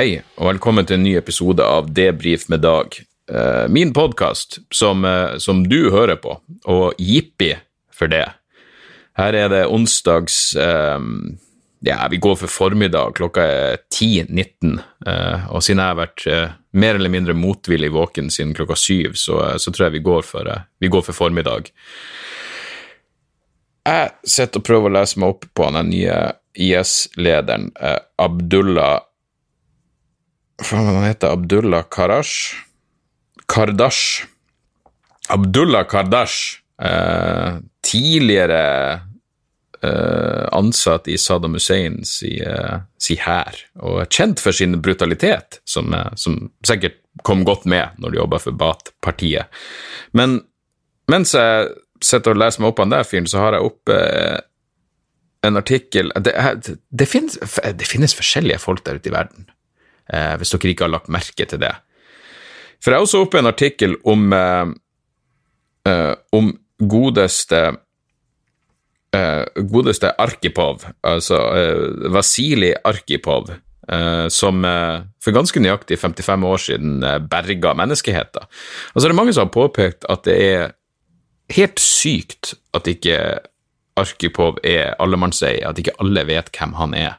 Hei, 0.00 0.22
og 0.40 0.46
velkommen 0.46 0.86
til 0.88 0.96
en 0.96 1.02
ny 1.04 1.10
episode 1.18 1.60
av 1.60 1.90
Debrif 1.92 2.46
med 2.48 2.62
Dag. 2.64 2.94
Eh, 3.28 3.66
min 3.68 3.90
podkast 3.92 4.56
som, 4.72 5.04
eh, 5.04 5.36
som 5.36 5.58
du 5.68 5.90
hører 5.92 6.16
på, 6.16 6.38
og 6.64 6.94
jippi 6.96 7.50
for 7.92 8.08
det. 8.08 8.24
Her 9.20 9.36
er 9.36 9.48
det 9.52 9.66
onsdags 9.66 10.56
eh, 10.56 11.00
Ja, 11.84 12.08
vi 12.08 12.16
går 12.16 12.36
for 12.36 12.48
formiddag, 12.48 13.12
klokka 13.18 13.44
er 13.44 13.76
10.19. 13.92 14.80
Eh, 15.06 15.52
og 15.52 15.60
siden 15.60 15.82
jeg 15.84 15.92
har 15.92 16.00
vært 16.00 16.24
mer 16.72 16.94
eller 16.94 17.12
mindre 17.12 17.36
motvillig 17.36 17.92
våken 17.92 18.32
siden 18.32 18.54
klokka 18.56 18.78
syv, 18.80 19.20
så, 19.20 19.58
så 19.58 19.68
tror 19.68 19.90
jeg 19.90 19.98
vi 19.98 20.04
går 20.08 20.24
for, 20.24 20.48
vi 20.80 20.88
går 20.88 21.04
for 21.10 21.12
formiddag. 21.12 21.68
Jeg 23.84 24.10
sitter 24.24 24.64
og 24.64 24.64
prøver 24.64 24.88
å 24.88 24.96
lese 24.96 25.20
meg 25.20 25.36
opp 25.36 25.44
på 25.52 25.70
den 25.76 25.92
nye 25.92 26.18
IS-lederen, 26.56 27.68
Abdullah 28.16 29.00
han 30.70 31.04
heter, 31.04 31.32
Abdullah 31.32 31.84
Karash? 31.90 32.54
Kardash. 33.46 34.24
Abdullah 35.28 35.84
Kardash, 35.88 36.60
eh, 36.82 37.58
tidligere 37.82 39.00
eh, 39.82 40.48
ansatt 40.52 41.08
i 41.08 41.18
Saddam 41.18 41.54
Husseins 41.54 42.18
si, 42.20 42.34
eh, 42.40 42.80
si 42.98 43.16
hær, 43.16 43.56
og 43.80 44.02
er 44.02 44.10
kjent 44.12 44.42
for 44.42 44.52
sin 44.56 44.76
brutalitet, 44.82 45.60
som, 45.64 45.94
eh, 45.94 46.10
som 46.16 46.50
sikkert 46.66 47.00
kom 47.26 47.44
godt 47.44 47.64
med 47.64 47.96
når 47.98 48.10
du 48.10 48.18
jobba 48.20 48.38
for 48.38 48.56
Bat-partiet. 48.56 49.46
Men 50.12 50.40
mens 51.10 51.34
jeg 51.34 51.72
sitter 52.02 52.34
og 52.34 52.42
leser 52.42 52.62
meg 52.62 52.70
opp 52.70 52.82
den 52.82 52.94
der 52.94 53.08
fyren, 53.08 53.26
så 53.26 53.42
har 53.44 53.56
jeg 53.56 53.70
oppe 53.70 53.96
eh, 53.96 54.40
en 55.42 55.56
artikkel 55.56 56.12
det, 56.20 56.34
det, 56.92 57.06
finnes, 57.08 57.38
det 57.40 57.86
finnes 57.88 58.14
forskjellige 58.14 58.60
folk 58.60 58.84
der 58.84 59.00
ute 59.00 59.08
i 59.08 59.14
verden 59.14 59.48
eh, 60.12 60.34
hvis 60.40 60.54
dere 60.54 60.72
ikke 60.74 60.86
har 60.86 60.94
lagt 60.96 61.12
merke 61.12 61.46
til 61.46 61.62
det. 61.62 61.72
For 62.80 62.92
jeg 62.92 63.00
har 63.00 63.06
også 63.06 63.22
oppe 63.24 63.40
en 63.40 63.50
artikkel 63.50 63.96
om, 64.08 64.32
eh, 64.32 64.72
eh, 65.90 66.14
om 66.32 66.52
godeste 66.80 67.62
eh, 69.16 69.44
godeste 69.70 70.12
Arkipov, 70.18 70.86
altså 71.02 71.40
eh, 71.58 72.12
Vasilij 72.14 72.76
Arkipov, 72.84 73.50
eh, 73.90 74.26
som 74.28 74.64
for 75.20 75.36
ganske 75.36 75.60
nøyaktig 75.60 75.98
55 75.98 76.46
år 76.46 76.62
siden 76.64 77.02
eh, 77.04 77.18
berga 77.18 77.74
menneskeheten. 77.74 78.48
Altså 78.94 79.06
det 79.06 79.12
er 79.14 79.20
mange 79.20 79.34
som 79.36 79.48
har 79.48 79.54
påpekt 79.54 80.06
at 80.08 80.24
det 80.24 80.36
er 80.40 80.76
helt 81.56 81.82
sykt 81.82 82.54
at 82.74 82.86
ikke 82.86 83.16
Arkipov 84.00 84.60
er 84.64 84.94
allemannseie, 85.02 85.66
at 85.66 85.78
ikke 85.78 85.98
alle 86.00 86.24
vet 86.28 86.48
hvem 86.54 86.76
han 86.78 86.94
er. 86.96 87.18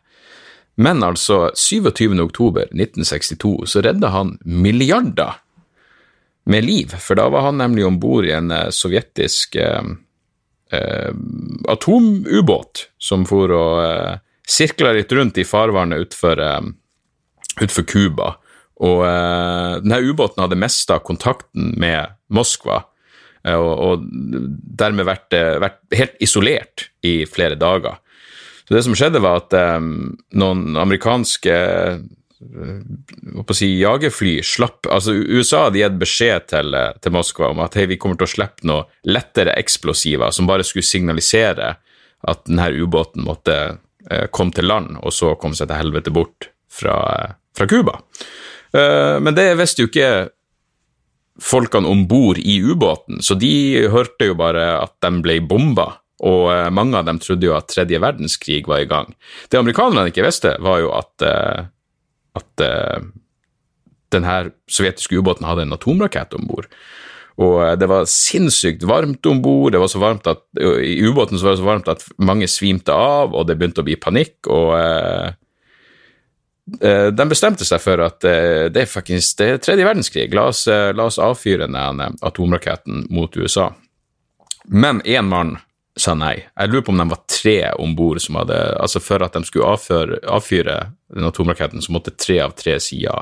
Men 0.82 1.04
altså, 1.04 1.52
27. 1.56 2.20
oktober 2.24 2.62
1962 2.62 3.66
så 3.70 3.82
redda 3.86 4.08
han 4.16 4.38
milliarder 4.42 5.34
med 6.50 6.66
liv, 6.66 6.96
for 6.98 7.20
da 7.20 7.28
var 7.30 7.46
han 7.52 7.60
nemlig 7.62 7.86
om 7.86 8.00
bord 8.02 8.26
i 8.26 8.34
en 8.34 8.50
eh, 8.52 8.70
sovjetisk 8.74 9.56
eh, 9.62 9.92
eh, 10.74 11.12
atomubåt 11.70 12.88
som 12.98 13.28
for 13.30 13.54
og 13.54 13.82
eh, 13.86 14.16
sirkla 14.50 14.96
litt 14.98 15.14
rundt 15.14 15.38
i 15.38 15.46
farvannet 15.46 16.08
utfor 16.08 16.42
eh, 16.42 16.62
utfor 17.62 17.86
Cuba. 17.86 18.34
Og 18.82 19.04
eh, 19.06 19.78
denne 19.84 20.02
ubåten 20.02 20.42
hadde 20.42 20.58
mista 20.58 20.98
kontakten 21.06 21.76
med 21.78 22.18
Moskva, 22.34 22.82
eh, 23.46 23.54
og, 23.54 23.74
og 23.86 24.08
dermed 24.82 25.06
vært, 25.06 25.38
vært 25.62 25.84
helt 25.94 26.18
isolert 26.26 26.90
i 27.06 27.20
flere 27.30 27.60
dager. 27.60 28.02
Så 28.72 28.78
det 28.78 28.86
som 28.86 28.94
skjedde, 28.96 29.20
var 29.20 29.42
at 29.42 29.54
um, 29.84 30.14
noen 30.40 30.78
amerikanske 30.80 31.52
eh, 31.52 31.98
å 33.36 33.44
si, 33.52 33.68
jagerfly 33.82 34.38
slapp 34.48 34.88
Altså, 34.88 35.12
USA 35.12 35.66
hadde 35.66 35.82
gitt 35.82 35.98
beskjed 36.00 36.46
til, 36.54 36.72
eh, 36.80 36.94
til 37.04 37.12
Moskva 37.12 37.50
om 37.52 37.60
at 37.66 37.76
hei, 37.76 37.90
vi 37.92 38.00
kommer 38.00 38.16
til 38.16 38.30
å 38.30 38.32
slippe 38.32 38.64
noe 38.72 38.86
lettere 39.12 39.58
eksplosiver 39.60 40.32
som 40.32 40.48
bare 40.48 40.64
skulle 40.64 40.88
signalisere 40.88 41.74
at 42.32 42.46
denne 42.48 42.70
ubåten 42.72 43.28
måtte 43.28 43.58
eh, 44.08 44.28
komme 44.32 44.56
til 44.56 44.72
land, 44.72 45.02
og 45.04 45.12
så 45.12 45.36
komme 45.36 45.60
seg 45.60 45.68
til 45.68 45.82
helvete 45.82 46.16
bort 46.16 46.48
fra, 46.72 46.96
eh, 47.60 47.68
Cuba. 47.68 48.00
Uh, 48.72 49.20
men 49.20 49.36
det 49.36 49.50
visste 49.60 49.84
jo 49.84 49.90
ikke 49.90 50.32
folkene 51.44 51.92
om 51.92 52.06
bord 52.08 52.40
i 52.40 52.62
ubåten, 52.64 53.20
så 53.20 53.36
de 53.36 53.84
hørte 53.92 54.32
jo 54.32 54.38
bare 54.40 54.80
at 54.80 54.96
de 55.04 55.12
ble 55.20 55.42
bomba, 55.44 55.90
og 56.22 56.52
eh, 56.54 56.70
mange 56.74 57.00
av 57.00 57.08
dem 57.10 57.20
trodde 57.22 57.48
jo 57.48 57.56
at 57.58 57.70
tredje 57.72 58.00
verdenskrig 58.02 58.64
var 58.70 58.84
i 58.84 58.90
gang. 58.90 59.14
Det 59.50 59.60
amerikanerne 59.60 60.12
ikke 60.12 60.26
visste, 60.28 60.54
var 60.62 60.82
jo 60.84 60.94
at, 60.94 61.26
eh, 61.26 61.70
at 62.38 62.66
eh, 62.66 63.08
denne 64.14 64.36
sovjetiske 64.70 65.18
ubåten 65.18 65.48
hadde 65.50 65.66
en 65.66 65.78
atomrakett 65.78 66.36
om 66.38 66.46
bord. 66.50 66.70
Og 67.42 67.64
det 67.80 67.88
var 67.90 68.10
sinnssykt 68.12 68.84
varmt 68.86 69.26
om 69.26 69.40
bord. 69.42 69.74
I 69.74 70.98
ubåten 71.02 71.40
så 71.40 71.48
var 71.48 71.56
det 71.56 71.62
så 71.62 71.66
varmt 71.66 71.88
at 71.90 72.04
mange 72.22 72.46
svimte 72.52 72.94
av, 72.94 73.34
og 73.34 73.48
det 73.48 73.56
begynte 73.58 73.82
å 73.82 73.88
bli 73.88 73.96
panikk. 73.98 74.36
og 74.52 74.76
eh, 74.78 75.32
de 77.12 77.26
bestemte 77.28 77.66
seg 77.66 77.82
for 77.84 78.00
at 78.06 78.22
det 78.22 78.84
er 78.84 78.88
faktisk 78.88 79.40
det 79.42 79.48
er 79.50 79.58
tredje 79.64 79.88
verdenskrig. 79.88 80.28
La 80.38 80.46
oss, 80.52 80.62
la 80.70 81.08
oss 81.10 81.18
avfyre 81.20 81.66
den 81.66 82.04
atomraketten 82.22 83.08
mot 83.10 83.36
USA. 83.36 83.72
Men 84.70 85.02
én 85.02 85.26
mann 85.28 85.58
sa 86.00 86.14
nei. 86.16 86.38
Jeg 86.56 86.72
lurer 86.72 86.86
på 86.88 86.94
om 86.94 87.02
de 87.02 87.08
var 87.12 87.22
tre 87.30 87.58
om 87.82 87.96
bord 87.98 88.22
som 88.24 88.40
hadde 88.40 88.58
Altså, 88.80 89.02
for 89.04 89.24
at 89.26 89.36
de 89.36 89.44
skulle 89.48 89.74
avføre, 89.74 90.22
avfyre 90.24 90.78
den 91.12 91.28
atomraketten, 91.28 91.84
så 91.84 91.96
måtte 91.96 92.16
tre 92.16 92.40
av 92.46 92.56
tre 92.60 92.78
si 92.84 93.02
ja. 93.04 93.18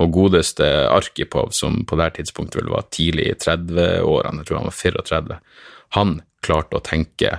Og 0.00 0.12
godeste 0.14 0.64
Arkipov, 0.88 1.50
som 1.52 1.82
på 1.84 1.98
det 2.00 2.14
tidspunktet 2.16 2.62
vel 2.62 2.72
var 2.72 2.88
tidlig 2.94 3.26
i 3.28 3.36
30-årene, 3.36 4.40
jeg 4.40 4.48
tror 4.48 4.60
han 4.60 4.68
var 4.70 4.78
34, 4.78 5.38
han 5.98 6.12
klarte 6.46 6.78
å 6.78 6.84
tenke 6.84 7.32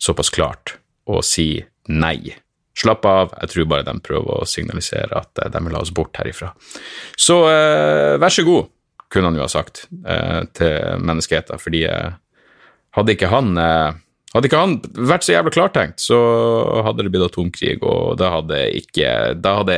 såpass 0.00 0.32
klart 0.34 0.74
og 1.10 1.22
si 1.26 1.60
nei. 1.92 2.32
Slapp 2.80 3.04
av, 3.06 3.34
jeg 3.42 3.52
tror 3.52 3.68
bare 3.70 3.86
de 3.86 3.94
prøver 4.02 4.40
å 4.40 4.48
signalisere 4.48 5.20
at 5.20 5.42
eh, 5.42 5.50
de 5.52 5.62
vil 5.66 5.76
ha 5.76 5.82
oss 5.84 5.92
bort 5.94 6.16
herifra. 6.18 6.52
Så 7.18 7.42
eh, 7.50 8.16
vær 8.18 8.34
så 8.34 8.46
god, 8.46 8.70
kunne 9.10 9.30
han 9.30 9.38
jo 9.38 9.44
ha 9.44 9.50
sagt 9.52 9.84
eh, 10.06 10.42
til 10.56 11.04
menneskeheten, 11.04 11.60
fordi 11.60 11.84
eh, 11.90 12.16
hadde 12.96 13.14
ikke 13.16 13.30
han 13.30 13.56
eh, 13.60 13.98
hadde 14.30 14.46
ikke 14.46 14.60
han 14.60 14.74
vært 14.94 15.24
så 15.26 15.32
jævla 15.34 15.50
klartenkt, 15.50 16.02
så 16.04 16.16
hadde 16.86 17.02
det 17.02 17.10
blitt 17.10 17.24
atomkrig, 17.26 17.80
og 17.82 18.14
da 18.20 18.28
hadde 18.36 18.60
ikke 18.78 19.08
Da 19.42 19.56
hadde, 19.58 19.76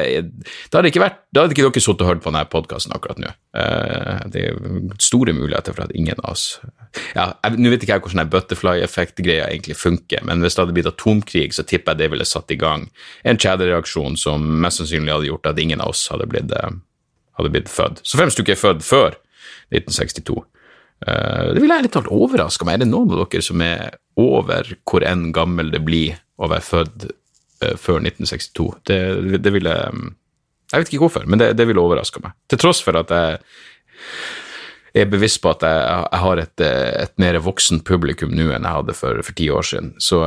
da 0.68 0.78
hadde 0.78 0.90
ikke 0.90 1.00
vært 1.00 1.22
Da 1.32 1.44
hadde 1.44 1.56
ikke 1.56 1.64
dere 1.70 1.80
sittet 1.80 2.04
og 2.04 2.10
hørt 2.10 2.24
på 2.24 2.28
denne 2.28 2.44
podkasten 2.52 2.92
akkurat 2.92 3.22
nå. 3.22 3.32
Eh, 3.56 4.20
det 4.34 4.44
er 4.50 4.60
store 5.00 5.32
muligheter 5.36 5.72
for 5.72 5.86
at 5.86 5.96
ingen 5.96 6.20
av 6.20 6.34
oss 6.34 6.44
Ja, 7.16 7.30
Nå 7.56 7.72
vet 7.72 7.86
ikke 7.86 7.96
jeg 7.96 8.04
hvordan 8.04 8.32
butterfly-effekt-greia 8.32 9.48
egentlig 9.48 9.78
funker, 9.80 10.20
men 10.28 10.44
hvis 10.44 10.58
det 10.58 10.66
hadde 10.66 10.76
blitt 10.76 10.90
atomkrig, 10.90 11.48
så 11.56 11.64
tipper 11.64 11.94
jeg 11.94 12.02
det 12.02 12.12
ville 12.12 12.28
satt 12.28 12.52
i 12.52 12.60
gang 12.60 12.90
en 13.24 13.40
kjedereaksjon 13.40 14.20
som 14.20 14.44
mest 14.60 14.82
sannsynlig 14.82 15.14
hadde 15.14 15.30
gjort 15.30 15.48
at 15.48 15.60
ingen 15.62 15.80
av 15.80 15.94
oss 15.94 16.04
hadde 16.12 16.28
blitt, 16.28 16.52
eh, 16.52 16.76
hadde 17.40 17.54
blitt 17.56 17.72
født. 17.72 18.04
Så 18.04 18.20
fremst 18.20 18.36
du 18.36 18.44
ikke 18.44 18.58
er 18.58 18.64
født 18.66 18.84
før 18.84 19.16
1962. 19.72 20.42
Eh, 21.06 21.54
det 21.54 21.62
ville 21.62 21.78
jeg 21.78 21.88
litt 21.88 21.96
talt 21.96 22.10
overraska 22.12 22.66
meg. 22.66 22.78
Er 22.78 22.84
det 22.84 22.92
noen 22.92 23.10
av 23.10 23.24
dere 23.24 23.44
som 23.44 23.64
er 23.64 23.96
over 24.20 24.68
hvor 24.88 25.06
enn 25.06 25.30
gammel 25.34 25.72
det 25.74 25.82
blir 25.86 26.20
å 26.38 26.50
være 26.52 26.66
født 26.66 27.08
eh, 27.08 27.74
før 27.80 28.02
1962? 28.04 28.68
Det, 28.88 29.00
det 29.42 29.54
ville 29.54 29.74
Jeg 30.72 30.78
vet 30.78 30.92
ikke 30.92 31.04
hvorfor, 31.06 31.26
men 31.26 31.42
det, 31.42 31.52
det 31.58 31.66
ville 31.68 31.82
overraska 31.82 32.22
meg. 32.22 32.36
Til 32.48 32.62
tross 32.62 32.82
for 32.84 32.96
at 33.00 33.10
jeg 33.12 35.02
er 35.04 35.08
bevisst 35.08 35.40
på 35.42 35.50
at 35.52 35.64
jeg, 35.64 35.80
jeg 36.12 36.20
har 36.22 36.40
et, 36.40 36.62
et, 36.62 37.12
mer 37.20 37.38
voksen 37.44 37.80
publikum 37.88 38.32
nå 38.36 38.50
enn 38.52 38.66
jeg 38.66 38.76
hadde 38.78 38.96
for, 38.96 39.20
for 39.24 39.36
ti 39.36 39.48
år 39.52 39.64
siden, 39.64 39.94
så, 40.00 40.20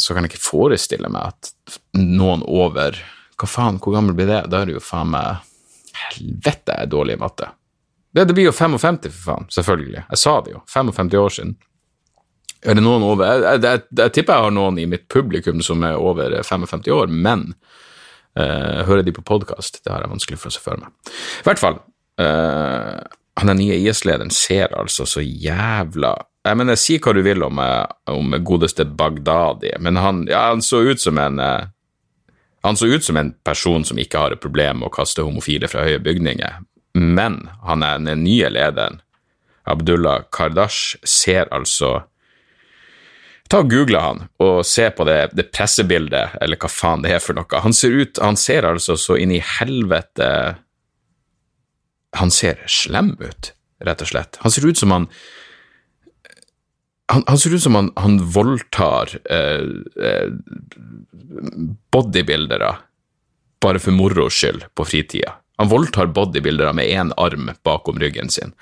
så, 0.00 0.14
kan 0.14 0.24
jeg 0.24 0.32
ikke 0.32 0.44
forestille 0.44 1.10
meg 1.12 1.34
at 1.34 1.78
noen 1.96 2.44
over 2.44 2.96
Hva 3.38 3.46
faen, 3.46 3.76
hvor 3.78 3.94
gammel 3.94 4.16
blir 4.18 4.26
det? 4.26 4.40
Da 4.50 4.62
er 4.62 4.70
det 4.70 4.78
jo 4.78 4.82
faen 4.82 5.12
meg 5.12 5.44
Helvete, 5.98 6.72
jeg 6.72 6.86
er 6.86 6.90
dårlig 6.90 7.16
i 7.16 7.20
matte. 7.20 7.48
Det, 8.14 8.24
det, 8.24 8.34
blir 8.34 8.48
jo 8.48 8.52
55, 8.52 9.00
for 9.02 9.24
faen. 9.24 9.48
Selvfølgelig. 9.52 10.04
Jeg 10.08 10.20
sa 10.20 10.38
det 10.44 10.54
jo. 10.54 10.62
55 10.72 11.14
år 11.20 11.34
siden. 11.34 11.56
Er 12.66 12.74
det 12.74 12.82
noen 12.82 13.04
over 13.06 13.22
Jeg, 13.28 13.42
jeg, 13.44 13.60
jeg, 13.62 13.82
jeg 14.00 14.14
tipper 14.16 14.34
jeg 14.34 14.48
har 14.48 14.54
noen 14.56 14.80
i 14.82 14.88
mitt 14.90 15.04
publikum 15.12 15.60
som 15.62 15.84
er 15.86 16.00
over 16.00 16.34
55 16.42 16.88
år, 16.90 17.12
men 17.12 17.52
uh, 18.38 18.82
hører 18.88 19.04
de 19.06 19.14
på 19.14 19.22
podkast? 19.22 19.82
Det 19.84 19.92
har 19.92 20.02
jeg 20.02 20.14
vanskelig 20.14 20.40
for 20.40 20.50
å 20.50 20.56
se 20.56 20.64
for 20.64 20.80
meg. 20.80 21.12
I 21.12 21.46
hvert 21.46 21.62
fall. 21.62 21.78
Uh, 22.18 22.98
han 23.38 23.52
den 23.52 23.60
nye 23.60 23.76
IS-lederen 23.78 24.32
ser 24.34 24.72
altså 24.74 25.06
så 25.06 25.22
jævla 25.22 26.16
Jeg 26.48 26.58
mener, 26.58 26.78
si 26.80 26.96
hva 26.98 27.12
du 27.14 27.20
vil 27.22 27.44
om, 27.44 27.58
eh, 27.60 27.84
om 28.10 28.32
godeste 28.42 28.86
Bagdadi, 28.98 29.74
men 29.84 29.98
han, 30.00 30.22
ja, 30.30 30.48
han 30.48 30.62
så 30.64 30.80
ut 30.80 31.00
som 31.02 31.18
en 31.20 31.38
han 31.38 32.76
så 32.76 32.86
ut 32.86 33.04
som 33.04 33.16
en 33.16 33.30
person 33.44 33.84
som 33.84 33.98
ikke 34.00 34.18
har 34.18 34.34
et 34.34 34.40
problem 34.40 34.80
med 34.80 34.88
å 34.88 34.94
kaste 34.94 35.22
homofile 35.22 35.68
fra 35.70 35.84
høye 35.86 36.00
bygninger, 36.02 36.56
men 36.94 37.42
han 37.66 37.84
er 37.84 37.98
den 38.02 38.24
nye 38.24 38.50
lederen, 38.52 39.00
Abdullah 39.68 40.24
Kardash, 40.32 40.96
ser 41.04 41.50
altså 41.52 41.98
Ta 43.48 43.62
og 43.62 43.70
Google 43.72 44.00
han, 44.02 44.26
og 44.44 44.58
se 44.68 44.90
på 44.92 45.06
det, 45.08 45.30
det, 45.32 45.46
pressebildet, 45.56 46.34
eller 46.44 46.60
hva 46.60 46.68
faen 46.68 47.00
det 47.00 47.14
er 47.16 47.22
for 47.24 47.32
noe. 47.32 47.60
Han 47.64 47.72
ser 47.72 47.94
ut, 47.96 48.20
han 48.20 48.36
ser 48.36 48.66
altså 48.68 48.96
så 49.00 49.16
inn 49.16 49.32
i 49.32 49.40
helvete 49.40 50.28
Han 52.20 52.32
ser 52.32 52.60
slem 52.68 53.14
ut, 53.20 53.52
rett 53.84 54.04
og 54.04 54.10
slett. 54.10 54.36
Han 54.44 54.52
ser 54.52 54.68
ut 54.68 54.80
som 54.80 54.92
han 54.92 55.08
han, 57.08 57.24
han 57.24 57.38
ser 57.40 57.54
ut 57.56 57.62
som 57.64 57.76
han, 57.78 57.88
han 57.96 58.18
voldtar 58.20 59.14
eh, 59.32 59.64
eh, 59.96 60.28
bodybuildere 61.92 62.72
bare 63.64 63.80
for 63.80 63.96
moro 63.96 64.28
skyld 64.28 64.66
på 64.76 64.84
fritida. 64.84 65.38
Han 65.58 65.70
voldtar 65.70 66.12
bodybuildere 66.14 66.74
med 66.76 66.90
én 66.90 67.14
arm 67.18 67.50
bakom 67.66 67.98
ryggen 68.00 68.30
sin. 68.30 68.54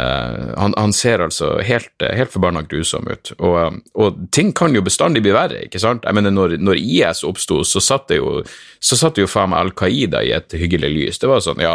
Uh, 0.00 0.54
han, 0.56 0.74
han, 0.76 0.92
ser 0.94 1.18
altså 1.18 1.56
helt, 1.66 1.90
helt 1.98 2.30
forbanna 2.30 2.60
grusom 2.62 3.08
ut. 3.10 3.32
Og, 3.42 3.80
og, 3.98 4.20
ting 4.30 4.52
kan 4.54 4.70
jo 4.76 4.82
bestandig 4.86 5.24
bli 5.24 5.32
verre, 5.34 5.64
ikke 5.66 5.80
sant? 5.82 6.06
Jeg 6.06 6.14
mener, 6.14 6.30
når, 6.30 6.54
når 6.62 6.78
IS 6.78 7.24
oppsto, 7.26 7.64
så 7.66 7.82
satt 7.82 8.06
det 8.12 8.20
jo, 8.20 8.44
så 8.78 8.98
satt 9.00 9.18
det 9.18 9.24
jo 9.24 9.30
faen 9.32 9.50
meg 9.50 9.64
Al 9.64 9.72
Qaida 9.80 10.22
i 10.22 10.30
et 10.36 10.54
hyggelig 10.54 10.92
lys. 10.94 11.18
Det 11.18 11.30
var 11.30 11.42
sånn, 11.42 11.58
ja, 11.64 11.74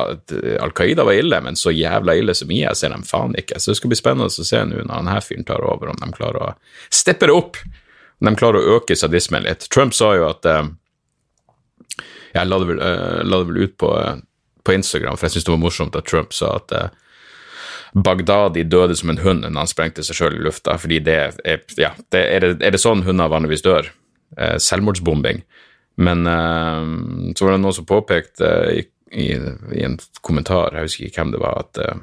Al 0.63 0.75
Qaida 0.77 1.03
var 1.03 1.19
ille, 1.19 1.41
men 1.43 1.59
så 1.59 1.75
jævla 1.75 2.15
ille 2.15 2.35
som 2.37 2.53
IS 2.55 2.85
er 2.87 2.95
de 2.95 3.03
faen 3.09 3.35
ikke. 3.39 3.59
Så 3.59 3.73
det 3.73 3.81
skal 3.81 3.91
bli 3.91 3.99
spennende 3.99 4.31
å 4.31 4.47
se 4.53 4.63
nå 4.69 4.79
når 4.79 4.93
denne 4.93 5.19
fyren 5.25 5.49
tar 5.51 5.67
over, 5.67 5.91
om 5.91 5.99
de 5.99 6.11
klarer 6.15 6.45
å 6.47 6.53
steppe 6.95 7.27
det 7.27 7.35
opp. 7.35 7.59
Om 8.23 8.29
de 8.29 8.37
klarer 8.39 8.63
å 8.63 8.77
øke 8.77 8.95
sadismen 8.95 9.43
litt. 9.43 9.67
Trump 9.67 9.91
sa 9.97 10.13
jo 10.15 10.29
at 10.29 10.47
uh, 10.47 10.63
Jeg 12.31 12.47
la 12.47 12.59
det 12.61 12.71
vel, 12.71 12.79
uh, 12.79 13.19
la 13.27 13.41
det 13.41 13.49
vel 13.51 13.65
ut 13.67 13.75
på, 13.83 13.91
på, 14.63 14.75
Instagram, 14.75 15.17
for 15.17 15.27
jeg 15.27 15.35
syntes 15.35 15.47
det 15.47 15.55
var 15.55 15.63
morsomt 15.63 15.97
at 15.99 16.07
Trump 16.09 16.33
sa 16.35 16.55
at 16.57 16.71
Bagdadi 17.93 18.63
døde 18.63 18.95
som 18.97 19.11
en 19.13 19.21
hund 19.21 19.43
når 19.45 19.59
han 19.59 19.69
sprengte 19.69 20.03
seg 20.05 20.17
sjøl 20.17 20.39
i 20.39 20.45
lufta, 20.47 20.77
fordi 20.81 20.99
det 21.05 21.17
er 21.45 21.61
Ja, 21.77 21.91
det 22.09 22.21
er, 22.21 22.47
det, 22.47 22.65
er, 22.65 22.73
det, 22.73 22.81
sånn 22.81 23.05
hunder 23.05 23.29
vanligvis 23.29 23.61
dør? 23.65 23.91
Eh, 24.37 24.57
selvmordsbombing. 24.57 25.43
Men 26.01 26.25
eh, 26.25 26.87
så 27.37 27.45
var 27.45 27.53
det 27.53 27.61
noen 27.61 27.77
som 27.77 27.85
påpekte 27.85 28.49
i, 28.73 28.81
i, 29.13 29.29
i, 29.37 29.83
en 29.85 29.99
kommentar, 30.25 30.73
jeg 30.73 30.89
husker 30.89 31.05
ikke 31.05 31.21
hvem 31.21 31.35
det 31.35 31.43
var, 31.43 31.67
at 31.67 31.83
eh, 31.83 32.01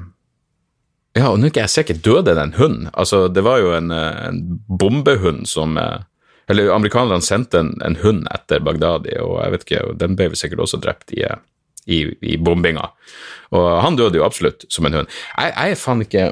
Ja, 1.19 1.33
og 1.33 1.41
nå 1.41 1.49
er 1.49 1.55
ikke 1.55 1.67
jeg 1.67 1.75
sikker, 1.75 2.03
døde 2.07 2.37
den 2.39 2.55
hunden? 2.55 2.87
Altså, 2.95 3.25
det 3.27 3.43
var 3.43 3.59
jo 3.59 3.75
en, 3.75 3.91
eh, 3.91 4.23
en 4.31 4.41
bombehund 4.69 5.49
som 5.51 5.75
eh, 5.81 6.07
Eller 6.51 6.71
amerikanerne 6.75 7.23
sendte 7.23 7.59
en, 7.59 7.75
en, 7.83 7.99
hund 8.03 8.31
etter 8.31 8.63
Bagdadi, 8.63 9.19
og 9.23 9.41
jeg 9.43 9.53
vet 9.57 9.67
ikke, 9.67 9.83
den 9.99 10.15
ble 10.19 10.31
vel 10.31 10.39
sikkert 10.39 10.63
også 10.69 10.79
drept 10.83 11.11
i 11.19 11.25
eh, 11.27 11.43
i, 11.87 12.03
i 12.23 12.37
bombinga. 12.37 12.91
Og 13.57 13.69
han 13.83 13.97
døde 13.99 14.21
jo 14.21 14.27
absolutt 14.27 14.67
som 14.71 14.87
en 14.87 15.01
hund. 15.01 15.13
Jeg, 15.37 15.53
jeg 15.57 15.75
er 15.75 15.81
faen 15.81 16.05
ikke 16.07 16.27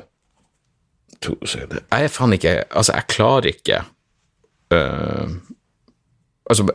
Jeg 1.26 2.04
er 2.04 2.12
faen 2.14 2.34
ikke 2.36 2.52
Altså, 2.70 2.92
jeg 2.94 3.08
klarer 3.10 3.48
ikke 3.50 3.80
uh, 4.70 5.32
altså, 6.46 6.68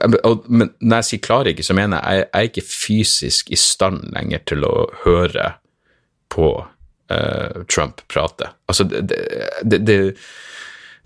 men 0.49 0.73
Når 0.81 0.95
jeg 0.97 1.09
sier 1.09 1.23
klarer 1.23 1.53
ikke, 1.53 1.63
så 1.63 1.77
mener 1.77 2.01
jeg 2.03 2.23
jeg 2.23 2.29
er 2.33 2.49
ikke 2.49 2.65
fysisk 2.67 3.51
i 3.51 3.59
stand 3.59 4.03
lenger 4.15 4.43
til 4.51 4.67
å 4.67 4.75
høre 5.05 5.53
på 6.33 6.49
uh, 7.13 7.63
Trump 7.69 8.01
prate. 8.09 8.49
Altså, 8.67 8.83
det, 8.89 9.19
det, 9.63 9.79
det 9.87 9.97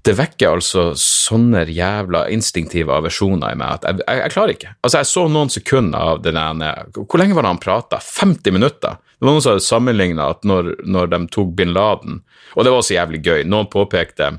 det 0.07 0.15
vekker 0.15 0.55
altså 0.55 0.83
sånne 0.99 1.65
jævla 1.67 2.27
instinktive 2.31 2.93
aversjoner 2.95 3.51
i 3.51 3.59
meg 3.59 3.73
at 3.75 3.87
jeg, 3.87 3.99
jeg, 4.05 4.21
jeg, 4.21 4.33
klarer 4.33 4.53
ikke. 4.53 4.73
Altså, 4.79 5.01
jeg 5.01 5.09
så 5.09 5.25
noen 5.31 5.51
sekunder 5.51 6.13
av 6.13 6.23
den 6.23 6.39
ene 6.39 6.71
Hvor 6.95 7.19
lenge 7.19 7.35
var 7.35 7.43
det 7.43 7.51
han 7.51 7.61
prata? 7.61 7.99
50 8.03 8.55
minutter? 8.55 8.97
Det 9.17 9.25
var 9.25 9.35
noen 9.35 9.43
som 9.43 9.55
hadde 9.55 9.65
sammenligna 9.65 10.29
at 10.31 10.47
når, 10.47 10.75
når, 10.87 11.11
de 11.11 11.21
tok 11.33 11.55
bin 11.57 11.73
Laden 11.75 12.21
Og 12.55 12.63
det 12.63 12.71
var 12.71 12.79
også 12.79 12.95
jævlig 12.95 13.23
gøy. 13.25 13.41
Noen 13.49 13.71
påpekte 13.73 14.37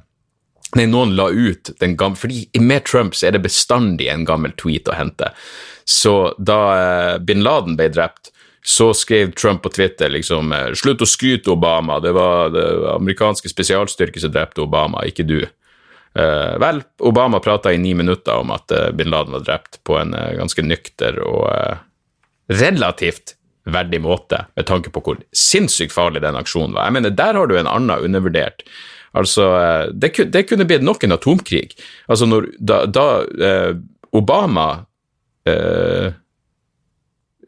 Nei, 0.76 0.84
noen 0.84 1.14
la 1.16 1.30
ut 1.32 1.72
den 1.80 1.96
gamle 2.00 2.20
Fordi 2.20 2.42
med 2.60 2.84
Trump 2.88 3.16
så 3.16 3.28
er 3.28 3.36
det 3.36 3.44
bestandig 3.44 4.10
en 4.12 4.26
gammel 4.28 4.52
tweet 4.60 4.88
å 4.88 4.96
hente. 4.96 5.30
Så 5.88 6.34
da 6.36 6.58
eh, 6.76 7.14
bin 7.24 7.40
Laden 7.40 7.78
ble 7.78 7.86
drept, 7.88 8.28
så 8.62 8.94
skrev 8.94 9.32
Trump 9.32 9.62
på 9.62 9.68
Twitter 9.68 10.08
liksom 10.08 10.52
eh, 10.52 10.72
'Slutt 10.74 11.02
å 11.02 11.06
skryte, 11.06 11.50
Obama. 11.50 12.00
Det 12.00 12.12
var 12.12 12.50
det 12.50 12.66
amerikanske 12.94 13.48
spesialstyrker 13.48 14.20
som 14.20 14.32
drepte 14.34 14.64
Obama, 14.64 15.04
ikke 15.06 15.26
du'. 15.26 15.46
Uh, 16.18 16.58
vel, 16.58 16.80
Obama 17.04 17.38
prata 17.38 17.72
i 17.72 17.78
ni 17.78 17.92
minutter 17.94 18.40
om 18.40 18.50
at 18.50 18.72
uh, 18.74 18.88
bin 18.96 19.10
Laden 19.12 19.36
var 19.36 19.44
drept, 19.46 19.78
på 19.84 19.98
en 20.00 20.14
uh, 20.16 20.32
ganske 20.34 20.64
nykter 20.64 21.20
og 21.22 21.46
relativt 22.48 23.36
verdig 23.68 24.00
måte, 24.02 24.46
med 24.56 24.66
tanke 24.66 24.90
på 24.90 25.02
hvor 25.04 25.20
sinnssykt 25.36 25.92
farlig 25.92 26.24
den 26.24 26.38
aksjonen 26.38 26.74
var. 26.74 26.88
Jeg 26.88 26.96
mener, 26.96 27.10
Der 27.14 27.36
har 27.36 27.46
du 27.46 27.58
en 27.58 27.68
annen 27.68 28.08
undervurdert. 28.08 28.64
Altså, 29.14 29.44
det, 29.92 30.14
det 30.32 30.46
kunne 30.48 30.64
blitt 30.68 30.82
nok 30.82 31.04
en 31.04 31.12
atomkrig. 31.12 31.76
Altså, 32.08 32.26
når, 32.26 32.48
da, 32.58 32.80
da 32.88 33.06
Obama 34.16 34.68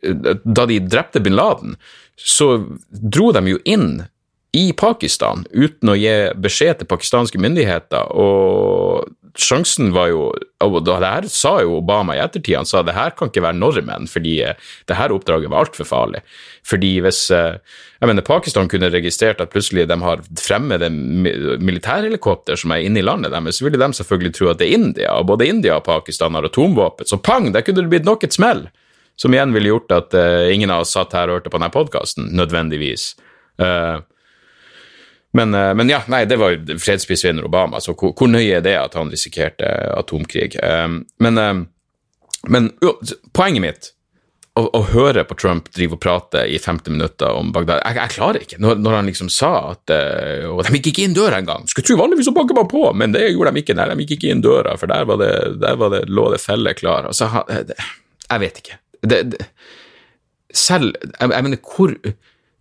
Da 0.00 0.66
de 0.66 0.80
drepte 0.80 1.20
bin 1.20 1.36
Laden, 1.36 1.76
så 2.16 2.56
dro 2.90 3.30
de 3.36 3.44
jo 3.52 3.60
inn 3.68 4.02
i 4.56 4.70
Pakistan 4.74 5.44
uten 5.52 5.92
å 5.92 5.96
gi 5.98 6.14
beskjed 6.42 6.80
til 6.80 6.90
pakistanske 6.90 7.40
myndigheter. 7.40 8.10
og 8.10 9.16
Sjansen 9.38 9.92
var 9.94 10.08
jo 10.10 10.30
og 10.60 10.80
det 10.84 10.96
her 11.00 11.26
sa 11.30 11.52
jo 11.62 11.78
Obama 11.78 12.16
i 12.16 12.20
ettertid. 12.20 12.56
Han 12.58 12.68
sa 12.68 12.82
det 12.84 12.96
her 12.96 13.14
kan 13.16 13.30
ikke 13.30 13.44
være 13.44 13.56
nordmenn, 13.56 14.08
fordi 14.10 14.34
eh, 14.44 14.58
det 14.90 14.98
her 14.98 15.14
oppdraget 15.14 15.48
var 15.52 15.64
altfor 15.64 15.88
farlig. 15.88 16.20
Fordi 16.66 16.90
hvis 17.04 17.22
eh, 17.32 17.56
jeg 18.02 18.10
mener, 18.10 18.26
Pakistan 18.26 18.68
kunne 18.68 18.90
registrert 18.92 19.40
at 19.40 19.52
plutselig 19.54 19.86
de 19.88 19.96
har 20.02 20.24
fremmede 20.40 20.90
militærhelikopter 20.90 22.60
som 22.60 22.74
er 22.74 22.84
inne 22.84 23.00
i 23.00 23.06
landet 23.06 23.32
deres, 23.32 23.60
så 23.60 23.68
ville 23.68 23.80
de 23.80 23.96
selvfølgelig 23.96 24.34
tro 24.36 24.50
at 24.52 24.60
det 24.60 24.68
er 24.68 24.76
India. 24.82 25.14
Og 25.16 25.30
både 25.32 25.48
India 25.48 25.78
og 25.78 25.86
Pakistan 25.88 26.36
har 26.36 26.50
atomvåpen. 26.50 27.08
Så 27.08 27.22
pang, 27.24 27.48
der 27.54 27.64
kunne 27.64 27.80
det 27.80 27.92
blitt 27.94 28.08
nok 28.08 28.26
et 28.26 28.36
smell. 28.36 28.66
Som 29.20 29.34
igjen 29.36 29.52
ville 29.52 29.68
gjort 29.68 29.92
at 29.92 30.16
uh, 30.16 30.48
ingen 30.48 30.70
av 30.72 30.86
oss 30.86 30.94
satt 30.96 31.12
her 31.12 31.28
og 31.28 31.40
hørte 31.40 31.52
på 31.52 31.58
denne 31.60 31.72
podkasten, 31.74 32.30
nødvendigvis. 32.36 33.10
Uh, 33.60 34.00
men, 35.36 35.52
uh, 35.54 35.74
men, 35.76 35.92
ja, 35.92 36.00
nei, 36.08 36.22
det 36.24 36.38
var 36.40 36.56
fredsprisvinner 36.56 37.44
Obama, 37.44 37.82
så 37.84 37.92
hvor, 37.92 38.14
hvor, 38.16 38.30
nøye 38.32 38.56
er 38.58 38.64
det 38.64 38.78
at 38.80 38.96
han 38.96 39.12
risikerte 39.12 39.68
atomkrig? 39.92 40.56
Men, 41.20 41.42
men 42.48 42.70
jo, 42.80 42.94
poenget 43.36 43.66
mitt 43.66 43.90
å, 44.58 44.64
å, 44.74 44.80
høre 44.90 45.22
på 45.28 45.36
Trump 45.38 45.68
drive 45.74 45.96
og 45.96 46.02
prate 46.02 46.42
i 46.50 46.58
50 46.58 46.96
minutter 46.96 47.36
om 47.38 47.52
Bagdad 47.54 47.82
Jeg, 47.84 47.96
jeg 48.00 48.14
klarer 48.16 48.44
ikke. 48.44 48.58
Når, 48.62 48.80
når, 48.82 48.96
han 48.98 49.10
liksom 49.10 49.30
sa 49.32 49.52
at 49.70 49.92
uh, 49.94 50.50
Og 50.50 50.64
de 50.66 50.74
gikk 50.78 50.90
ikke 50.92 51.06
inn 51.06 51.16
døra 51.16 51.38
engang. 51.40 51.68
Skulle 51.70 51.86
tro 51.86 51.98
vanligvis 52.00 52.30
å 52.32 52.36
banker 52.36 52.58
man 52.58 52.70
på, 52.70 52.84
men 52.96 53.14
det 53.14 53.28
gjorde 53.28 53.54
de 53.54 53.64
ikke. 53.64 53.76
Nei, 53.78 53.88
de 53.92 54.06
gikk 54.06 54.16
ikke 54.18 54.34
inn 54.34 54.44
døra, 54.44 54.76
for 54.80 54.90
der, 54.90 55.06
det, 55.20 55.32
der 55.62 55.84
det, 55.94 56.04
lå 56.10 56.30
det 56.34 56.42
felle 56.42 56.74
klar. 56.78 57.08
Altså, 57.10 57.30
jeg 57.46 58.42
vet 58.42 58.62
ikke. 58.64 58.80
Det, 59.02 59.20
det, 59.32 59.46
selv 60.52 60.94
jeg, 61.20 61.30
jeg 61.30 61.44
mener, 61.46 61.60
hvor 61.76 61.94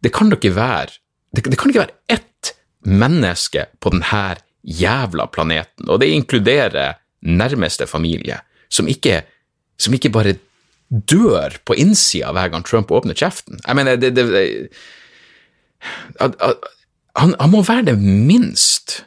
Det 0.04 0.12
kan 0.16 0.30
da 0.30 0.38
ikke 0.38 0.56
være 0.56 0.94
det, 1.36 1.44
det 1.46 1.58
kan 1.60 1.70
ikke 1.70 1.84
være 1.84 1.98
ett 2.10 2.54
menneske 2.88 3.66
på 3.82 3.92
denne 3.94 4.38
jævla 4.64 5.26
planeten, 5.32 5.90
og 5.90 6.00
det 6.02 6.10
inkluderer 6.14 6.98
nærmeste 7.22 7.88
familie, 7.88 8.40
som 8.70 8.88
ikke, 8.88 9.22
som 9.80 9.94
ikke 9.94 10.12
bare 10.12 10.38
dør 10.90 11.60
på 11.66 11.76
innsida 11.78 12.32
hver 12.34 12.50
gang 12.50 12.66
Trump 12.66 12.92
åpner 12.92 13.14
kjeften. 13.14 13.60
Jeg 13.68 13.76
mener, 13.76 13.96
det, 13.96 14.16
det, 14.16 14.26
det 14.32 14.46
han, 16.20 17.36
han, 17.40 17.50
må 17.52 17.62
være 17.64 17.92
det 17.92 17.98
minst 18.00 19.04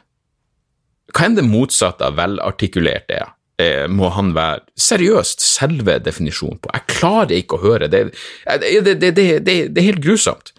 Hva 1.13 1.27
enn 1.27 1.37
det 1.37 1.45
motsatte 1.45 2.07
av 2.07 2.17
velartikulert 2.17 3.11
er, 3.13 3.27
eh, 3.63 3.85
må 3.89 4.11
han 4.15 4.33
være 4.35 4.65
seriøst 4.79 5.43
selve 5.43 5.97
definisjonen 6.03 6.59
på. 6.61 6.71
Jeg 6.73 6.89
klarer 6.91 7.37
ikke 7.37 7.57
å 7.57 7.63
høre 7.63 7.89
det. 7.91 8.03
Det, 8.43 8.97
det 8.99 9.23
er 9.23 9.87
helt 9.87 10.03
grusomt. 10.03 10.53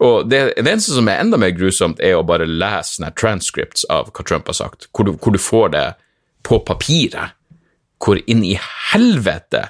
Og 0.00 0.30
det, 0.30 0.38
det 0.56 0.64
eneste 0.64 0.94
som 0.96 1.08
er 1.12 1.20
enda 1.20 1.36
mer 1.40 1.52
grusomt, 1.52 2.00
er 2.00 2.16
å 2.16 2.24
bare 2.26 2.48
lese 2.48 2.96
sånne 2.96 3.12
transcripts 3.20 3.84
av 3.92 4.08
hva 4.14 4.24
Trump 4.24 4.48
har 4.48 4.56
sagt, 4.56 4.88
hvor 4.96 5.08
du, 5.08 5.12
hvor 5.20 5.36
du 5.36 5.40
får 5.42 5.74
det 5.74 5.84
på 6.46 6.60
papiret. 6.64 7.36
Hvor 8.00 8.16
inn 8.32 8.40
i 8.48 8.54
helvete 8.92 9.66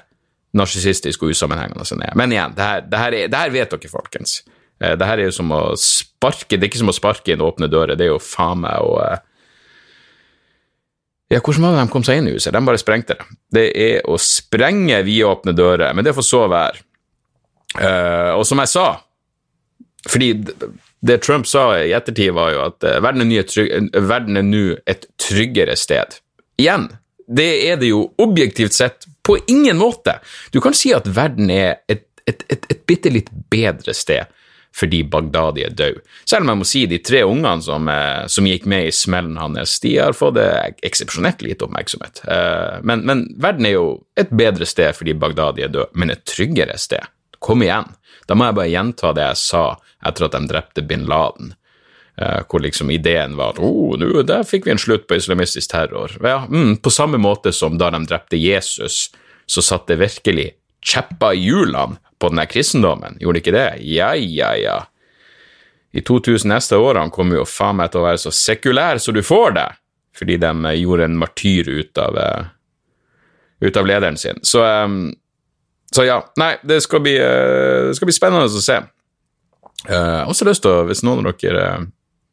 narsissistisk 0.55 1.23
og 1.23 1.33
usammenhengende 1.35 1.83
den 1.87 2.03
er. 2.05 2.15
Men 2.19 2.31
igjen, 2.31 2.55
det 2.55 2.67
her, 2.67 2.85
det, 2.85 2.99
her 2.99 3.17
er, 3.17 3.31
det 3.31 3.41
her, 3.41 3.51
vet 3.55 3.73
dere, 3.75 3.91
folkens. 3.91 4.37
Eh, 4.79 4.95
det 4.99 5.07
her 5.07 5.19
er 5.19 5.29
jo 5.29 5.35
som 5.35 5.51
å 5.55 5.61
sparke 5.79 6.57
Det 6.57 6.65
er 6.65 6.71
ikke 6.71 6.81
som 6.83 6.91
å 6.91 6.95
sparke 6.95 7.33
inn 7.33 7.43
åpne 7.43 7.69
dører, 7.71 7.97
det 7.99 8.07
er 8.07 8.13
jo 8.13 8.23
faen 8.23 8.63
meg 8.63 8.87
å 8.87 8.97
eh, 9.03 9.21
ja, 11.31 11.39
hvordan 11.39 11.63
var 11.63 11.75
det 11.75 11.83
de 11.85 11.91
kom 11.93 12.03
seg 12.03 12.19
inn 12.19 12.27
i 12.27 12.33
huset? 12.35 12.51
De 12.51 12.61
bare 12.67 12.79
sprengte 12.81 13.15
det. 13.15 13.27
Det 13.55 13.67
er 13.79 14.09
å 14.09 14.17
sprenge 14.19 14.99
vidåpne 15.07 15.53
dører, 15.55 15.93
men 15.95 16.03
det 16.03 16.15
får 16.17 16.27
så 16.27 16.41
være. 16.51 16.83
Uh, 17.77 18.35
og 18.35 18.43
som 18.47 18.59
jeg 18.59 18.71
sa, 18.73 18.87
fordi 20.11 20.33
det 21.07 21.21
Trump 21.23 21.47
sa 21.47 21.69
i 21.79 21.93
ettertid, 21.95 22.33
var 22.35 22.51
jo 22.51 22.65
at 22.65 22.83
uh, 22.83 22.97
verden 23.03 24.41
er 24.41 24.43
nå 24.43 24.65
et 24.91 25.07
tryggere 25.21 25.77
sted. 25.79 26.19
Igjen, 26.59 26.89
det 27.31 27.49
er 27.69 27.79
det 27.79 27.93
jo 27.93 28.09
objektivt 28.19 28.75
sett 28.75 29.07
på 29.23 29.37
ingen 29.47 29.79
måte. 29.79 30.17
Du 30.51 30.59
kan 30.59 30.75
si 30.75 30.91
at 30.91 31.07
verden 31.15 31.53
er 31.53 31.79
et, 31.87 32.03
et, 32.27 32.43
et, 32.51 32.67
et 32.75 32.83
bitte 32.89 33.13
litt 33.13 33.31
bedre 33.53 33.95
sted 33.95 34.27
fordi 34.75 35.03
Bagdadi 35.03 35.65
er 35.65 35.75
død. 35.75 35.99
Selv 36.25 36.45
om 36.45 36.51
jeg 36.51 36.59
må 36.61 36.67
si 36.67 36.81
de 36.89 36.99
tre 37.03 37.23
ungene 37.27 37.63
som, 37.63 37.87
eh, 37.91 38.27
som 38.31 38.47
gikk 38.47 38.65
med 38.65 38.87
i 38.87 38.95
smellen 38.95 39.37
hans, 39.37 39.79
de 39.83 39.97
har 39.97 40.15
fått 40.15 40.39
eksepsjonelt 40.83 41.41
lite 41.43 41.67
oppmerksomhet. 41.67 42.23
Eh, 42.27 42.79
men, 42.83 43.05
men, 43.07 43.25
verden 43.41 43.67
er 43.67 43.75
jo 43.75 43.87
et 44.15 44.31
bedre 44.31 44.65
sted 44.65 44.95
fordi 44.95 45.17
Bagdadi 45.19 45.65
er 45.67 45.73
død, 45.73 45.95
men 45.95 46.13
et 46.13 46.23
tryggere 46.25 46.77
sted. 46.79 47.03
Kom 47.39 47.65
igjen. 47.65 47.89
Da 48.27 48.37
må 48.37 48.47
jeg 48.47 48.59
bare 48.59 48.71
gjenta 48.71 49.15
det 49.17 49.25
jeg 49.25 49.41
sa 49.41 49.65
etter 50.07 50.27
at 50.27 50.37
de 50.37 50.47
drepte 50.47 50.85
bin 50.87 51.07
Laden. 51.09 51.55
Hvor 52.21 52.61
liksom 52.61 52.91
ideen 52.93 53.33
var 53.39 53.57
oh, 53.63 53.95
nu, 53.97 54.19
der 54.27 54.43
fikk 54.45 54.67
vi 54.67 54.73
en 54.75 54.81
slutt 54.81 55.07
på 55.09 55.15
islamistisk 55.17 55.71
terror. 55.71 56.11
Ja, 56.21 56.43
mm, 56.45 56.75
på 56.83 56.91
samme 56.93 57.17
måte 57.17 57.49
som 57.55 57.79
da 57.81 57.89
de 57.89 58.03
drepte 58.05 58.37
Jesus, 58.37 59.07
så 59.49 59.63
satt 59.65 59.87
det 59.89 59.97
virkelig 60.03 60.51
kjepper 60.85 61.33
i 61.33 61.47
hjulene 61.47 61.97
på 62.21 62.29
den 62.29 62.41
der 62.41 62.49
kristendommen, 62.49 63.17
gjorde 63.19 63.39
det 63.39 63.43
ikke 63.43 63.57
det? 63.57 63.69
Ja, 63.89 64.13
ja, 64.15 64.53
ja. 64.57 64.77
I 65.91 66.03
2000 66.07 66.51
neste 66.53 66.79
årene 66.79 67.11
kommer 67.11 67.41
jo 67.41 67.47
faen 67.49 67.79
meg 67.81 67.91
til 67.91 68.01
å 68.01 68.05
være 68.05 68.21
så 68.23 68.31
sekulær 68.35 69.01
så 69.01 69.11
du 69.11 69.19
får 69.25 69.57
det, 69.57 69.67
fordi 70.17 70.37
de 70.39 70.51
eh, 70.69 70.77
gjorde 70.79 71.09
en 71.09 71.17
martyr 71.19 71.67
ut 71.67 71.99
av, 71.99 72.15
uh, 72.15 73.65
ut 73.65 73.77
av 73.77 73.89
lederen 73.89 74.19
sin. 74.19 74.39
Så, 74.47 74.63
um, 74.63 75.09
så, 75.91 76.05
ja, 76.07 76.21
nei, 76.39 76.53
det 76.67 76.79
skal 76.85 77.03
bli, 77.03 77.17
uh, 77.19 77.89
det 77.89 77.97
skal 77.99 78.11
bli 78.11 78.15
spennende 78.15 78.47
å 78.47 78.63
se. 78.63 78.79
Jeg 79.81 79.97
har 79.97 80.29
også 80.29 80.45
lyst 80.47 80.63
til 80.63 80.71
å, 80.71 80.85
hvis 80.87 81.03
noen 81.03 81.25
av 81.25 81.35
dere 81.41 81.67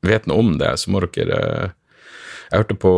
vet 0.07 0.28
noe 0.28 0.42
om 0.45 0.54
det, 0.61 0.75
så 0.78 0.92
må 0.92 1.00
dere 1.02 1.38
Jeg 2.49 2.61
hørte 2.61 2.76
på 2.80 2.92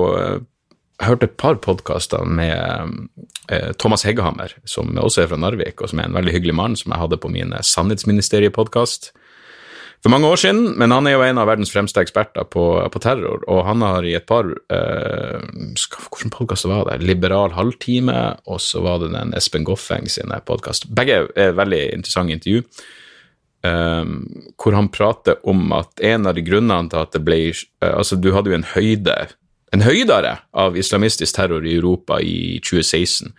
jeg 1.00 1.08
hørte 1.08 1.30
et 1.30 1.38
par 1.40 1.56
podkaster 1.64 2.26
med 2.28 3.08
eh, 3.48 3.70
Thomas 3.80 4.04
Heggehammer, 4.04 4.52
som 4.68 4.92
også 5.00 5.24
er 5.24 5.30
fra 5.30 5.38
Narvik, 5.40 5.80
og 5.80 5.88
som 5.88 6.02
er 6.02 6.10
en 6.10 6.16
veldig 6.18 6.34
hyggelig 6.34 6.56
mann, 6.58 6.76
som 6.76 6.92
jeg 6.92 7.00
hadde 7.00 7.18
på 7.22 7.30
min 7.32 7.54
Sannhetsministeriet-podkast 7.56 9.10
for 10.04 10.12
mange 10.12 10.28
år 10.28 10.40
siden. 10.42 10.74
Men 10.80 10.92
han 10.92 11.08
er 11.08 11.16
jo 11.16 11.24
en 11.24 11.40
av 11.40 11.48
verdens 11.48 11.72
fremste 11.72 12.04
eksperter 12.04 12.44
på, 12.52 12.66
på 12.92 13.02
terror, 13.02 13.44
og 13.48 13.64
han 13.64 13.84
har 13.86 14.04
i 14.04 14.14
et 14.18 14.28
par 14.28 14.48
eh, 14.48 15.40
Hvilken 15.40 16.34
podkast 16.36 16.68
var 16.68 16.84
det? 16.90 17.00
Liberal 17.08 17.56
halvtime, 17.56 18.20
og 18.44 18.60
så 18.60 18.84
var 18.84 19.00
det 19.00 19.14
den 19.16 19.32
Espen 19.38 19.64
Goffeng 19.68 20.08
sine 20.12 20.42
podkast. 20.44 20.90
Begge 20.92 21.22
er 21.32 21.56
veldig 21.56 21.84
interessante 21.96 22.36
intervju. 22.36 22.64
Um, 23.60 24.22
hvor 24.56 24.72
han 24.72 24.86
prater 24.88 25.36
om 25.48 25.66
at 25.76 26.00
en 26.08 26.24
av 26.30 26.32
de 26.32 26.40
grunnene 26.40 26.88
til 26.88 26.96
at 26.96 27.10
det 27.12 27.20
ble 27.20 27.36
Altså, 27.84 28.16
du 28.16 28.30
hadde 28.32 28.48
jo 28.48 28.56
en 28.56 28.64
høyde 28.70 29.16
en 29.74 29.84
høydere 29.86 30.38
av 30.56 30.78
islamistisk 30.78 31.36
terror 31.36 31.66
i 31.66 31.76
Europa 31.78 32.20
i 32.22 32.58
2016. 32.64 33.34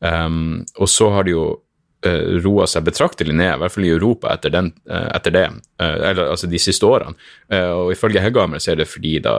Um, 0.00 0.62
og 0.80 0.88
så 0.88 1.10
har 1.12 1.26
de 1.26 1.34
jo 1.34 1.44
uh, 2.06 2.30
roa 2.40 2.64
seg 2.70 2.86
betraktelig 2.86 3.34
ned, 3.36 3.52
i 3.52 3.60
hvert 3.60 3.74
fall 3.74 3.84
i 3.84 3.92
Europa, 3.92 4.32
etter, 4.32 4.54
den, 4.54 4.70
uh, 4.88 5.10
etter 5.12 5.34
det, 5.34 5.44
uh, 5.82 5.96
eller 6.08 6.22
altså 6.30 6.48
de 6.48 6.60
siste 6.62 6.88
årene. 6.88 7.12
Uh, 7.52 7.68
og 7.82 7.92
ifølge 7.92 8.22
Hegghammer 8.24 8.62
så 8.62 8.72
er 8.72 8.80
det 8.80 8.88
fordi 8.88 9.18
da 9.24 9.36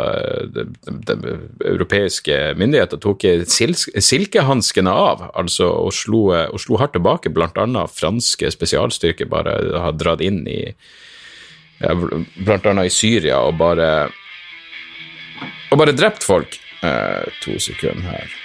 de, 0.54 0.68
de, 0.86 1.18
de 1.26 1.34
europeiske 1.74 2.40
myndigheter 2.62 3.02
tok 3.02 3.26
sil 3.50 3.74
silkehanskene 3.74 4.94
av, 4.94 5.32
altså 5.34 5.72
og 5.74 5.94
slo, 5.98 6.28
og 6.30 6.62
slo 6.62 6.78
hardt 6.82 6.94
tilbake, 7.00 7.34
blant 7.34 7.58
annet 7.62 7.98
franske 7.98 8.54
spesialstyrker 8.54 9.32
bare 9.32 9.58
har 9.88 9.98
dratt 9.98 10.22
inn 10.22 10.44
i 10.46 10.62
ja, 11.82 11.96
blant 12.46 12.68
annet 12.70 12.92
i 12.92 12.94
Syria 12.94 13.42
og 13.48 13.58
bare 13.58 14.12
og 15.72 15.80
bare 15.80 15.96
drept 15.96 16.26
folk. 16.28 16.60
Eh, 16.84 17.28
to 17.44 17.58
sekunder 17.62 18.08
her. 18.12 18.38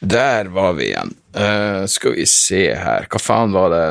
Der 0.00 0.50
var 0.52 0.76
vi 0.76 0.90
igjen. 0.90 1.14
Eh, 1.34 1.86
skal 1.90 2.16
vi 2.16 2.26
se 2.28 2.68
her, 2.76 3.08
hva 3.10 3.20
faen 3.20 3.54
var 3.56 3.72
det 3.72 3.86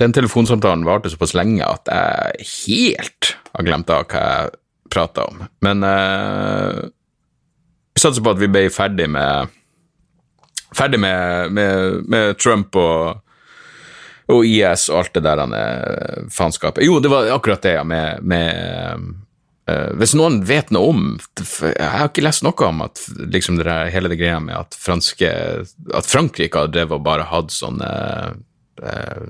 Den 0.00 0.14
telefonsamtalen 0.16 0.86
varte 0.86 1.10
såpass 1.12 1.34
lenge 1.36 1.60
at 1.60 1.88
jeg 1.92 2.46
helt 2.48 3.34
har 3.52 3.66
glemt 3.66 3.90
av 3.92 4.06
hva 4.08 4.20
jeg 4.24 4.54
prata 4.88 5.26
om. 5.28 5.42
Men 5.60 5.84
eh, 5.84 6.78
vi 7.92 8.00
satser 8.00 8.24
på 8.24 8.32
at 8.32 8.40
vi 8.40 8.48
ble 8.48 8.68
ferdig 8.72 9.10
med 9.12 9.56
Ferdig 10.70 11.00
med, 11.02 11.50
med, 11.50 12.04
med 12.06 12.38
Trump 12.38 12.76
og 12.78 13.26
og 14.30 14.46
IS 14.46 14.84
og 14.92 15.00
alt 15.00 15.16
det 15.16 15.24
der 15.24 15.40
faenskapet. 16.30 16.84
Jo, 16.86 17.00
det 17.02 17.10
var 17.10 17.30
akkurat 17.34 17.62
det, 17.64 17.72
ja, 17.74 17.82
med, 17.82 18.22
med 18.22 19.00
hvis 20.00 20.14
noen 20.18 20.40
vet 20.46 20.72
noe 20.74 20.90
om 20.90 21.02
Jeg 21.36 21.90
har 21.92 22.08
ikke 22.08 22.24
lest 22.24 22.44
noe 22.46 22.66
om 22.66 22.82
at 22.84 23.02
liksom 23.20 23.58
det 23.58 23.66
der, 23.68 23.90
hele 23.94 24.10
det 24.12 24.18
greia 24.20 24.40
med 24.42 24.56
at, 24.56 24.76
franske, 24.78 25.30
at 25.94 26.08
Frankrike 26.08 26.58
har 26.58 26.72
drevet 26.72 26.96
og 26.96 27.06
bare 27.06 27.28
hatt 27.30 27.54
sånne 27.54 27.90
uh, 28.80 29.28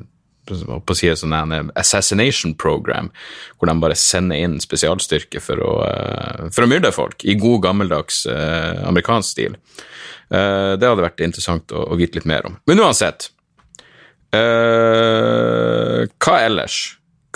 på 0.59 0.95
å 0.95 0.97
si 0.97 1.11
sånn 1.17 1.35
assassination 1.79 2.55
program, 2.59 3.11
hvor 3.59 3.71
de 3.71 3.77
bare 3.83 3.99
sender 3.99 4.41
inn 4.41 4.59
spesialstyrker 4.63 5.43
for 5.45 5.63
å, 5.63 5.75
uh, 5.85 6.49
for 6.55 6.65
å 6.65 6.71
myrde 6.71 6.93
folk, 6.95 7.25
i 7.25 7.37
god, 7.39 7.63
gammeldags 7.69 8.25
uh, 8.31 8.87
amerikansk 8.89 9.35
stil. 9.35 9.59
Uh, 10.31 10.77
det 10.79 10.89
hadde 10.89 11.07
vært 11.07 11.27
interessant 11.27 11.75
å, 11.75 11.85
å, 11.91 11.99
vite 11.99 12.19
litt 12.19 12.31
mer 12.31 12.49
om. 12.49 12.59
Men 12.71 12.83
uansett, 12.87 13.31
hva 14.31 16.35
ellers? 16.39 16.75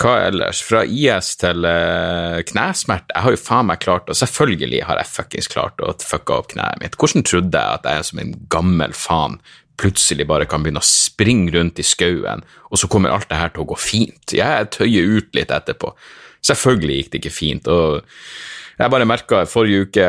Hva 0.01 0.15
ellers? 0.27 0.59
Fra 0.65 0.81
IS 0.83 1.33
til 1.39 1.63
uh, 1.63 2.41
knesmerte. 2.49 3.13
Jeg 3.13 3.23
har 3.25 3.35
jo 3.35 3.39
faen 3.39 3.69
meg 3.69 3.83
klart 3.83 4.09
og 4.11 4.17
selvfølgelig 4.19 4.81
har 4.89 4.99
jeg 4.99 5.11
fuckings 5.11 5.51
klart 5.51 5.79
å 5.79 5.93
fucke 6.03 6.35
opp 6.35 6.49
kneet 6.51 6.81
mitt. 6.81 6.97
Hvordan 6.99 7.23
trodde 7.27 7.61
jeg 7.61 7.79
at 7.79 7.87
jeg 7.87 8.09
som 8.09 8.21
en 8.23 8.33
gammel 8.51 8.95
faen 8.97 9.39
plutselig 9.79 10.27
bare 10.27 10.47
kan 10.47 10.63
begynne 10.63 10.83
å 10.83 10.87
springe 10.87 11.51
rundt 11.55 11.79
i 11.79 11.83
skauen, 11.83 12.45
og 12.71 12.79
så 12.79 12.87
kommer 12.91 13.11
alt 13.11 13.27
det 13.31 13.39
her 13.39 13.51
til 13.55 13.65
å 13.65 13.69
gå 13.73 13.79
fint? 13.79 14.35
Jeg 14.35 14.69
tøyer 14.75 15.17
ut 15.17 15.35
litt 15.35 15.51
etterpå. 15.51 15.91
Selvfølgelig 16.45 16.99
gikk 16.99 17.11
det 17.11 17.21
ikke 17.23 17.35
fint, 17.35 17.67
og 17.67 18.05
jeg 18.79 18.91
bare 18.91 19.07
merka 19.07 19.43
forrige 19.49 19.87
uke 19.87 20.07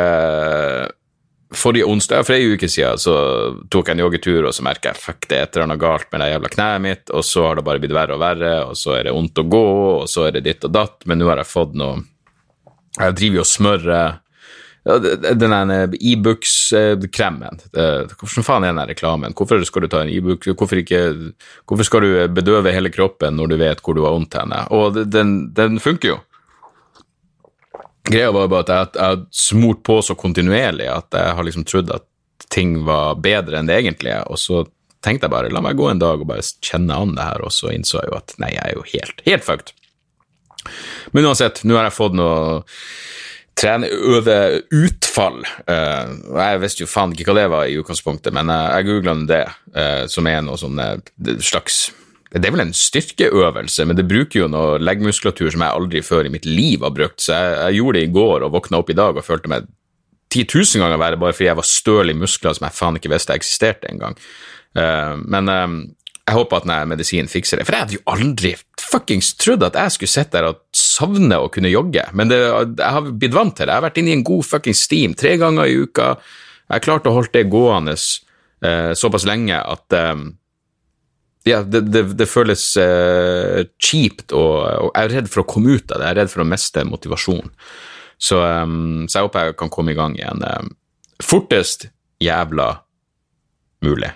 forrige 1.55 1.87
onsdag, 1.87 2.25
for 2.27 2.35
ei 2.35 2.49
uke 2.55 2.69
siden, 2.71 2.99
så 2.99 3.15
tok 3.71 3.89
jeg 3.89 3.97
en 3.97 4.03
joggetur, 4.03 4.49
og 4.49 4.55
så 4.55 4.65
merka 4.67 4.91
jeg 4.91 4.99
fuck, 4.99 5.29
det 5.31 5.39
er 5.39 5.47
et 5.47 5.57
eller 5.57 5.69
annet 5.69 5.83
galt 5.83 6.11
med 6.11 6.23
det 6.23 6.31
jævla 6.33 6.53
kneet 6.57 6.83
mitt, 6.83 7.15
og 7.15 7.25
så 7.27 7.47
har 7.47 7.59
det 7.59 7.67
bare 7.69 7.83
blitt 7.83 7.95
verre 7.95 8.17
og 8.17 8.23
verre, 8.23 8.53
og 8.67 8.79
så 8.79 8.97
er 8.99 9.07
det 9.07 9.15
vondt 9.15 9.43
å 9.43 9.49
gå, 9.55 9.65
og 10.03 10.07
så 10.11 10.27
er 10.27 10.37
det 10.37 10.47
ditt 10.49 10.67
og 10.67 10.75
datt, 10.75 11.07
men 11.07 11.23
nå 11.23 11.31
har 11.31 11.43
jeg 11.43 11.53
fått 11.53 11.77
noe 11.79 12.05
Jeg 12.97 13.13
driver 13.19 13.37
jo 13.37 13.45
og 13.45 13.51
smører 13.51 14.23
den 14.87 15.73
Ibux-kremen. 16.01 17.59
Hvordan 17.75 18.47
faen 18.47 18.65
er 18.65 18.73
den 18.73 18.89
reklamen? 18.89 19.35
Hvorfor 19.37 19.65
skal 19.67 19.83
du 19.83 19.89
ta 19.91 20.03
en 20.05 20.13
Ibux? 20.13 20.47
Hvorfor, 20.47 20.79
hvorfor 21.67 21.89
skal 21.89 22.07
du 22.07 22.29
bedøve 22.31 22.73
hele 22.73 22.93
kroppen 22.95 23.37
når 23.37 23.51
du 23.51 23.57
vet 23.61 23.83
hvor 23.83 23.99
du 23.99 24.05
har 24.05 24.15
vondt 24.15 24.39
henne? 24.39 24.63
Og 24.71 25.01
den, 25.11 25.53
den 25.57 25.81
funker 25.83 26.15
jo. 26.15 26.21
Greia 28.07 28.31
var 28.33 28.49
bare 28.51 28.65
at 28.67 28.71
jeg, 28.71 28.93
jeg 29.01 29.25
smurt 29.35 29.83
på 29.87 29.99
så 30.05 30.15
kontinuerlig 30.19 30.87
at 30.93 31.17
jeg 31.17 31.35
har 31.39 31.47
liksom 31.47 31.67
trodd 31.67 31.91
at 31.95 32.07
ting 32.53 32.79
var 32.87 33.19
bedre 33.19 33.59
enn 33.59 33.69
det 33.69 33.81
egentlig 33.81 34.13
er, 34.15 34.27
og 34.31 34.39
så 34.39 34.63
tenkte 35.05 35.27
jeg 35.27 35.35
bare 35.35 35.51
la 35.53 35.63
meg 35.65 35.79
gå 35.79 35.89
en 35.91 36.03
dag 36.03 36.23
og 36.23 36.29
bare 36.29 36.45
kjenne 36.65 36.95
an 36.95 37.17
det 37.17 37.27
her, 37.27 37.43
og 37.47 37.55
så 37.55 37.73
innså 37.75 38.01
jeg 38.01 38.11
jo 38.11 38.19
at 38.19 38.37
nei, 38.43 38.53
jeg 38.55 38.63
er 38.63 38.79
jo 38.79 38.87
helt, 38.93 39.23
helt 39.27 39.47
fucked. 39.47 39.75
Men 41.15 41.29
uansett, 41.29 41.63
nå 41.67 41.77
har 41.79 41.89
jeg 41.89 41.97
fått 41.97 42.17
noe 42.19 42.63
treneøveutfall. 43.57 44.59
utfall. 44.85 45.39
Uh, 45.65 46.41
jeg 46.43 46.63
visste 46.65 46.85
jo 46.85 46.91
faen 46.91 47.15
ikke 47.15 47.31
hva 47.31 47.39
det 47.39 47.47
var 47.55 47.69
i 47.71 47.79
utgangspunktet, 47.81 48.35
men 48.37 48.51
jeg, 48.53 48.73
jeg 48.75 48.89
googla 48.91 49.15
det, 49.31 49.45
uh, 49.77 50.03
som 50.13 50.29
er 50.31 50.43
noe 50.45 50.61
sånn 50.61 50.83
slags 51.41 51.87
det 52.43 52.49
er 52.49 52.55
vel 52.55 52.65
en 52.67 52.77
styrkeøvelse, 52.77 53.87
men 53.89 53.99
det 53.99 54.07
bruker 54.09 54.43
jo 54.43 54.51
noe 54.51 54.81
leggmuskulatur 54.83 55.51
som 55.55 55.63
jeg 55.65 55.79
aldri 55.79 56.03
før 56.05 56.29
i 56.29 56.33
mitt 56.33 56.49
liv 56.49 56.85
har 56.85 56.95
brukt. 56.95 57.21
Så 57.23 57.35
jeg, 57.35 57.57
jeg 57.61 57.81
gjorde 57.81 57.99
det 57.99 58.07
i 58.09 58.15
går 58.17 58.47
og 58.47 58.55
våkna 58.57 58.81
opp 58.83 58.93
i 58.93 58.99
dag 58.99 59.17
og 59.17 59.27
følte 59.27 59.53
meg 59.53 59.69
10 60.35 60.45
000 60.51 60.83
ganger 60.83 61.01
verre 61.01 61.21
bare 61.21 61.37
fordi 61.37 61.49
jeg 61.49 61.59
var 61.61 61.69
støl 61.69 62.13
i 62.13 62.17
muskler 62.19 62.57
som 62.57 62.67
jeg 62.67 62.77
faen 62.77 62.99
ikke 62.99 63.13
visste 63.13 63.37
eksisterte 63.37 63.89
engang. 63.93 64.19
Uh, 64.77 65.15
men 65.23 65.49
uh, 65.49 65.77
jeg 66.27 66.35
håper 66.35 66.59
at 66.59 66.67
denne 66.67 66.79
medisinen 66.91 67.31
fikser 67.31 67.61
det. 67.61 67.67
For 67.69 67.77
jeg 67.77 67.85
hadde 67.85 67.99
jo 68.01 68.05
aldri 68.11 68.57
fuckings 68.83 69.33
trodd 69.39 69.63
at 69.67 69.79
jeg 69.79 69.95
skulle 69.95 70.11
sitte 70.11 70.35
der 70.35 70.49
og 70.51 70.65
savne 70.75 71.39
å 71.39 71.51
kunne 71.53 71.71
jogge. 71.71 72.03
Men 72.19 72.33
det, 72.33 72.41
jeg 72.43 72.95
har 72.97 73.07
blitt 73.07 73.37
vant 73.37 73.55
til 73.55 73.69
det. 73.69 73.71
Jeg 73.71 73.79
har 73.79 73.87
vært 73.87 74.01
inne 74.03 74.13
i 74.13 74.17
en 74.19 74.27
god 74.27 74.47
fuckings 74.47 74.83
steam 74.89 75.15
tre 75.19 75.37
ganger 75.41 75.71
i 75.71 75.79
uka. 75.87 76.17
Jeg 76.67 76.75
har 76.75 76.85
klart 76.85 77.07
å 77.07 77.15
holde 77.15 77.31
det 77.37 77.47
gående 77.53 77.95
uh, 77.95 78.93
såpass 78.99 79.27
lenge 79.29 79.61
at 79.61 79.95
eh, 79.95 80.27
ja, 81.47 81.61
det, 81.63 81.85
det, 81.95 82.03
det 82.19 82.27
føles 82.27 82.63
uh, 82.81 83.63
kjipt, 83.79 84.33
og, 84.35 84.55
og, 84.67 84.91
jeg 84.91 85.05
er 85.05 85.15
redd 85.21 85.31
for 85.31 85.45
å 85.45 85.49
komme 85.49 85.77
ut 85.79 85.93
av 85.93 86.01
det. 86.01 86.09
Jeg 86.09 86.15
er 86.15 86.21
redd 86.25 86.33
for 86.33 86.43
å 86.43 86.49
miste 86.49 86.83
motivasjon. 86.89 87.53
Så, 88.19 88.41
um, 88.41 89.05
så 89.07 89.21
jeg 89.21 89.29
håper 89.29 89.51
jeg 89.51 89.59
kan 89.61 89.71
komme 89.73 89.93
i 89.93 89.99
gang 89.99 90.17
igjen 90.19 90.43
um, 90.43 90.73
fortest 91.23 91.89
jævla 92.23 92.71
mulig. 93.87 94.11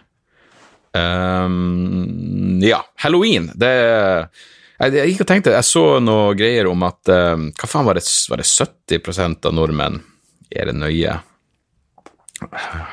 Um, 0.97 2.59
ja, 2.65 2.81
halloween, 3.05 3.53
det 3.55 3.71
jeg, 3.71 4.95
jeg 4.97 5.13
gikk 5.13 5.23
og 5.23 5.29
tenkte, 5.29 5.55
jeg 5.55 5.69
så 5.69 5.85
noe 6.03 6.35
greier 6.35 6.67
om 6.67 6.83
at 6.83 7.07
Hva 7.07 7.69
faen 7.69 7.87
var 7.87 7.99
det, 8.01 8.03
var 8.33 8.41
det 8.41 8.49
70% 8.49 9.47
av 9.47 9.53
nordmenn 9.55 10.01
Er 10.49 10.71
det 10.71 10.75
nøye? 10.81 11.19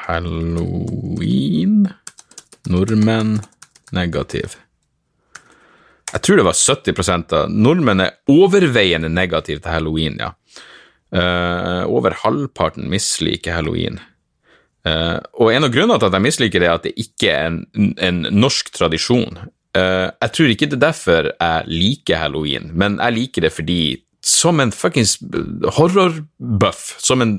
Halloween 0.04 1.88
Nordmenn 2.68 3.38
negativ. 3.96 4.58
Jeg 6.14 6.24
tror 6.24 6.40
det 6.40 6.48
var 6.48 6.56
70% 6.56 7.34
av 7.36 7.52
nordmenn 7.52 8.04
er 8.06 8.16
overveiende 8.32 9.10
negative 9.12 9.60
til 9.60 9.74
halloween, 9.74 10.20
ja. 10.22 10.34
Uh, 11.08 11.88
over 11.88 12.16
halvparten 12.20 12.90
misliker 12.92 13.56
halloween. 13.56 14.00
Uh, 14.88 15.20
og 15.40 15.54
en 15.54 15.68
av 15.68 15.72
grunnene 15.72 16.00
til 16.00 16.10
at 16.10 16.18
jeg 16.18 16.26
misliker 16.26 16.64
det, 16.64 16.68
er 16.68 16.80
at 16.80 16.88
det 16.88 16.96
ikke 17.00 17.32
er 17.32 17.48
en, 17.48 17.62
en 18.04 18.26
norsk 18.36 18.72
tradisjon. 18.76 19.40
Uh, 19.76 20.08
jeg 20.10 20.34
tror 20.36 20.52
ikke 20.52 20.70
det 20.72 20.78
er 20.80 20.84
derfor 20.84 21.30
jeg 21.32 21.72
liker 21.72 22.24
halloween, 22.24 22.72
men 22.76 23.00
jeg 23.00 23.18
liker 23.20 23.48
det 23.48 23.54
fordi 23.56 23.82
som 24.28 24.60
en 24.60 24.74
fuckings 24.76 25.16
horrorbuff, 25.78 26.82
som 27.00 27.22
en, 27.24 27.38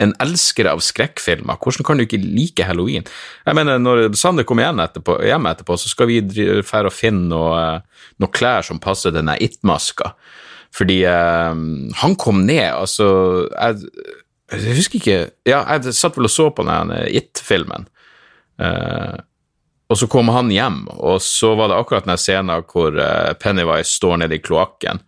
en, 0.00 0.14
elsker 0.24 0.68
av 0.70 0.80
skrekkfilmer. 0.84 1.58
Hvordan 1.60 1.84
kan 1.84 2.00
du 2.00 2.06
ikke 2.06 2.20
like 2.22 2.64
halloween? 2.64 3.04
Jeg 3.44 3.58
mener, 3.58 3.78
Når 3.82 4.06
Sander 4.16 4.46
kommer 4.48 4.64
hjem 4.64 4.80
etterpå, 4.86 5.18
hjem 5.26 5.50
etterpå 5.50 5.76
så 5.80 5.92
skal 5.92 6.08
vi 6.08 6.22
dra 6.24 6.84
og 6.86 6.94
finne 6.96 7.28
noen 7.28 7.84
noe, 8.22 8.32
klær 8.32 8.64
som 8.64 8.80
passer 8.80 9.12
denne 9.12 9.36
It-maska. 9.42 10.14
Fordi 10.74 11.02
eh, 11.06 11.60
han 12.00 12.16
kom 12.18 12.40
ned, 12.48 12.70
altså 12.72 13.06
jeg, 13.52 13.84
jeg, 14.50 14.78
husker 14.80 14.98
ikke 14.98 15.20
Ja, 15.46 15.60
jeg 15.76 15.94
satt 15.94 16.16
vel 16.16 16.30
og 16.30 16.32
så 16.32 16.48
på 16.56 16.64
den 16.66 16.96
It-filmen. 17.12 17.86
Eh, 18.58 19.20
og 19.92 20.00
så 20.00 20.08
kom 20.10 20.30
han 20.32 20.48
hjem, 20.50 20.86
og 20.96 21.20
så 21.22 21.52
var 21.58 21.68
det 21.68 21.76
akkurat 21.76 22.06
den 22.08 22.18
scenen 22.18 22.64
hvor 22.72 22.96
uh, 22.96 23.34
Pennywise 23.36 23.92
står 23.92 24.22
nede 24.22 24.38
i 24.38 24.42
kloakken. 24.42 25.02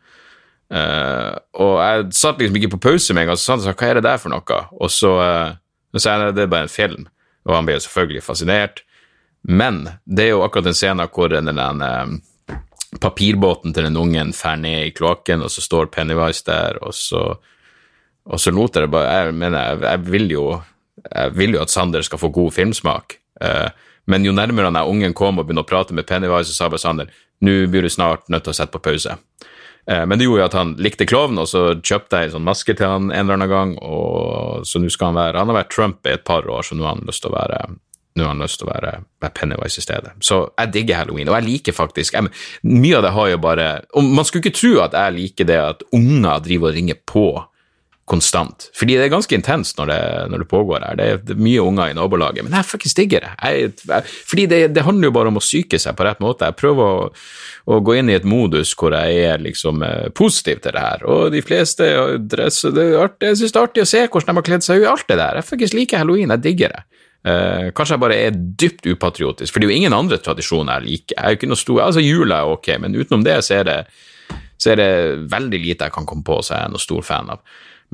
Uh, 0.66 1.38
og 1.62 1.76
jeg 1.78 2.06
satt 2.18 2.40
liksom 2.42 2.56
ikke 2.58 2.72
på 2.74 2.82
pause 2.88 3.14
med 3.14 3.22
en 3.22 3.30
gang, 3.30 3.38
så 3.38 3.54
sa 3.54 3.70
han 3.70 3.76
hva 3.78 3.90
er 3.90 3.98
det 4.00 4.06
der 4.08 4.18
for 4.18 4.34
noe? 4.34 4.60
Og 4.82 4.90
så 4.90 5.12
uh, 5.14 5.58
sa 5.94 6.16
jeg 6.16 6.36
det 6.36 6.46
er 6.46 6.52
bare 6.52 6.66
en 6.66 6.72
film, 6.72 7.06
og 7.46 7.54
han 7.54 7.68
ble 7.68 7.76
jo 7.76 7.84
selvfølgelig 7.86 8.24
fascinert. 8.26 8.82
Men 9.46 9.84
det 10.04 10.24
er 10.24 10.32
jo 10.34 10.42
akkurat 10.42 10.66
den 10.66 10.78
scenen 10.78 11.12
hvor 11.12 11.30
den, 11.30 11.52
den 11.54 11.84
uh, 11.86 12.56
papirbåten 13.02 13.74
til 13.76 13.86
den 13.86 13.98
ungen 14.00 14.32
fer 14.34 14.58
ned 14.58 14.88
i 14.88 14.94
kloakken, 14.96 15.44
og 15.46 15.54
så 15.54 15.62
står 15.62 15.92
Pennywise 15.94 16.42
der, 16.48 16.80
og 16.82 16.96
så, 16.98 17.28
og 18.26 18.42
så 18.42 18.50
lot 18.50 18.74
jeg 18.74 18.88
det 18.88 18.90
bare 18.90 19.12
Jeg 19.12 19.36
mener, 19.38 19.60
jeg, 19.60 19.82
jeg, 19.84 20.06
vil 20.10 20.30
jo, 20.32 20.46
jeg 21.06 21.36
vil 21.36 21.54
jo 21.54 21.62
at 21.62 21.70
Sander 21.70 22.02
skal 22.02 22.18
få 22.18 22.32
god 22.34 22.50
filmsmak. 22.52 23.20
men 24.06 24.24
jo 24.24 24.32
nærmere 24.32 24.64
han 24.64 24.76
ungen 24.76 25.14
kom 25.14 25.38
og 25.38 25.46
begynte 25.46 25.62
å 25.62 25.68
prate 25.68 25.94
med 25.94 26.06
Pennywise, 26.06 26.50
så 26.50 26.64
sa 26.64 26.68
bare 26.68 26.80
Sander 26.80 27.10
nå 27.40 27.66
blir 27.68 27.82
du 27.82 27.90
snart 27.90 28.28
nødt 28.32 28.46
til 28.46 28.54
å 28.54 28.56
sette 28.56 28.72
på 28.72 28.82
pause. 28.82 29.16
Eh, 29.90 30.04
men 30.06 30.18
det 30.18 30.26
gjorde 30.26 30.42
jo 30.42 30.48
at 30.50 30.58
han 30.58 30.74
likte 30.82 31.06
klovn, 31.08 31.38
og 31.38 31.48
så 31.50 31.64
kjøpte 31.78 32.20
jeg 32.20 32.30
en 32.30 32.36
sånn 32.38 32.46
maske 32.48 32.74
til 32.74 32.90
han 32.90 33.10
en 33.10 33.24
eller 33.24 33.38
annen 33.38 33.52
gang. 33.52 33.74
og 33.78 34.66
Så 34.66 34.82
nå 34.82 34.90
skal 34.90 35.12
han 35.12 35.20
være 35.20 35.38
Han 35.38 35.52
har 35.52 35.62
vært 35.62 35.74
Trump 35.74 36.06
i 36.06 36.14
et 36.16 36.24
par 36.24 36.48
år, 36.48 36.62
så 36.66 36.74
nå 36.74 36.86
har 36.86 36.96
han 36.96 37.06
lyst 37.06 37.22
til 37.24 37.32
å 37.32 37.38
være 37.38 37.66
nå 38.16 38.24
har 38.24 38.32
han 38.32 38.40
lyst 38.40 38.62
til 38.62 38.64
å 38.64 38.72
være, 38.72 38.92
Pennywise 39.36 39.76
i 39.76 39.84
stedet. 39.84 40.14
Så 40.24 40.38
jeg 40.56 40.72
digger 40.72 41.02
halloween, 41.02 41.28
og 41.28 41.36
jeg 41.36 41.46
liker 41.50 41.74
faktisk 41.76 42.14
jeg, 42.16 42.30
Mye 42.64 42.96
av 42.96 43.04
det 43.04 43.12
har 43.12 43.28
jo 43.28 43.40
bare 43.42 43.66
og 43.92 44.08
Man 44.08 44.24
skulle 44.24 44.46
ikke 44.46 44.56
tro 44.56 44.70
at 44.86 44.96
jeg 44.96 45.16
liker 45.18 45.48
det 45.50 45.58
at 45.60 45.84
unger 45.92 46.40
driver 46.46 46.70
og 46.70 46.78
ringer 46.78 46.96
på 47.04 47.26
konstant. 48.06 48.68
Fordi 48.78 48.94
det 48.94 49.08
er 49.08 49.10
ganske 49.10 49.34
intenst 49.34 49.80
når 49.80 49.90
det, 49.90 50.02
når 50.30 50.42
det 50.44 50.48
pågår 50.50 50.84
her. 50.86 50.98
Det 50.98 51.06
er, 51.06 51.20
det 51.26 51.34
er, 51.34 51.40
mye 51.42 51.62
unger 51.62 51.90
i 51.90 51.96
nabolaget, 51.98 52.46
men 52.46 52.54
jeg 52.54 52.68
fuckings 52.68 52.94
digger 52.94 53.24
det. 53.26 53.32
Jeg, 53.42 53.72
jeg, 53.82 54.12
fordi 54.30 54.44
det, 54.52 54.60
det, 54.76 54.84
handler 54.86 55.10
jo 55.10 55.14
bare 55.16 55.32
om 55.32 55.40
å 55.40 55.42
psyke 55.42 55.80
seg 55.82 55.96
på 55.98 56.06
rett 56.06 56.22
måte. 56.22 56.46
Jeg 56.46 56.58
prøver 56.60 56.86
å, 56.86 57.08
å 57.74 57.80
gå 57.82 57.96
inn 57.98 58.12
i 58.12 58.14
et 58.14 58.28
modus 58.28 58.76
hvor 58.78 58.94
jeg 58.94 59.26
er 59.26 59.42
liksom 59.42 59.82
eh, 59.82 60.06
positiv 60.14 60.62
til 60.62 60.76
det 60.78 60.84
her. 60.86 61.02
Og 61.10 61.34
de 61.34 61.42
fleste 61.42 61.90
dresser 62.30 62.76
det 62.76 62.86
er 62.92 63.02
artig, 63.08 63.32
Jeg 63.32 63.42
syns 63.42 63.56
det 63.56 63.60
er 63.60 63.68
artig 63.70 63.86
å 63.86 63.90
se 63.90 64.06
hvordan 64.06 64.30
de 64.30 64.38
har 64.38 64.48
kledd 64.52 64.68
seg 64.68 64.84
ut, 64.84 64.88
alt 64.94 65.10
det 65.10 65.18
der. 65.18 65.40
Jeg 65.40 65.50
fuckings 65.50 65.74
liker 65.74 66.04
halloween, 66.04 66.34
jeg 66.36 66.46
digger 66.46 66.76
det. 66.76 66.86
Uh, 67.26 67.72
kanskje 67.74 67.96
jeg 67.96 68.02
bare 68.04 68.16
er 68.22 68.34
dypt 68.38 68.86
upatriotisk, 68.86 69.50
for 69.50 69.58
det 69.58 69.66
er 69.66 69.72
jo 69.72 69.78
ingen 69.80 69.96
andre 69.96 70.22
tradisjoner 70.22 70.78
jeg 70.78 70.92
liker. 70.92 71.16
Jeg 71.16 71.24
er 71.24 71.34
jo 71.34 71.38
ikke 71.40 71.48
noe 71.50 71.58
stor, 71.58 71.80
altså 71.88 72.04
Jula 72.04 72.44
er 72.44 72.52
ok, 72.54 72.68
men 72.84 72.94
utenom 72.94 73.26
det 73.26 73.40
så 73.42 73.64
er 73.64 73.66
det, 73.66 73.80
så 74.62 74.76
er 74.76 74.78
det 74.78 74.92
veldig 75.32 75.58
lite 75.64 75.88
jeg 75.88 75.94
kan 75.96 76.06
komme 76.06 76.22
på 76.22 76.38
som 76.38 76.54
jeg 76.54 76.68
er 76.68 76.76
noe 76.76 76.86
stor 76.86 77.02
fan 77.02 77.34
av. 77.34 77.42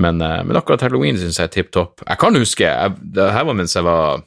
Men, 0.00 0.20
eh, 0.22 0.42
men 0.44 0.56
akkurat 0.56 0.84
halloween 0.86 1.18
syns 1.20 1.38
jeg 1.40 1.50
er 1.50 1.54
tipp 1.56 1.72
topp. 1.74 2.04
Jeg 2.06 2.20
kan 2.20 2.36
huske 2.38 2.64
jeg, 2.64 2.94
Det 3.14 3.32
her 3.32 3.44
var 3.44 3.58
mens 3.58 3.76
jeg 3.76 3.84
var 3.84 4.22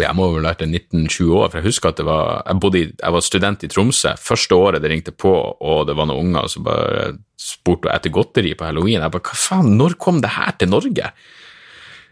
jeg 0.00 0.16
må 0.16 0.30
vel 0.32 0.46
ha 0.46 0.54
vært 0.54 0.64
19-20 0.64 1.32
år, 1.36 1.50
for 1.50 1.60
jeg 1.60 1.66
husker 1.66 1.90
at 1.90 1.98
var, 2.08 2.38
jeg, 2.48 2.70
i, 2.72 2.84
jeg, 2.88 3.12
var 3.12 3.20
student 3.20 3.66
i 3.66 3.68
Tromsø. 3.68 4.14
Første 4.16 4.56
året 4.56 4.80
det 4.80 4.88
ringte 4.88 5.12
på, 5.12 5.28
og 5.60 5.82
det 5.84 5.92
var 5.98 6.08
noen 6.08 6.30
unger 6.30 6.48
som 6.48 6.64
bare 6.64 7.10
spurte 7.36 7.92
etter 7.92 8.14
godteri 8.14 8.54
på 8.56 8.64
halloween. 8.64 9.02
Jeg 9.04 9.12
bare, 9.12 9.26
hva 9.28 9.36
faen, 9.36 9.74
når 9.76 9.98
kom 10.00 10.22
det 10.24 10.32
her 10.38 10.56
til 10.56 10.72
Norge? 10.72 11.10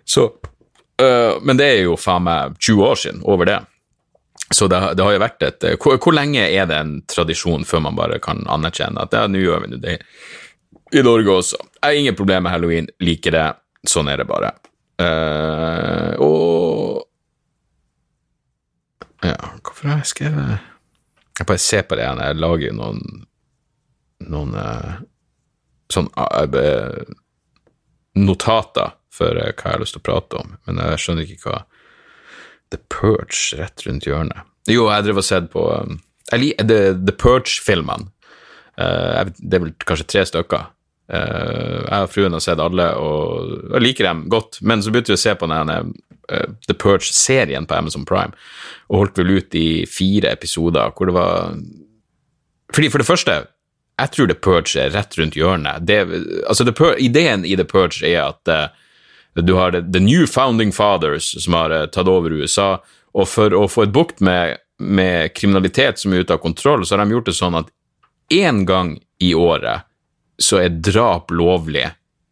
Så, 0.04 0.26
øh, 1.00 1.40
men 1.40 1.56
det 1.56 1.70
er 1.70 1.80
jo 1.86 1.96
faen 1.96 2.28
meg 2.28 2.60
20 2.60 2.84
år 2.90 3.00
siden, 3.06 3.24
over 3.24 3.48
det. 3.48 3.58
Så 4.52 4.68
det, 4.68 4.82
det 4.98 5.08
har 5.08 5.16
jo 5.16 5.24
vært 5.24 5.48
et 5.48 5.68
hvor, 5.80 5.96
hvor, 5.96 6.12
lenge 6.12 6.44
er 6.44 6.68
det 6.68 6.76
en 6.76 6.96
tradisjon 7.08 7.64
før 7.64 7.86
man 7.86 7.96
bare 7.96 8.20
kan 8.20 8.44
anerkjenne 8.52 9.00
at 9.00 9.16
ja, 9.16 9.24
nå 9.32 9.40
gjør 9.40 9.64
vi 9.64 9.80
det? 9.80 9.96
i 10.92 11.02
Norge 11.04 11.36
også. 11.40 11.60
Jeg 11.82 11.88
har 11.88 11.98
ingen 11.98 12.14
problemer 12.14 12.44
med 12.46 12.52
halloween, 12.54 12.86
liker 13.02 13.34
det. 13.34 13.46
Sånn 13.90 14.06
er 14.06 14.20
det 14.20 14.28
bare. 14.28 14.52
Uh, 15.02 16.14
og 16.22 17.08
Ja, 19.22 19.38
hvorfor 19.62 19.88
har 19.88 20.02
jeg 20.02 20.10
skrevet 20.10 20.58
Jeg 21.38 21.46
bare 21.48 21.62
ser 21.62 21.82
på 21.88 21.96
det 21.98 22.04
igjen. 22.04 22.22
Jeg 22.22 22.38
lager 22.38 22.66
jo 22.68 22.74
noen 22.78 23.00
noen 24.22 24.52
uh, 24.54 25.00
sånn 25.90 26.06
uh, 26.14 27.08
notater 28.14 28.92
for 29.10 29.34
hva 29.34 29.48
jeg 29.48 29.64
har 29.64 29.82
lyst 29.82 29.96
til 29.96 30.02
å 30.04 30.06
prate 30.06 30.38
om, 30.38 30.52
men 30.68 30.78
jeg 30.78 31.00
skjønner 31.02 31.26
ikke 31.26 31.48
hva 31.48 31.64
The 32.70 32.78
Purge 32.92 33.58
rett 33.58 33.82
rundt 33.88 34.06
hjørnet. 34.06 34.46
Jo, 34.70 34.86
jeg 34.92 35.08
drev 35.08 35.18
og 35.18 35.26
sett 35.26 35.50
på 35.50 35.64
um, 35.66 35.98
The, 36.30 36.78
The 36.94 37.16
Purge-filmene. 37.18 38.12
det 38.78 39.58
er 39.58 39.64
vel 39.66 39.74
kanskje 39.82 40.06
tre 40.14 40.22
stykker. 40.30 40.70
Uh, 41.10 41.82
jeg 41.82 42.04
og 42.06 42.12
fruen 42.12 42.34
har 42.36 42.42
sett 42.44 42.60
alle 42.62 42.86
og, 42.94 43.72
liker 43.82 44.06
dem 44.06 44.26
godt, 44.30 44.60
men 44.62 44.82
så 44.84 44.92
begynte 44.92 45.12
vi 45.12 45.18
å 45.18 45.20
se 45.20 45.34
på 45.36 45.48
denne 45.50 45.78
uh, 45.82 46.52
The 46.68 46.76
Purge-serien 46.78 47.66
på 47.66 47.74
Amazon 47.76 48.06
Prime, 48.08 48.36
og 48.88 49.00
holdt 49.00 49.18
vel 49.18 49.34
ut 49.40 49.58
i 49.58 49.82
fire 49.90 50.30
episoder 50.30 50.94
hvor 50.94 51.10
det 51.10 51.16
var 51.16 51.58
Fordi 52.72 52.88
For 52.88 53.02
det 53.02 53.08
første, 53.08 53.34
jeg 54.00 54.14
tror 54.14 54.30
The 54.30 54.38
Purge 54.46 54.80
er 54.80 54.94
rett 54.94 55.18
rundt 55.18 55.36
hjørnet. 55.36 55.84
Det, 55.84 55.98
altså 56.48 56.64
Purge, 56.72 57.02
ideen 57.04 57.44
i 57.44 57.58
The 57.58 57.66
Purge 57.68 58.06
er 58.08 58.30
at 58.30 58.48
uh, 58.48 58.72
du 59.34 59.54
har 59.58 59.74
the, 59.74 60.00
New 60.00 60.26
Founding 60.26 60.72
Fathers 60.72 61.34
som 61.42 61.58
har 61.58 61.74
tatt 61.92 62.08
over 62.08 62.32
USA, 62.32 62.76
og 63.12 63.28
for 63.28 63.52
å 63.52 63.66
få 63.68 63.84
et 63.84 63.92
bukt 63.92 64.22
med, 64.24 64.62
med 64.78 65.34
kriminalitet 65.36 66.00
som 66.00 66.12
er 66.12 66.24
ute 66.24 66.36
av 66.36 66.40
kontroll, 66.40 66.86
så 66.86 66.96
har 66.96 67.04
de 67.04 67.16
gjort 67.16 67.28
det 67.28 67.36
sånn 67.36 67.58
at 67.60 67.72
én 68.32 68.64
gang 68.68 68.96
i 69.20 69.34
året 69.36 69.88
så 70.42 70.62
er 70.62 70.80
drap 70.82 71.32
lovlig 71.34 71.86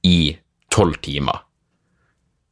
i 0.07 0.35
tolv 0.73 1.01
timer. 1.05 1.47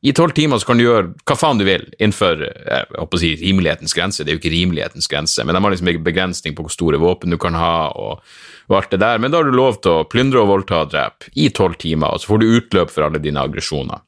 I 0.01 0.13
tolv 0.15 0.31
timer 0.31 0.61
så 0.63 0.69
kan 0.69 0.79
du 0.79 0.85
gjøre 0.85 1.09
hva 1.27 1.35
faen 1.35 1.59
du 1.59 1.65
vil 1.67 1.83
innenfor 1.99 2.45
jeg 2.45 2.85
håper 2.93 3.19
å 3.19 3.21
si, 3.21 3.33
rimelighetens 3.41 3.97
grense. 3.99 4.23
Det 4.23 4.31
er 4.31 4.37
jo 4.37 4.43
ikke 4.43 4.53
rimelighetens 4.55 5.11
grense, 5.11 5.43
men 5.43 5.57
de 5.57 5.63
har 5.65 5.75
liksom 5.75 5.91
en 5.91 6.05
begrensning 6.07 6.55
på 6.55 6.67
hvor 6.67 6.75
store 6.75 7.01
våpen 7.03 7.35
du 7.35 7.39
kan 7.43 7.59
ha. 7.59 7.91
og, 7.99 8.23
og 8.69 8.77
alt 8.79 8.95
det 8.95 9.01
der. 9.03 9.19
Men 9.19 9.35
da 9.35 9.41
har 9.41 9.49
du 9.49 9.57
lov 9.59 9.81
til 9.83 9.97
å 9.97 10.07
plyndre 10.07 10.45
og 10.45 10.53
voldta 10.53 10.85
og 10.85 10.93
drepe 10.93 11.33
i 11.35 11.49
tolv 11.55 11.81
timer, 11.83 12.15
og 12.15 12.23
så 12.23 12.31
får 12.31 12.43
du 12.43 12.53
utløp 12.61 12.95
for 12.95 13.09
alle 13.09 13.23
dine 13.25 13.43
aggresjoner. 13.43 14.05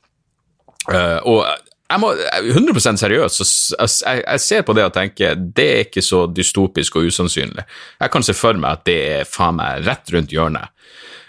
Uh, 0.90 1.18
og 1.28 1.42
jeg 1.90 1.98
må, 1.98 2.12
100% 2.14 3.00
så 3.02 3.08
jeg, 3.10 4.20
jeg, 4.22 4.40
ser 4.44 4.62
på 4.62 4.74
det 4.78 4.84
og 4.86 4.94
tenker 4.94 5.34
det 5.34 5.66
er 5.66 5.88
ikke 5.88 6.04
så 6.06 6.22
dystopisk 6.30 7.00
og 7.00 7.08
usannsynlig. 7.10 7.64
Jeg 7.98 8.12
kan 8.14 8.26
se 8.26 8.34
for 8.36 8.58
meg 8.62 8.78
at 8.78 8.84
det 8.86 8.98
er 9.16 9.26
faen 9.26 9.58
meg 9.58 9.82
rett 9.88 10.12
rundt 10.14 10.34
hjørnet. 10.34 10.70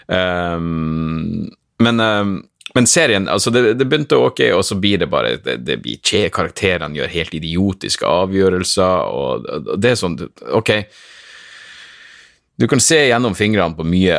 Um, 0.06 1.50
men 1.82 2.00
um, 2.00 2.40
men 2.74 2.86
serien, 2.88 3.28
altså 3.28 3.50
det, 3.52 3.74
det, 3.76 3.84
begynte 3.84 4.16
ok, 4.16 4.40
og 4.56 4.62
så 4.64 4.78
blir 4.80 5.02
det 5.02 5.08
bare 5.12 5.34
det, 5.44 5.58
det 5.66 5.76
blir 5.84 5.98
kje, 6.00 6.24
Karakterene 6.32 6.96
gjør 6.96 7.10
helt 7.12 7.34
idiotiske 7.36 8.08
avgjørelser, 8.08 9.10
og, 9.12 9.44
og 9.44 9.74
det 9.80 9.90
er 9.92 9.98
sånn 10.00 10.16
Ok, 10.56 10.72
du 12.56 12.68
kan 12.70 12.80
se 12.80 13.02
gjennom 13.10 13.36
fingrene 13.36 13.76
på 13.76 13.84
mye 13.84 14.18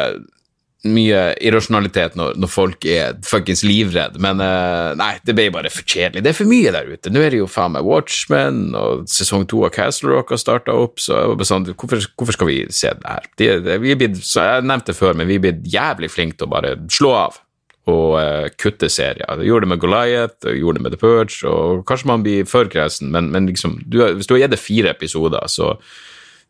mye 0.84 1.20
irrasjonalitet 1.44 2.18
når, 2.20 2.36
når, 2.40 2.50
folk 2.52 2.86
er 2.90 3.16
fuckings 3.28 3.64
livredde, 3.64 4.20
men 4.24 4.42
uh, 4.44 4.92
nei, 5.00 5.14
det 5.24 5.36
ble 5.38 5.48
bare 5.54 5.72
for 5.72 5.88
kjedelig. 5.88 6.24
Det 6.26 6.34
er 6.34 6.38
for 6.38 6.50
mye 6.50 6.74
der 6.76 6.90
ute. 6.92 7.14
Nå 7.14 7.24
er 7.24 7.32
det 7.32 7.40
jo 7.40 7.48
faen 7.52 7.76
meg 7.78 7.88
Watchmen, 7.88 8.66
og 8.76 9.06
sesong 9.12 9.48
to 9.50 9.64
av 9.68 9.74
Castle 9.76 10.12
Rock 10.12 10.34
har 10.36 10.42
starta 10.42 10.76
opp, 10.76 11.00
så 11.04 11.16
jeg 11.22 11.40
var 11.40 11.50
sånn, 11.50 11.70
hvorfor, 11.72 12.04
hvorfor, 12.20 12.38
skal 12.38 12.52
vi 12.52 12.60
se 12.76 12.92
det 13.00 13.16
her? 13.16 13.32
De, 13.40 13.50
de, 13.64 13.80
vi 13.84 13.96
blitt, 14.00 14.20
jeg 14.20 14.68
nevnte 14.68 14.92
det 14.92 15.00
før, 15.00 15.16
men 15.18 15.32
vi 15.32 15.40
er 15.40 15.48
blitt 15.48 15.66
jævlig 15.72 16.12
flinke 16.12 16.40
til 16.40 16.50
å 16.50 16.56
bare 16.58 16.76
slå 16.92 17.16
av 17.22 17.42
og 17.92 18.14
uh, 18.16 18.48
kutte 18.60 18.88
serier. 18.92 19.26
Jeg 19.28 19.50
gjorde 19.50 19.66
det 19.66 19.74
med 19.74 19.82
Goliath, 19.84 20.38
jeg 20.48 20.62
gjorde 20.62 20.80
det 20.80 20.86
med 20.86 20.94
The 20.94 21.00
Purge, 21.02 21.40
og 21.50 21.84
kanskje 21.88 22.12
man 22.12 22.24
blir 22.24 22.48
for 22.48 22.70
kresen, 22.72 23.12
men, 23.12 23.28
men 23.32 23.50
liksom, 23.50 23.82
du, 23.84 24.00
hvis 24.16 24.30
du 24.30 24.38
har 24.38 24.46
gitt 24.46 24.56
det 24.56 24.62
fire 24.64 24.94
episoder, 24.96 25.44
så, 25.52 25.74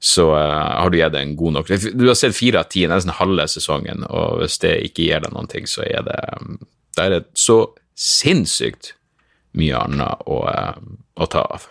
så 0.03 0.25
uh, 0.35 0.81
har 0.81 0.91
du 0.91 0.97
gitt 0.99 1.13
det 1.13 1.21
en 1.23 1.37
god 1.39 1.55
nok 1.55 1.69
Du 1.95 2.07
har 2.09 2.17
sett 2.19 2.35
fire 2.35 2.59
av 2.63 2.71
ti, 2.73 2.83
nesten 2.91 3.15
halve 3.15 3.45
sesongen, 3.47 4.03
og 4.09 4.41
hvis 4.41 4.59
det 4.63 4.73
ikke 4.89 5.07
gir 5.07 5.23
deg 5.23 5.31
noen 5.35 5.47
ting, 5.51 5.69
så 5.69 5.85
er 5.87 6.03
det, 6.07 6.19
det 6.97 7.05
er 7.07 7.23
så 7.39 7.61
sinnssykt 7.95 8.93
mye 9.55 9.79
annet 9.85 10.27
å, 10.27 10.41
uh, 10.49 10.75
å 11.15 11.29
ta 11.31 11.45
av. 11.55 11.69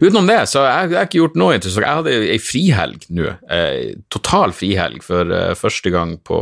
Utenom 0.00 0.26
det, 0.26 0.40
så 0.50 0.64
jeg, 0.66 0.92
jeg 0.96 1.08
ikke 1.08 1.20
gjort 1.20 1.36
noe 1.38 1.56
interessant. 1.56 1.84
Jeg 1.86 2.00
hadde 2.00 2.32
ei 2.34 2.38
frihelg 2.42 3.04
nå. 3.14 3.34
Eh, 3.52 3.92
total 4.12 4.54
frihelg 4.56 5.04
for 5.06 5.30
eh, 5.36 5.52
første 5.58 5.92
gang 5.94 6.16
på 6.26 6.38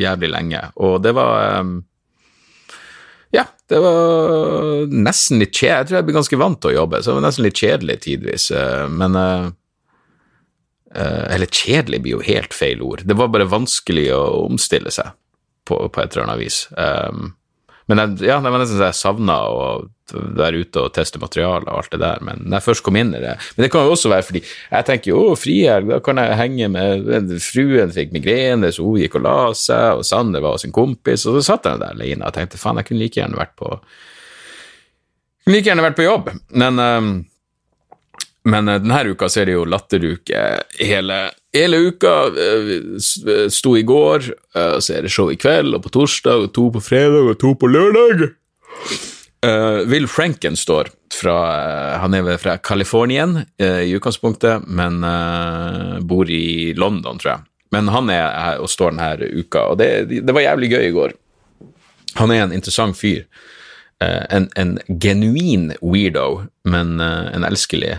jævlig 0.00 0.30
lenge. 0.32 0.62
Og 0.80 0.96
det 1.04 1.12
var 1.18 1.34
eh, 1.50 1.74
det 3.68 3.80
var 3.80 4.86
nesten 4.92 5.40
litt 5.40 5.54
kjedelig. 5.56 5.78
Jeg 5.78 5.88
tror 5.88 5.98
jeg 5.98 6.06
blir 6.08 6.18
ganske 6.18 6.40
vant 6.40 6.60
til 6.60 6.72
å 6.72 6.78
jobbe, 6.82 7.00
så 7.00 7.10
det 7.10 7.18
var 7.18 7.26
nesten 7.26 7.46
litt 7.46 7.60
kjedelig 7.60 7.98
tidvis. 8.04 8.48
Eh, 8.52 8.86
men 8.92 9.16
eh, 9.20 9.46
eh, 10.94 11.22
Eller 11.36 11.48
kjedelig 11.48 12.02
blir 12.04 12.18
jo 12.18 12.26
helt 12.26 12.56
feil 12.56 12.84
ord. 12.84 13.06
Det 13.08 13.16
var 13.16 13.32
bare 13.32 13.48
vanskelig 13.48 14.10
å 14.16 14.22
omstille 14.44 14.92
seg 14.94 15.14
på, 15.64 15.80
på 15.88 16.02
et 16.02 16.12
eller 16.12 16.26
annet 16.26 16.42
vis. 16.44 16.60
Men 17.90 18.00
jeg, 18.00 18.30
ja, 18.30 18.38
nesten 18.40 18.78
så 18.78 18.86
jeg 18.86 18.96
savna 18.96 19.36
å 19.50 19.64
være 20.12 20.62
ute 20.64 20.82
og 20.84 20.92
teste 20.96 21.20
materiale 21.20 21.66
og 21.68 21.82
alt 21.82 21.92
det 21.92 22.00
der, 22.00 22.22
men 22.24 22.40
når 22.44 22.58
jeg 22.58 22.66
først 22.66 22.84
kom 22.84 22.96
inn 23.00 23.12
i 23.16 23.20
det 23.22 23.34
Men 23.56 23.64
det 23.64 23.70
kan 23.72 23.86
jo 23.86 23.94
også 23.94 24.10
være 24.12 24.26
fordi 24.28 24.42
jeg 24.44 24.86
tenker 24.88 25.10
jo 25.10 25.22
frihelg, 25.38 25.90
da 25.92 26.00
kan 26.04 26.20
jeg 26.20 26.38
henge 26.40 26.70
med 26.72 27.34
Fruen 27.44 27.92
fikk 27.92 28.12
migrene, 28.16 28.72
så 28.72 28.84
hun 28.84 29.00
gikk 29.00 29.18
og 29.20 29.24
la 29.26 29.36
seg, 29.58 30.00
og 30.00 30.08
Sander 30.08 30.44
var 30.44 30.56
hos 30.56 30.66
en 30.68 30.76
kompis, 30.76 31.26
og 31.28 31.38
så 31.38 31.46
satt 31.52 31.68
jeg 31.68 31.80
der 31.82 31.96
alene 31.96 32.28
og 32.28 32.36
tenkte 32.36 32.60
faen, 32.60 32.80
jeg 32.80 32.90
kunne 32.90 33.04
like 33.04 33.20
gjerne 33.20 33.40
vært 33.40 33.56
på 33.60 33.70
like 35.50 35.68
gjerne 35.68 35.84
vært 35.84 35.98
på 35.98 36.08
jobb, 36.08 36.30
men 36.56 36.80
um, 36.80 37.14
men 38.44 38.68
uh, 38.68 38.78
denne 38.82 39.00
uka 39.14 39.28
så 39.30 39.42
er 39.42 39.50
det 39.50 39.56
jo 39.56 39.64
latteruke 39.68 40.44
hele, 40.80 41.18
hele 41.56 41.80
uka. 41.88 42.14
Uh, 42.34 43.48
sto 43.52 43.74
i 43.78 43.86
går, 43.86 44.30
så 44.54 44.94
er 44.94 45.06
det 45.06 45.12
show 45.12 45.32
i 45.32 45.38
kveld, 45.40 45.74
og 45.76 45.84
på 45.86 45.92
torsdag, 45.96 46.46
og 46.46 46.54
to 46.56 46.68
på 46.74 46.82
fredag, 46.84 47.32
og 47.32 47.40
to 47.40 47.56
på 47.58 47.70
lørdag. 47.70 48.28
Uh, 49.44 49.88
Will 49.88 50.08
Franken 50.08 50.56
står 50.56 50.88
fra 51.14 51.36
uh, 51.94 52.00
Han 52.00 52.14
er 52.14 52.36
fra 52.40 52.56
Californien 52.58 53.36
uh, 53.62 53.82
i 53.82 53.92
utgangspunktet, 53.96 54.64
men 54.66 55.04
bor 56.08 56.30
i 56.30 56.72
London, 56.76 57.18
tror 57.18 57.32
jeg. 57.34 57.44
Men 57.74 57.90
han 57.90 58.10
er 58.12 58.22
her 58.30 58.62
og 58.62 58.70
står 58.70 58.94
denne 58.94 59.28
uka, 59.42 59.66
og 59.72 59.80
det, 59.80 59.88
det, 60.14 60.32
var 60.32 60.46
jævlig 60.46 60.70
gøy 60.70 60.86
i 60.86 60.94
går. 60.94 61.16
Han 62.20 62.30
er 62.30 62.44
en 62.44 62.54
interessant 62.54 62.96
fyr. 62.96 63.24
En, 64.04 64.46
en, 64.58 64.76
genuin 65.00 65.72
weirdo, 65.80 66.44
men 66.68 67.00
en 67.00 67.46
elskelig 67.46 67.96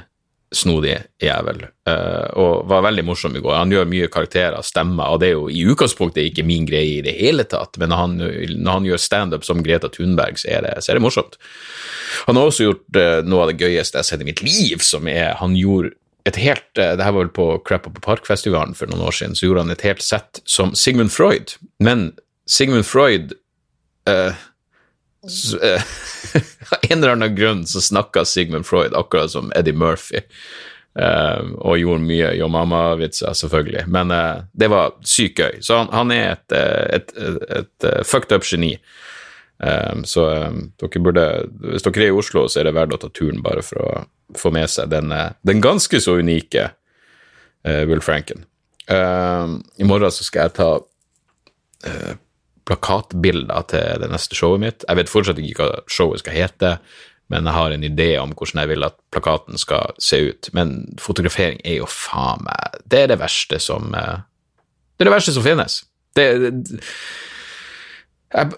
snodig 0.54 0.96
jævel, 1.22 1.66
uh, 1.90 2.28
og 2.40 2.68
var 2.70 2.84
veldig 2.86 3.04
morsom 3.08 3.36
i 3.36 3.42
går. 3.44 3.56
Han 3.58 3.74
gjør 3.74 3.90
mye 3.90 4.10
karakterer, 4.12 4.62
stemmer, 4.66 5.12
og 5.12 5.22
det 5.22 5.32
er 5.32 5.36
jo 5.36 5.50
i 5.50 5.66
utgangspunktet 5.68 6.30
ikke 6.30 6.46
min 6.48 6.68
greie 6.70 7.00
i 7.00 7.04
det 7.06 7.16
hele 7.18 7.46
tatt, 7.50 7.80
men 7.82 7.94
han, 7.96 8.18
når 8.20 8.72
han 8.72 8.88
gjør 8.90 9.02
standup 9.02 9.48
som 9.48 9.64
Greta 9.66 9.90
Thunberg, 9.92 10.40
så 10.42 10.52
er, 10.56 10.66
det, 10.68 10.74
så 10.86 10.94
er 10.94 11.00
det, 11.00 11.06
morsomt. 11.06 11.38
Han 12.30 12.40
har 12.40 12.50
også 12.50 12.70
gjort 12.70 13.00
uh, 13.02 13.20
noe 13.28 13.46
av 13.46 13.52
det 13.52 13.60
gøyeste 13.62 13.98
jeg 13.98 14.06
har 14.06 14.10
sett 14.12 14.26
i 14.26 14.30
mitt 14.30 14.44
liv, 14.46 14.82
som 14.86 15.08
er 15.12 15.36
Han 15.42 15.58
gjorde 15.60 15.96
et 16.26 16.38
helt 16.42 16.68
uh, 16.80 16.94
Det 16.98 17.04
her 17.04 17.14
var 17.14 17.26
vel 17.26 17.34
på 17.36 17.48
Crap 17.68 17.90
Up 17.90 18.00
Park-festivalen 18.06 18.78
for 18.78 18.90
noen 18.92 19.04
år 19.06 19.18
siden, 19.18 19.36
så 19.38 19.50
gjorde 19.50 19.66
han 19.66 19.76
et 19.76 19.88
helt 19.88 20.06
sett 20.06 20.42
som 20.46 20.76
Sigmund 20.78 21.14
Freud, 21.14 21.58
men 21.84 22.12
Sigmund 22.46 22.86
Freud 22.88 23.34
uh, 24.10 24.38
Eh, 25.26 25.82
av 26.72 26.78
en 26.90 26.98
eller 26.98 27.16
annen 27.16 27.36
grunn 27.36 27.66
så 27.68 27.82
snakka 27.82 28.26
Sigmund 28.26 28.66
Freud 28.66 28.94
akkurat 28.94 29.32
som 29.32 29.52
Eddie 29.56 29.74
Murphy. 29.74 30.22
Uh, 30.96 31.52
og 31.60 31.76
gjorde 31.76 32.08
mye 32.08 32.30
Yo 32.38 32.48
Mama-vitser, 32.48 33.34
selvfølgelig. 33.36 33.84
Men 33.92 34.14
uh, 34.16 34.46
det 34.56 34.70
var 34.72 34.94
sykt 35.04 35.42
gøy. 35.42 35.58
Så 35.60 35.82
han, 35.82 35.90
han 35.92 36.14
er 36.16 36.30
et, 36.38 36.56
et, 36.56 37.12
et, 37.20 37.42
et 37.58 37.88
uh, 37.90 38.00
fucked 38.08 38.32
up 38.32 38.48
geni. 38.48 38.78
så 40.04 40.24
dere 40.80 41.00
burde 41.00 41.22
Hvis 41.64 41.84
dere 41.84 42.02
er 42.04 42.10
i 42.10 42.16
Oslo, 42.16 42.42
så 42.52 42.60
er 42.60 42.68
det 42.68 42.74
verdt 42.76 42.96
å 42.96 43.00
ta 43.00 43.10
turen 43.10 43.44
bare 43.44 43.62
for 43.64 43.80
å 43.80 43.92
få 44.36 44.52
med 44.52 44.68
seg 44.70 44.90
den, 44.92 45.14
den 45.48 45.62
ganske 45.64 46.00
så 46.04 46.18
unike 46.20 46.74
Will 47.64 48.02
Franken. 48.04 48.44
I 48.92 49.88
morgen 49.88 50.12
så 50.12 50.28
skal 50.28 50.50
jeg 50.50 50.56
ta 50.58 50.68
plakatbilder 52.66 53.68
til 53.72 54.02
det 54.02 54.10
neste 54.12 54.38
showet 54.38 54.64
mitt. 54.64 54.86
Jeg 54.88 55.00
vet 55.00 55.12
fortsatt 55.12 55.42
ikke 55.42 55.68
hva 55.68 55.84
showet 55.92 56.24
skal 56.24 56.36
hete, 56.36 56.72
men 57.34 57.48
jeg 57.50 57.58
har 57.58 57.74
en 57.74 57.86
idé 57.86 58.10
om 58.22 58.34
hvordan 58.38 58.62
jeg 58.62 58.72
vil 58.74 58.86
at 58.86 58.98
plakaten 59.14 59.58
skal 59.62 59.96
se 60.02 60.22
ut. 60.30 60.50
Men 60.58 60.76
fotografering 61.02 61.62
er 61.66 61.80
jo 61.80 61.90
faen 61.90 62.46
meg 62.46 62.82
Det 62.86 63.02
er 63.02 63.14
det 63.14 63.22
verste 63.22 63.60
som 63.62 63.94
eh, 63.98 64.26
Det 64.96 65.06
er 65.06 65.10
det 65.10 65.16
verste 65.16 65.34
som 65.34 65.46
finnes. 65.46 65.84
Det, 66.16 66.28
det 66.42 66.84
jeg, 68.34 68.52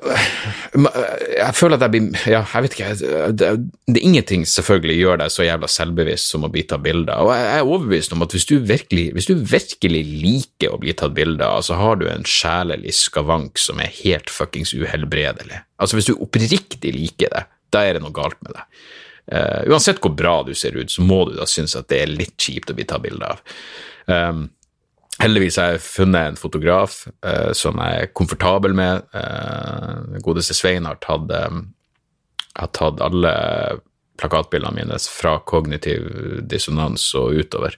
jeg, 1.44 1.54
føler 1.58 1.78
at 1.78 1.86
jeg 1.86 1.94
blir 1.94 2.22
Ja, 2.30 2.42
jeg 2.54 2.66
vet 2.66 2.78
ikke. 2.78 2.92
Det, 3.34 3.50
det, 3.88 3.96
er 3.96 4.06
ingenting 4.08 4.46
selvfølgelig 4.50 4.98
gjør 5.02 5.20
deg 5.22 5.34
så 5.34 5.48
jævla 5.48 5.70
selvbevisst 5.72 6.34
som 6.34 6.48
å 6.48 6.52
bli 6.54 6.64
tatt 6.70 6.84
bilde 6.86 7.14
av. 7.14 7.28
Og 7.28 7.34
jeg 7.36 7.50
er 7.58 7.66
overbevist 7.68 8.16
om 8.16 8.26
at 8.26 8.36
hvis 8.36 8.48
du, 8.50 8.56
virkelig, 8.70 9.08
hvis 9.18 9.30
du 9.30 9.36
virkelig 9.38 10.04
liker 10.08 10.74
å 10.74 10.82
bli 10.82 10.96
tatt 10.98 11.16
bilde 11.18 11.46
av, 11.46 11.66
så 11.68 11.80
har 11.80 12.00
du 12.00 12.08
en 12.10 12.28
sjelelig 12.28 12.96
skavank 13.02 13.62
som 13.62 13.84
er 13.84 13.94
helt 14.02 14.32
fuckings 14.34 14.74
uhelbredelig. 14.78 15.62
Altså, 15.78 16.00
hvis 16.00 16.10
du 16.10 16.16
oppriktig 16.16 16.96
liker 16.96 17.34
det, 17.36 17.46
da 17.76 17.84
er 17.84 17.98
det 17.98 18.06
noe 18.06 18.16
galt 18.16 18.40
med 18.46 18.56
deg. 18.56 18.86
Uh, 19.28 19.74
uansett 19.74 20.00
hvor 20.00 20.14
bra 20.16 20.38
du 20.48 20.54
ser 20.56 20.78
ut, 20.80 20.88
så 20.88 21.04
må 21.04 21.26
du 21.28 21.34
da 21.36 21.44
synes 21.50 21.76
at 21.76 21.90
det 21.92 22.00
er 22.00 22.14
litt 22.14 22.38
kjipt 22.40 22.72
å 22.72 22.76
bli 22.78 22.86
tatt 22.88 23.04
bilde 23.04 23.28
av. 23.28 23.42
Um, 24.08 24.46
Heldigvis 25.18 25.58
har 25.58 25.74
jeg 25.74 25.82
funnet 25.86 26.32
en 26.32 26.38
fotograf 26.38 27.02
eh, 27.26 27.50
som 27.58 27.80
jeg 27.82 28.04
er 28.04 28.14
komfortabel 28.18 28.76
med. 28.78 29.08
Eh, 29.18 30.22
godeste 30.26 30.54
Svein 30.58 30.86
har 30.86 31.00
tatt, 31.02 31.32
eh, 31.34 31.60
har 32.62 32.72
tatt 32.78 33.02
alle 33.02 33.34
plakatbildene 34.22 34.78
mine 34.78 34.98
fra 35.10 35.38
kognitiv 35.46 36.10
dissonans 36.50 37.10
og 37.18 37.38
utover. 37.42 37.78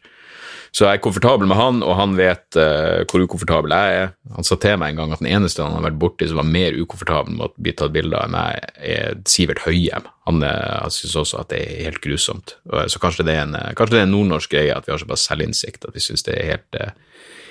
Så 0.71 0.85
jeg 0.85 0.99
er 0.99 1.01
komfortabel 1.01 1.49
med 1.49 1.57
han, 1.57 1.79
og 1.81 1.95
han 1.97 2.11
vet 2.13 2.53
uh, 2.61 3.01
hvor 3.09 3.23
ukomfortabel 3.25 3.73
jeg 3.73 3.95
er. 4.03 4.11
Han 4.35 4.45
sa 4.45 4.53
til 4.61 4.75
meg 4.77 4.93
en 4.93 4.99
gang 4.99 5.15
at 5.15 5.23
den 5.23 5.31
eneste 5.31 5.63
han 5.65 5.73
har 5.73 5.87
vært 5.87 5.97
borti 5.97 6.27
som 6.29 6.37
var 6.37 6.45
mer 6.45 6.77
ukomfortabel 6.77 7.33
med 7.33 7.47
å 7.47 7.49
bli 7.57 7.73
tatt 7.73 7.95
bilde 7.95 8.13
av 8.13 8.27
enn 8.27 8.35
meg, 8.35 8.67
er 8.77 9.17
Sivert 9.25 9.63
Høyem. 9.65 10.05
Han, 10.29 10.45
han 10.45 10.93
syns 10.93 11.17
også 11.23 11.41
at 11.41 11.49
det 11.55 11.63
er 11.63 11.87
helt 11.87 12.03
grusomt. 12.05 12.53
Så 12.85 13.01
kanskje 13.01 13.25
det 13.25 13.39
er 13.39 13.47
en, 13.47 13.57
det 13.57 13.89
er 13.97 14.05
en 14.05 14.13
nordnorsk 14.13 14.53
greie 14.53 14.77
at 14.77 14.85
vi 14.85 14.93
har 14.93 15.01
såpass 15.01 15.25
selvinnsikt 15.31 15.89
at 15.89 15.97
vi 15.97 16.05
syns 16.05 16.27
det 16.29 16.37
er 16.37 16.51
helt 16.53 16.81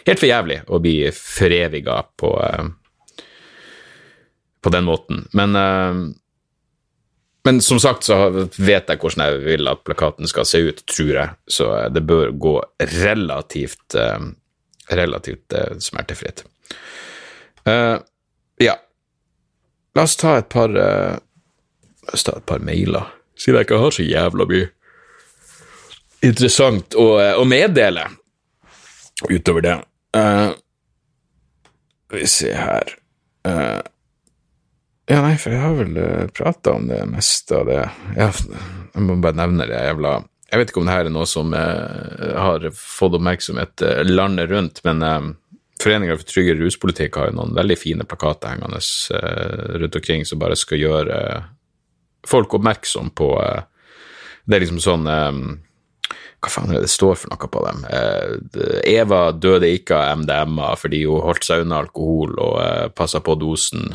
helt 0.08 0.22
for 0.22 0.30
jævlig 0.30 0.62
å 0.66 0.80
bli 0.82 0.96
foreviga 1.14 2.00
på, 2.16 2.32
uh, 2.40 3.22
på 4.64 4.72
den 4.74 4.86
måten. 4.88 5.24
Men, 5.36 5.56
uh, 5.56 5.94
men 7.48 7.60
som 7.64 7.80
sagt 7.80 8.08
så 8.08 8.18
vet 8.56 8.90
jeg 8.90 9.00
hvordan 9.00 9.24
jeg 9.24 9.44
vil 9.46 9.70
at 9.70 9.84
plakaten 9.86 10.28
skal 10.30 10.48
se 10.48 10.62
ut, 10.64 10.82
tror 10.88 11.14
jeg, 11.14 11.36
så 11.48 11.70
det 11.92 12.04
bør 12.08 12.32
gå 12.34 12.56
relativt, 12.98 13.86
uh, 13.96 14.30
relativt 14.90 15.54
smertefritt. 15.84 16.46
ja, 18.64 18.74
la 19.94 20.02
oss 20.02 20.14
ta 20.16 20.38
et 20.38 20.46
par 20.48 20.72
La 20.72 22.14
oss 22.16 22.24
ta 22.24 22.38
et 22.38 22.46
par 22.48 22.62
mailer, 22.64 23.04
siden 23.36 23.58
jeg 23.58 23.66
ikke 23.66 23.80
har 23.82 23.92
så 23.92 24.06
jævla 24.06 24.46
mye 24.48 24.70
interessant 26.24 26.96
å, 26.98 27.06
å 27.36 27.44
meddele 27.44 28.06
utover 29.28 29.64
det. 29.64 29.76
Uh, 30.16 30.54
vi 32.12 32.24
ser 32.26 32.56
her 32.56 32.94
uh, 33.44 33.82
Ja, 35.08 35.20
nei, 35.20 35.34
for 35.40 35.52
jeg 35.52 35.60
har 35.60 35.74
vel 35.76 35.98
uh, 35.98 36.06
eh, 36.22 36.30
prata 36.32 36.72
om 36.78 36.86
det 36.88 37.02
meste 37.10 37.58
av 37.58 37.68
det. 37.68 37.82
Jeg, 38.16 38.56
jeg 38.94 39.04
må 39.04 39.18
bare 39.20 39.36
nevne 39.36 39.66
det 39.68 39.82
jævla 39.82 40.14
Jeg 40.48 40.62
vet 40.62 40.72
ikke 40.72 40.80
om 40.80 40.88
det 40.88 40.96
her 40.96 41.10
er 41.10 41.14
noe 41.14 41.28
som 41.28 41.52
uh, 41.52 42.32
har 42.40 42.64
fått 42.76 43.18
oppmerksomhet 43.20 43.84
landet 44.08 44.48
rundt, 44.52 44.80
men 44.88 45.04
Foreninga 45.78 46.16
for 46.18 46.26
tryggere 46.26 46.58
ruspolitikk 46.58 47.16
har 47.20 47.30
jo 47.30 47.36
noen 47.38 47.54
veldig 47.54 47.76
fine 47.78 48.06
plakater 48.08 48.50
hengende 48.50 48.80
uh, 49.14 49.78
rundt 49.78 49.98
omkring 50.00 50.24
som 50.26 50.40
bare 50.40 50.56
skal 50.58 50.80
gjøre 50.80 51.18
uh, 51.38 51.44
folk 52.26 52.56
oppmerksom 52.58 53.12
på 53.14 53.30
uh, 53.38 53.62
Det 54.48 54.56
er 54.56 54.64
liksom 54.64 54.80
sånn 54.82 55.06
Hva 56.38 56.52
faen 56.52 56.70
er 56.70 56.78
det 56.78 56.86
det 56.86 56.92
står 56.92 57.16
for 57.18 57.32
noe 57.32 57.50
på 57.50 57.62
dem? 57.66 57.80
Eva 58.86 59.22
døde 59.34 59.72
ikke 59.74 59.96
av 59.98 60.20
MDMA 60.20 60.70
fordi 60.78 61.02
hun 61.08 61.24
holdt 61.24 61.48
seg 61.48 61.64
unna 61.64 61.80
alkohol 61.82 62.36
og 62.36 62.60
eh, 62.62 62.86
passa 62.94 63.20
på 63.24 63.34
dosen. 63.40 63.88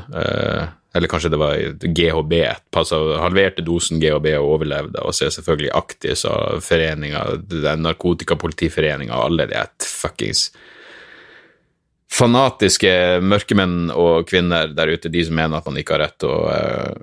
eller 0.94 1.10
kanskje 1.10 1.32
det 1.34 1.40
var 1.42 1.56
GHB. 1.82 2.34
Passa, 2.70 3.00
halverte 3.24 3.64
dosen 3.66 4.02
GHB 4.04 4.28
og 4.38 4.52
overlevde. 4.58 5.02
Og 5.02 5.16
så 5.16 5.26
er 5.26 5.34
selvfølgelig 5.38 5.72
Aktis 5.74 6.26
og 6.30 6.62
foreninga, 6.62 7.24
narkotikapolitiforeninga 7.82 9.16
og 9.16 9.32
alle 9.32 9.50
de 9.50 9.64
fuckings 9.88 10.52
fanatiske 12.14 13.22
mørkemenn 13.26 13.90
og 13.92 14.30
-kvinner 14.30 14.74
der 14.76 14.94
ute, 14.94 15.10
de 15.10 15.26
som 15.26 15.36
mener 15.36 15.58
at 15.58 15.66
man 15.66 15.78
ikke 15.78 15.96
har 15.96 16.06
rett 16.06 16.20
til 16.20 16.30
å 16.30 16.96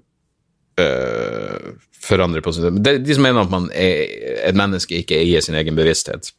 uh, 0.81 1.71
uh, 1.71 1.73
forandre 2.01 2.43
på 2.45 2.53
seg 2.57 2.79
de, 2.81 2.97
de 3.05 3.17
som 3.17 3.27
mener 3.27 3.45
at 3.45 3.53
man 3.53 3.69
er, 3.77 4.07
et 4.49 4.57
menneske 4.59 4.97
ikke 5.03 5.19
eier 5.21 5.45
sin 5.45 5.59
egen 5.59 5.77
bevissthet, 5.79 6.33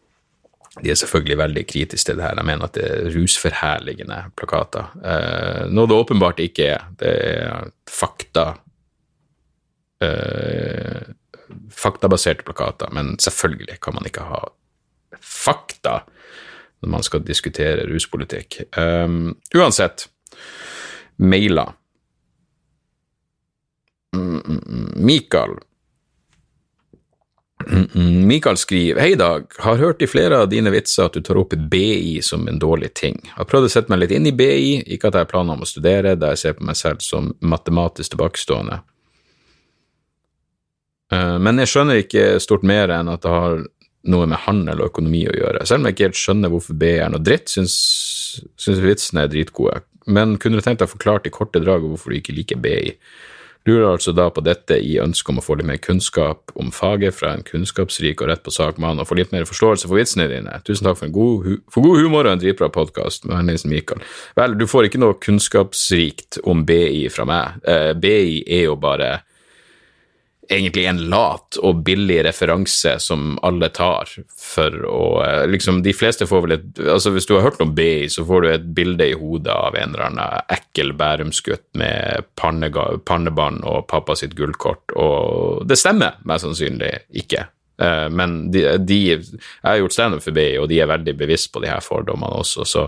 de 0.82 0.91
er 0.91 0.99
selvfølgelig 0.99 1.38
veldig 1.41 1.65
kritiske 1.67 2.08
til 2.08 2.19
det 2.19 2.25
her. 2.25 2.38
De 2.39 2.45
mener 2.47 2.65
at 2.65 2.77
det 2.77 2.86
er 2.88 3.10
rusforherligende 3.13 4.19
plakater. 4.39 4.91
Uh, 5.04 5.67
noe 5.71 5.89
det 5.89 5.99
åpenbart 5.99 6.41
ikke 6.43 6.73
er. 6.77 6.89
Det 6.99 7.15
er 7.36 7.71
fakta 7.91 8.51
Faktabaserte 11.69 12.41
plakater, 12.47 12.89
men 12.89 13.19
selvfølgelig 13.21 13.75
kan 13.84 13.93
man 13.93 14.08
ikke 14.08 14.23
ha 14.25 14.39
fakta 15.21 15.99
når 16.82 16.89
man 16.89 17.06
skal 17.06 17.23
diskutere 17.25 17.86
ruspolitikk. 17.89 18.63
Um, 18.77 19.36
uansett, 19.56 20.08
mailer. 21.21 21.75
Mikael 24.95 25.56
Mikael 28.26 28.58
skriver 28.58 29.02
Hei, 29.02 29.15
Dag. 29.15 29.45
Har 29.58 29.78
hørt 29.78 30.02
i 30.02 30.08
flere 30.08 30.38
av 30.41 30.50
dine 30.50 30.71
vitser 30.74 31.06
at 31.06 31.13
du 31.13 31.21
tar 31.21 31.38
opp 31.39 31.54
BI 31.71 32.19
som 32.26 32.47
en 32.47 32.60
dårlig 32.60 32.93
ting. 32.97 33.19
Har 33.36 33.47
prøvd 33.47 33.67
å 33.67 33.71
sette 33.71 33.93
meg 33.93 34.02
litt 34.02 34.15
inn 34.15 34.28
i 34.28 34.34
BI, 34.36 34.82
ikke 34.95 35.12
at 35.12 35.17
jeg 35.17 35.28
har 35.28 35.30
planer 35.30 35.56
om 35.56 35.62
å 35.62 35.69
studere, 35.69 36.15
da 36.19 36.32
jeg 36.34 36.41
ser 36.41 36.56
på 36.58 36.65
meg 36.67 36.80
selv 36.80 37.04
som 37.06 37.30
matematisk 37.39 38.15
tilbakestående. 38.15 38.80
Eh, 41.13 41.38
men 41.43 41.62
jeg 41.62 41.71
skjønner 41.71 42.02
ikke 42.02 42.26
stort 42.43 42.65
mer 42.67 42.93
enn 42.97 43.12
at 43.13 43.21
det 43.24 43.36
har 43.36 43.62
noe 44.12 44.28
med 44.30 44.41
handel 44.47 44.82
og 44.82 44.89
økonomi 44.89 45.28
å 45.30 45.38
gjøre. 45.38 45.65
Selv 45.69 45.84
om 45.84 45.89
jeg 45.89 45.97
ikke 45.97 46.10
helt 46.10 46.21
skjønner 46.24 46.54
hvorfor 46.54 46.80
BI 46.82 46.95
er 46.97 47.13
noe 47.13 47.21
dritt, 47.21 47.52
syns, 47.54 47.78
vitsene 48.58 49.28
er 49.28 49.34
dritgode. 49.34 49.84
Men 50.10 50.39
kunne 50.41 50.58
du 50.58 50.65
tenkt 50.65 50.82
deg 50.82 50.89
forklart 50.89 51.30
i 51.30 51.34
korte 51.34 51.62
drag 51.62 51.86
hvorfor 51.86 52.10
du 52.10 52.17
ikke 52.17 52.34
liker 52.34 52.62
BI? 52.62 52.95
Lurer 53.69 53.91
altså 53.91 54.13
da 54.17 54.26
på 54.34 54.41
dette 54.41 54.80
i 54.82 54.95
ønsket 55.02 55.34
om 55.34 55.41
å 55.41 55.43
få 55.45 55.60
litt 55.60 55.67
mer 55.69 55.82
kunnskap 55.82 56.54
om 56.58 56.71
faget 56.74 57.13
fra 57.13 57.36
en 57.36 57.43
kunnskapsrik 57.45 58.24
og 58.24 58.32
rett 58.32 58.41
på 58.45 58.54
sak 58.54 58.80
mann, 58.82 59.00
og 59.00 59.10
få 59.10 59.19
litt 59.19 59.34
mer 59.36 59.45
forståelse 59.45 59.89
for 59.89 60.00
vitsene 60.02 60.26
dine. 60.32 60.56
Tusen 60.65 60.88
takk 60.88 60.97
for, 60.97 61.13
god, 61.13 61.50
for 61.69 61.86
god 61.86 62.02
humor 62.02 62.26
og 62.26 62.34
en 62.34 62.41
dritbra 62.41 62.71
podkast. 62.74 63.30
Mikael. 63.69 64.02
Vel, 64.38 64.58
du 64.58 64.65
får 64.69 64.89
ikke 64.89 65.02
noe 65.02 65.19
kunnskapsrikt 65.21 66.41
om 66.50 66.65
BI 66.65 67.06
fra 67.13 67.28
meg. 67.30 67.62
Eh, 67.67 67.91
BI 67.93 68.41
er 68.47 68.65
jo 68.65 68.80
bare 68.82 69.19
egentlig 70.51 70.85
en 70.89 70.99
lat 71.11 71.57
og 71.61 71.83
billig 71.87 72.19
referanse 72.27 72.97
som 73.03 73.37
alle 73.45 73.69
tar 73.73 74.09
for 74.37 74.75
å 74.87 75.05
eh, 75.25 75.45
liksom, 75.51 75.81
De 75.85 75.93
fleste 75.95 76.27
får 76.29 76.45
vel 76.45 76.55
et 76.57 76.81
altså 76.81 77.13
Hvis 77.15 77.29
du 77.29 77.35
har 77.37 77.45
hørt 77.47 77.61
om 77.63 77.73
BI, 77.75 78.09
så 78.11 78.25
får 78.27 78.43
du 78.43 78.49
et 78.51 78.67
bilde 78.75 79.07
i 79.11 79.17
hodet 79.17 79.53
av 79.53 79.77
en 79.77 79.95
eller 79.95 80.07
annen 80.09 80.51
ekkel 80.51 80.93
bærumsgutt 80.97 81.65
med 81.79 82.27
pannebånd 82.39 83.63
og 83.67 83.87
pappa 83.91 84.15
sitt 84.17 84.35
gullkort, 84.37 84.93
og 84.99 85.65
det 85.69 85.79
stemmer 85.79 86.19
mest 86.27 86.45
sannsynlig 86.45 86.93
ikke. 87.23 87.45
Eh, 87.81 88.07
men 88.13 88.43
de, 88.53 88.65
de, 88.77 88.99
jeg 89.15 89.65
har 89.65 89.81
gjort 89.81 89.97
standup 89.97 90.25
for 90.25 90.37
BI, 90.37 90.51
og 90.61 90.69
de 90.71 90.81
er 90.83 90.91
veldig 90.91 91.17
bevisst 91.17 91.51
på 91.53 91.63
de 91.63 91.71
her 91.71 91.81
fordommene 91.85 92.43
også, 92.43 92.67
så 92.67 92.87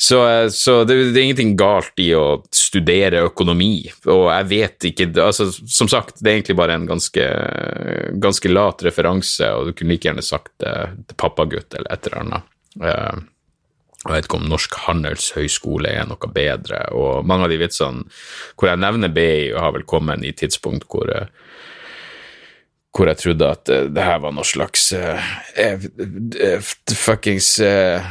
så, 0.00 0.18
så 0.54 0.84
det, 0.86 0.94
det, 0.94 1.18
er 1.18 1.24
ingenting 1.26 1.56
galt 1.58 1.98
i 1.98 2.12
å 2.14 2.44
studere 2.54 3.24
økonomi, 3.26 3.88
og 4.06 4.28
jeg 4.30 4.46
vet 4.52 4.86
ikke 4.92 5.08
altså, 5.24 5.48
Som 5.50 5.90
sagt, 5.90 6.20
det 6.22 6.30
er 6.30 6.36
egentlig 6.36 6.54
bare 6.60 6.76
en 6.78 6.86
ganske, 6.86 7.24
ganske 8.22 8.52
lat 8.52 8.84
referanse, 8.86 9.48
og 9.56 9.66
du 9.66 9.72
kunne 9.74 9.96
like 9.96 10.06
gjerne 10.06 10.22
sagt 10.22 10.52
det 10.62 10.76
til 11.08 11.18
pappagutt 11.18 11.74
eller 11.74 11.90
et 11.90 12.06
eller 12.06 12.22
annet. 12.22 12.54
Uh, 12.78 13.26
jeg 14.04 14.12
vet 14.12 14.28
ikke 14.28 14.38
om 14.38 14.46
Norsk 14.52 14.78
handelshøyskole 14.84 15.90
er 15.90 16.06
noe 16.06 16.30
bedre, 16.30 16.84
og 16.94 17.26
mange 17.26 17.48
av 17.48 17.50
de 17.50 17.58
vitsene 17.58 18.06
hvor 18.54 18.70
jeg 18.70 18.78
nevner 18.78 19.10
BI, 19.10 19.50
har 19.58 19.74
vel 19.74 19.88
kommet 19.90 20.22
i 20.22 20.30
tidspunkt 20.30 20.86
hvor 20.86 21.10
hvor 22.98 23.10
jeg 23.12 23.20
trodde 23.22 23.50
at 23.54 23.70
det 23.94 24.02
her 24.02 24.18
var 24.24 24.34
noe 24.34 24.46
slags 24.46 24.88
uh, 24.98 25.28
uh, 25.54 26.72
fuckings 26.98 27.54
uh, 27.62 28.02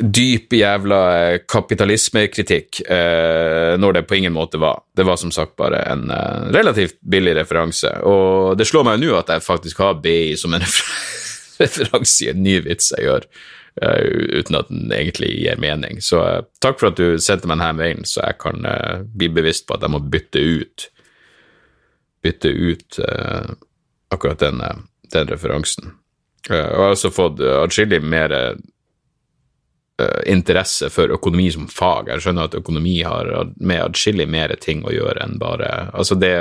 dyp 0.00 0.52
jævla 0.52 1.00
eh, 1.18 1.40
kapitalismekritikk, 1.48 2.80
eh, 2.80 3.78
når 3.78 3.92
det 3.92 4.02
på 4.08 4.14
ingen 4.14 4.32
måte 4.32 4.58
var. 4.58 4.82
Det 4.96 5.04
var 5.06 5.16
som 5.16 5.30
sagt 5.30 5.56
bare 5.56 5.82
en 5.92 6.10
eh, 6.10 6.50
relativt 6.54 7.00
billig 7.00 7.36
referanse. 7.36 7.92
Og 8.06 8.58
det 8.58 8.66
slår 8.68 8.86
meg 8.86 8.98
jo 8.98 9.10
nå 9.10 9.20
at 9.20 9.32
jeg 9.34 9.46
faktisk 9.46 9.82
har 9.84 10.00
BI 10.02 10.36
som 10.40 10.54
en 10.56 10.66
referanse 11.62 12.24
i 12.24 12.30
en 12.32 12.42
ny 12.44 12.60
vits 12.66 12.92
jeg 12.96 13.06
gjør, 13.06 13.26
eh, 13.82 14.38
uten 14.40 14.60
at 14.60 14.70
den 14.72 14.94
egentlig 14.96 15.32
gir 15.36 15.60
mening. 15.62 16.00
Så 16.04 16.22
eh, 16.26 16.40
takk 16.62 16.80
for 16.80 16.92
at 16.92 17.00
du 17.00 17.18
sendte 17.22 17.50
meg 17.50 17.60
denne 17.60 17.76
mailen, 17.80 18.08
så 18.08 18.24
jeg 18.24 18.40
kan 18.42 18.66
eh, 18.66 19.04
bli 19.04 19.30
bevisst 19.40 19.68
på 19.68 19.76
at 19.76 19.86
jeg 19.86 19.96
må 19.96 20.02
bytte 20.02 20.40
ut 20.40 20.90
bytte 22.22 22.48
ut 22.48 22.98
akkurat 24.10 24.42
den, 24.42 24.60
den 25.12 25.30
referansen. 25.30 25.94
jeg 26.48 26.58
har 26.60 26.92
også 26.92 27.10
fått 27.14 27.40
atskillig 27.40 28.02
mer 28.02 28.34
Eh, 30.00 30.32
interesse 30.32 30.90
for 30.90 31.10
økonomi 31.10 31.50
som 31.52 31.66
fag. 31.68 32.08
Jeg 32.08 32.22
skjønner 32.24 32.48
at 32.48 32.54
økonomi 32.56 32.94
har 33.04 33.28
med 33.58 33.82
atskillig 33.82 34.24
mer 34.30 34.52
ting 34.62 34.80
å 34.86 34.92
gjøre 34.94 35.20
enn 35.24 35.36
bare 35.40 35.90
Altså, 35.90 36.16
det, 36.16 36.32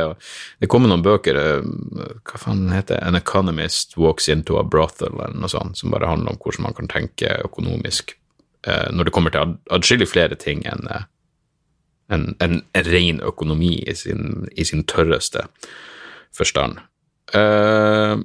det 0.61 0.69
kommer 0.71 0.91
noen 0.91 1.03
bøker 1.03 1.35
eh, 1.39 1.65
Hva 2.29 2.39
faen 2.39 2.69
heter 2.71 2.95
det? 2.95 3.01
An 3.07 3.19
Economist 3.19 3.97
Walks 3.99 4.29
Into 4.31 4.59
a 4.61 4.63
Brothel, 4.63 5.17
eller 5.17 5.35
noe 5.35 5.51
sånt, 5.51 5.79
som 5.81 5.91
bare 5.91 6.07
handler 6.07 6.35
om 6.35 6.39
hvordan 6.39 6.69
man 6.69 6.77
kan 6.77 6.91
tenke 6.91 7.33
økonomisk 7.49 8.15
eh, 8.67 8.87
når 8.93 9.09
det 9.09 9.15
kommer 9.17 9.35
til 9.35 9.57
atskillig 9.75 10.07
flere 10.13 10.39
ting 10.39 10.63
enn 10.69 10.87
en, 12.09 12.35
en, 12.39 12.61
en 12.73 12.89
ren 12.89 13.21
økonomi 13.25 13.75
i 13.87 13.95
sin, 13.95 14.47
i 14.57 14.65
sin 14.65 14.83
tørreste 14.89 15.45
forstand. 16.35 16.81
Uh, 17.33 18.21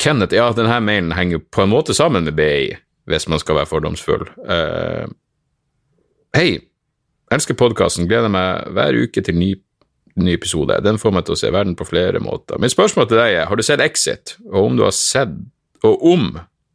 Kenneth, 0.00 0.34
ja, 0.34 0.48
denne 0.56 0.80
mailen 0.84 1.12
henger 1.12 1.42
på 1.52 1.64
en 1.64 1.72
måte 1.74 1.96
sammen 1.96 2.24
med 2.24 2.38
BI 2.38 2.70
hvis 3.10 3.26
man 3.28 3.40
skal 3.42 3.58
være 3.58 3.68
fordomsfull. 3.68 4.28
Uh, 4.46 5.10
Hei, 6.36 6.60
elsker 7.34 7.56
podkasten, 7.58 8.06
gleder 8.06 8.30
meg 8.30 8.68
hver 8.70 8.94
uke 9.02 9.22
til 9.26 9.34
ny, 9.34 9.48
ny, 10.14 10.36
episode. 10.36 10.76
Den 10.84 11.00
får 11.00 11.16
meg 11.16 11.24
til 11.26 11.34
å 11.34 11.40
se 11.40 11.50
verden 11.50 11.74
på 11.74 11.88
flere 11.88 12.20
måter. 12.22 12.60
Mitt 12.62 12.70
spørsmål 12.70 13.08
til 13.10 13.18
deg 13.18 13.34
er, 13.34 13.48
har 13.50 13.58
du 13.58 13.66
sett 13.66 13.82
Exit? 13.82 14.36
Og 14.52 14.68
om 14.68 14.78
du 14.78 14.84
har 14.86 14.94
sett, 14.94 15.34
og 15.82 16.06
om 16.06 16.28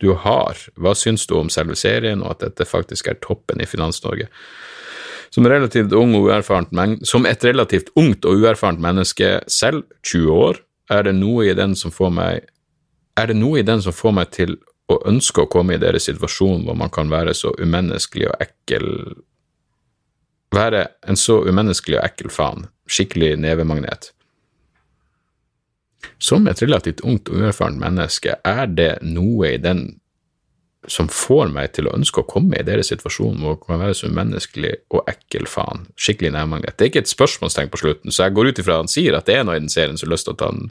du 0.04 0.12
har, 0.26 0.60
hva 0.76 0.92
syns 0.98 1.24
du 1.30 1.38
om 1.40 1.52
selve 1.54 1.78
serien, 1.80 2.20
og 2.20 2.36
at 2.36 2.44
dette 2.50 2.68
faktisk 2.68 3.08
er 3.08 3.22
toppen 3.24 3.64
i 3.64 3.70
Finans-Norge? 3.70 4.28
Som, 5.36 5.44
som, 7.04 7.26
et 7.28 7.44
relativt 7.44 7.90
ungt 8.00 8.26
og 8.26 8.40
uerfarent 8.40 8.80
menneske 8.80 9.32
selv, 9.52 9.84
20 10.08 10.32
år, 10.32 10.62
er 10.96 11.04
det 11.04 11.16
noe 11.18 11.50
i 11.50 11.56
den 11.58 11.74
som 11.76 11.92
får 11.92 12.14
meg 12.14 12.46
er 13.16 13.32
det 13.32 13.38
noe 13.40 13.60
i 13.60 13.66
den 13.68 13.82
som 13.84 13.96
får 13.96 14.14
meg 14.16 14.32
til 14.36 14.58
å 14.92 15.00
ønske 15.10 15.44
å 15.44 15.50
komme 15.52 15.76
i 15.76 15.82
deres 15.82 16.08
situasjon 16.10 16.66
hvor 16.68 16.78
man 16.78 16.92
kan 16.94 17.10
være 17.12 17.34
så 17.38 17.54
umenneskelig 17.60 18.30
og 18.32 18.44
ekkel 18.44 18.92
Være 20.56 20.86
en 21.04 21.18
så 21.20 21.42
umenneskelig 21.44 21.98
og 21.98 22.06
ekkel 22.06 22.30
faen. 22.32 22.68
Skikkelig 22.88 23.34
nevemagnet. 23.44 24.14
Som 26.22 26.46
et 26.48 26.62
relativt 26.62 27.02
ungt 27.04 27.28
og 27.28 27.42
uerfarent 27.42 27.82
menneske, 27.82 28.38
er 28.40 28.70
det 28.72 28.92
noe 29.04 29.50
i 29.50 29.60
den 29.60 29.82
som 30.92 31.10
får 31.12 31.50
meg 31.54 31.74
til 31.76 31.90
å 31.90 31.94
ønske 31.96 32.22
å 32.22 32.28
komme 32.30 32.58
i 32.60 32.66
deres 32.66 32.92
situasjon 32.92 33.42
hvor 33.42 33.58
man 33.70 33.82
være 33.84 33.98
så 33.98 34.10
umenneskelig 34.12 34.74
og 34.94 35.08
ekkel 35.12 35.48
faen. 35.50 35.86
Skikkelig 36.00 36.34
nevemagnet. 36.36 36.76
Det 36.78 36.86
er 36.86 36.92
ikke 36.94 37.04
et 37.06 37.12
spørsmålstegn 37.12 37.72
på 37.74 37.82
slutten, 37.82 38.14
så 38.14 38.26
jeg 38.26 38.36
går 38.38 38.52
ut 38.52 38.62
ifra 38.62 38.80
han 38.82 38.92
sier 38.92 39.18
at 39.18 39.30
det 39.30 39.40
er 39.40 39.48
noe 39.48 39.58
i 39.58 39.64
den 39.64 39.72
serien 39.72 39.98
som, 40.00 40.12
han, 40.12 40.68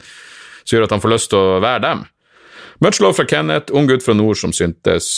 som 0.64 0.76
gjør 0.76 0.86
at 0.88 0.94
han 0.96 1.02
får 1.04 1.14
lyst 1.14 1.32
til 1.32 1.40
å 1.40 1.62
være 1.64 1.82
dem. 1.86 2.04
Much 2.84 3.00
love 3.02 3.16
fra 3.18 3.26
Kenneth, 3.28 3.74
ung 3.74 3.88
gutt 3.90 4.04
fra 4.04 4.16
nord 4.18 4.38
som 4.40 4.54
syntes 4.54 5.08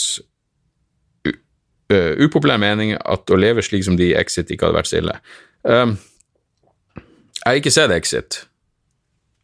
uh, 1.27 2.13
upopulær 2.21 2.61
mening 2.61 2.95
at 2.97 3.29
å 3.29 3.39
leve 3.39 3.65
slik 3.65 3.85
som 3.87 3.97
de 3.99 4.11
i 4.11 4.17
Exit 4.17 4.51
ikke 4.53 4.67
hadde 4.67 4.79
vært 4.79 4.91
så 4.91 5.01
ille. 5.01 5.17
Um, 5.67 5.97
jeg 6.97 7.45
har 7.45 7.61
ikke 7.61 7.73
sett 7.73 7.93
Exit, 7.95 8.41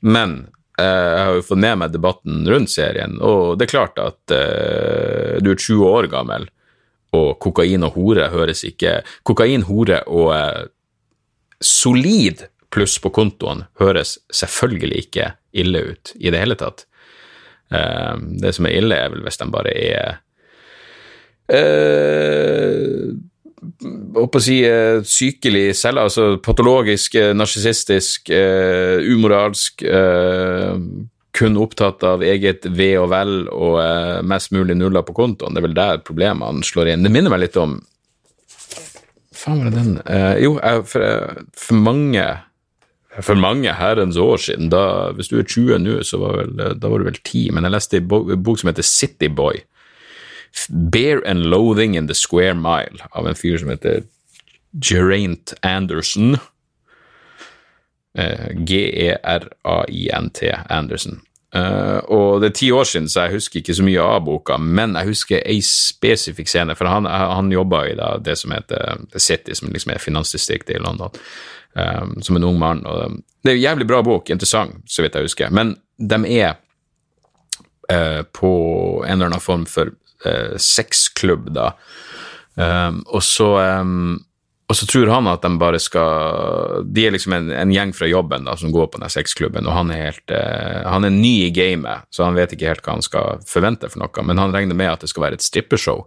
men 0.03 0.43
jeg 0.79 1.25
har 1.25 1.35
jo 1.37 1.45
fått 1.45 1.61
med 1.61 1.79
meg 1.83 1.93
debatten 1.93 2.47
rundt 2.49 2.71
serien, 2.73 3.19
og 3.21 3.59
det 3.59 3.67
er 3.67 3.73
klart 3.75 3.99
at 4.01 4.33
uh, 4.33 5.37
du 5.43 5.51
er 5.53 5.59
20 5.59 5.83
år 5.85 6.09
gammel 6.09 6.47
og 7.13 7.35
kokain 7.43 7.85
og 7.85 7.93
hore 7.97 8.29
høres 8.33 8.63
ikke 8.65 9.01
Kokain, 9.27 9.67
hore 9.67 10.01
og 10.09 10.31
uh, 10.33 10.63
solid 11.61 12.47
pluss 12.73 12.97
på 12.97 13.11
kontoen 13.13 13.67
høres 13.77 14.17
selvfølgelig 14.33 15.05
ikke 15.05 15.29
ille 15.61 15.83
ut 15.91 16.15
i 16.17 16.33
det 16.33 16.41
hele 16.41 16.57
tatt. 16.57 16.87
Uh, 17.69 18.17
det 18.41 18.55
som 18.57 18.65
er 18.65 18.79
ille, 18.79 18.97
er 18.97 19.13
vel 19.13 19.21
hvis 19.27 19.37
de 19.41 19.49
bare 19.53 19.73
er 19.77 20.15
eh, 21.53 23.13
å 24.19 24.41
si 24.41 24.59
eh, 24.67 24.99
sykelig 25.05 25.73
selv, 25.77 26.03
altså 26.05 26.27
patologisk, 26.43 27.15
eh, 27.19 27.31
narsissistisk, 27.37 28.31
uh, 28.33 28.99
umoralsk, 29.03 29.83
uh, 29.87 30.77
kun 31.33 31.57
opptatt 31.57 32.03
av 32.05 32.23
eget 32.25 32.67
ve 32.77 32.91
og 33.01 33.09
vel 33.13 33.33
og 33.49 33.79
uh, 33.81 34.21
mest 34.25 34.53
mulig 34.53 34.77
nuller 34.77 35.05
på 35.05 35.15
kontoen. 35.17 35.55
Det 35.55 35.63
er 35.63 35.67
vel 35.67 35.77
der 35.77 36.03
problemene 36.05 36.65
slår 36.65 36.93
inn. 36.93 37.05
Det 37.05 37.13
minner 37.13 37.33
meg 37.33 37.45
litt 37.47 37.59
om 37.59 37.79
Faen, 39.33 39.59
var 39.59 39.71
det 39.73 39.79
den 39.79 39.95
Jo, 40.39 40.53
for, 40.87 41.03
for, 41.57 41.75
mange 41.75 42.21
for 43.25 43.35
mange 43.35 43.73
herrens 43.75 44.15
år 44.21 44.37
siden, 44.39 44.69
da, 44.71 45.09
hvis 45.17 45.31
du 45.31 45.39
er 45.41 45.47
20 45.49 45.81
nå, 45.81 45.97
så 46.05 46.19
var, 46.21 46.37
vel, 46.37 46.53
da 46.79 46.91
var 46.91 47.01
du 47.01 47.09
vel 47.09 47.17
10, 47.17 47.49
men 47.57 47.65
jeg 47.65 47.73
leste 47.73 47.99
en 47.99 48.07
bok 48.45 48.61
som 48.61 48.69
heter 48.69 48.85
City 48.87 49.27
Boy 49.33 49.59
Bear 50.69 51.21
and 51.27 51.45
Loathing 51.45 51.95
in 51.95 52.07
the 52.07 52.13
Square 52.13 52.55
Mile 52.55 53.07
av 53.11 53.27
en 53.27 53.35
fyr 53.35 53.57
som 53.57 53.69
heter 53.73 54.03
Geraint 54.79 55.53
Anderson. 55.61 56.37
Uh, 58.19 58.49
G-e-r-a-i-n-t 58.53 60.51
Anderson. 60.69 61.21
Uh, 61.55 61.99
og 62.09 62.41
det 62.41 62.47
er 62.49 62.55
ti 62.57 62.71
år 62.73 62.85
siden, 62.89 63.09
så 63.09 63.27
jeg 63.27 63.35
husker 63.35 63.59
ikke 63.59 63.75
så 63.77 63.83
mye 63.85 64.01
av 64.01 64.23
boka, 64.25 64.57
men 64.57 64.95
jeg 64.97 65.11
husker 65.11 65.43
ei 65.45 65.59
spesifikk 65.65 66.49
scene, 66.49 66.73
for 66.77 66.89
han, 66.89 67.05
han 67.05 67.51
jobba 67.53 67.83
i 67.91 67.97
da, 67.97 68.15
det 68.17 68.39
som 68.41 68.55
heter 68.55 69.03
The 69.13 69.21
City, 69.21 69.53
som 69.57 69.69
liksom 69.73 69.93
er 69.93 70.01
finansdistriktet 70.01 70.75
i 70.77 70.81
London, 70.81 71.13
um, 71.77 72.15
som 72.25 72.39
en 72.39 72.47
ung 72.49 72.57
mann. 72.61 72.81
Og 72.89 73.19
det 73.45 73.51
er 73.53 73.59
en 73.59 73.65
jævlig 73.67 73.89
bra 73.89 74.01
bok, 74.05 74.33
interessant, 74.33 74.81
så 74.89 75.05
vidt 75.05 75.17
jeg 75.17 75.29
husker, 75.29 75.53
men 75.53 75.75
de 76.01 76.21
er 76.39 76.55
uh, 77.91 78.21
på 78.33 78.53
en 79.05 79.13
eller 79.13 79.29
annen 79.29 79.45
form 79.45 79.67
for 79.69 79.93
eh, 80.29 80.53
sexklubb, 80.61 81.49
da. 81.55 81.73
Um, 82.53 83.01
og 83.09 83.23
så 83.25 83.49
um, 83.81 84.19
og 84.69 84.77
så 84.77 84.85
tror 84.89 85.09
han 85.11 85.27
at 85.29 85.41
de 85.41 85.49
bare 85.57 85.79
skal 85.81 86.83
De 86.85 87.05
er 87.05 87.13
liksom 87.15 87.33
en, 87.33 87.49
en 87.51 87.71
gjeng 87.73 87.91
fra 87.97 88.07
jobben 88.09 88.45
da, 88.47 88.55
som 88.57 88.71
går 88.73 88.87
på 88.93 89.01
den 89.01 89.11
sexklubben, 89.11 89.67
og 89.67 89.75
han 89.75 89.91
er 89.93 90.03
helt 90.07 90.33
uh, 90.33 90.89
han 90.89 91.05
er 91.05 91.13
ny 91.13 91.33
i 91.47 91.51
gamet, 91.53 92.07
så 92.13 92.27
han 92.27 92.37
vet 92.37 92.55
ikke 92.55 92.71
helt 92.71 92.85
hva 92.85 92.97
han 92.97 93.05
skal 93.05 93.43
forvente 93.49 93.89
for 93.91 94.03
noe, 94.03 94.25
men 94.25 94.41
han 94.41 94.55
regner 94.55 94.77
med 94.77 94.93
at 94.93 95.05
det 95.05 95.11
skal 95.11 95.27
være 95.27 95.39
et 95.41 95.45
strippeshow. 95.45 96.05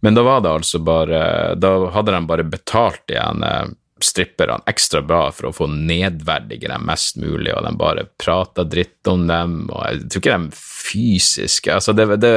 Men 0.00 0.16
da 0.16 0.24
var 0.24 0.40
det 0.40 0.52
altså 0.54 0.78
bare 0.80 1.18
Da 1.60 1.74
hadde 1.92 2.14
de 2.14 2.20
bare 2.30 2.46
betalt 2.48 3.12
igjen 3.12 3.44
uh, 3.44 3.68
stripperne 4.00 4.62
ekstra 4.70 5.02
bra 5.04 5.26
for 5.34 5.50
å 5.50 5.54
få 5.54 5.68
nedverdige 5.68 6.70
dem 6.70 6.86
mest 6.88 7.18
mulig, 7.20 7.52
og 7.52 7.66
de 7.66 7.74
bare 7.76 8.06
prata 8.20 8.64
dritt 8.64 9.10
om 9.10 9.26
dem, 9.28 9.62
og 9.68 9.84
jeg 9.84 10.06
tror 10.06 10.24
ikke 10.24 10.38
de 10.38 10.60
fysiske 10.60 11.74
Altså, 11.74 11.92
det, 11.96 12.06
det 12.22 12.34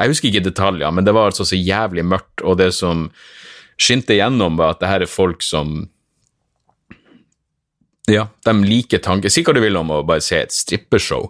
jeg 0.00 0.12
husker 0.14 0.30
ikke 0.30 0.48
detaljer, 0.48 0.92
men 0.96 1.04
det 1.04 1.14
var 1.16 1.30
altså 1.30 1.44
så 1.44 1.58
jævlig 1.58 2.04
mørkt, 2.08 2.42
og 2.42 2.58
det 2.60 2.70
som 2.76 3.08
skinte 3.80 4.16
gjennom, 4.16 4.56
var 4.60 4.74
at 4.74 4.82
det 4.82 4.90
her 4.90 5.04
er 5.04 5.10
folk 5.10 5.44
som 5.44 5.82
ja, 8.10 8.24
de 8.44 8.54
liker 8.64 8.98
tanken 9.04 9.30
Si 9.30 9.44
hva 9.46 9.54
du 9.54 9.60
vil 9.62 9.76
om 9.78 9.92
å 9.94 10.02
bare 10.06 10.24
se 10.24 10.40
et 10.40 10.54
strippeshow, 10.54 11.28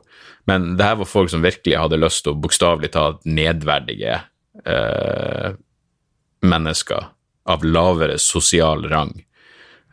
men 0.48 0.74
det 0.78 0.86
her 0.86 1.00
var 1.00 1.10
folk 1.10 1.32
som 1.32 1.44
virkelig 1.44 1.76
hadde 1.76 1.98
lyst 2.00 2.24
til 2.24 2.34
å 2.34 2.40
bokstavelig 2.40 2.92
talt 2.94 3.26
nedverdige 3.28 4.20
eh, 4.64 5.50
mennesker 6.40 7.10
av 7.50 7.66
lavere 7.66 8.16
sosial 8.22 8.86
rang, 8.90 9.12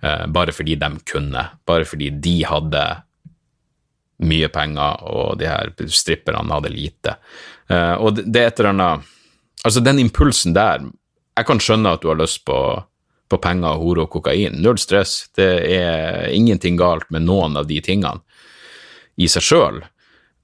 eh, 0.02 0.24
bare 0.32 0.56
fordi 0.56 0.78
de 0.80 0.92
kunne, 1.12 1.44
bare 1.68 1.88
fordi 1.90 2.12
de 2.24 2.38
hadde 2.48 2.86
mye 4.26 4.50
penger, 4.50 5.04
og 5.06 5.38
de 5.42 5.50
her 5.50 5.74
stripperne 5.94 6.56
hadde 6.56 6.74
lite. 6.74 7.18
Uh, 7.72 7.96
og 8.00 8.16
det, 8.16 8.28
det 8.32 8.42
er 8.42 8.52
et 8.52 8.60
eller 8.62 8.74
annet 8.76 9.14
Altså, 9.66 9.82
den 9.84 10.00
impulsen 10.00 10.54
der 10.56 10.86
Jeg 11.36 11.48
kan 11.50 11.60
skjønne 11.60 11.92
at 11.98 12.04
du 12.04 12.08
har 12.08 12.20
lyst 12.20 12.46
på, 12.48 12.56
på 13.28 13.40
penger, 13.44 13.76
hore 13.82 14.06
og 14.06 14.12
kokain. 14.14 14.56
Null 14.64 14.80
stress. 14.80 15.28
Det 15.36 15.50
er 15.76 16.30
ingenting 16.34 16.78
galt 16.80 17.10
med 17.14 17.26
noen 17.28 17.58
av 17.60 17.68
de 17.68 17.82
tingene 17.84 18.22
i 19.18 19.28
seg 19.30 19.44
sjøl, 19.46 19.78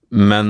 men 0.10 0.50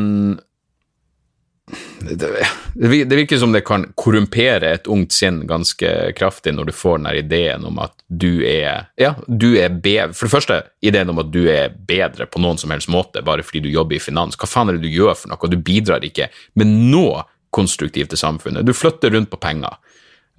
det, 2.01 3.05
det, 3.05 3.15
virker 3.15 3.37
som 3.37 3.53
det 3.55 3.61
kan 3.61 3.85
korrumpere 3.95 4.73
et 4.75 4.87
ungt 4.91 5.13
sinn 5.15 5.43
ganske 5.47 6.11
kraftig 6.17 6.51
når 6.55 6.67
du 6.67 6.73
får 6.75 6.97
den 6.99 7.07
ideen 7.15 7.63
om 7.65 7.79
at 7.79 7.93
du 8.07 8.43
er 8.43 8.89
Ja, 8.99 9.13
du 9.27 9.53
er 9.55 9.71
bedre 9.71 10.11
For 10.11 10.27
det 10.27 10.33
første, 10.33 10.57
ideen 10.83 11.13
om 11.13 11.21
at 11.23 11.31
du 11.31 11.45
er 11.47 11.71
bedre 11.71 12.27
på 12.27 12.41
noen 12.43 12.59
som 12.59 12.73
helst 12.75 12.91
måte 12.91 13.23
bare 13.23 13.45
fordi 13.47 13.63
du 13.63 13.71
jobber 13.71 13.95
i 13.95 14.03
finans. 14.03 14.35
Hva 14.35 14.49
faen 14.49 14.73
er 14.73 14.77
det 14.77 14.83
du 14.83 14.91
gjør 14.91 15.15
for 15.15 15.31
noe? 15.31 15.51
Du 15.51 15.57
bidrar 15.57 16.03
ikke 16.03 16.27
med 16.59 16.73
noe 16.91 17.23
konstruktivt 17.53 18.11
til 18.11 18.19
samfunnet. 18.19 18.65
Du 18.67 18.73
flytter 18.75 19.13
rundt 19.13 19.31
på 19.31 19.39
penger. 19.39 19.77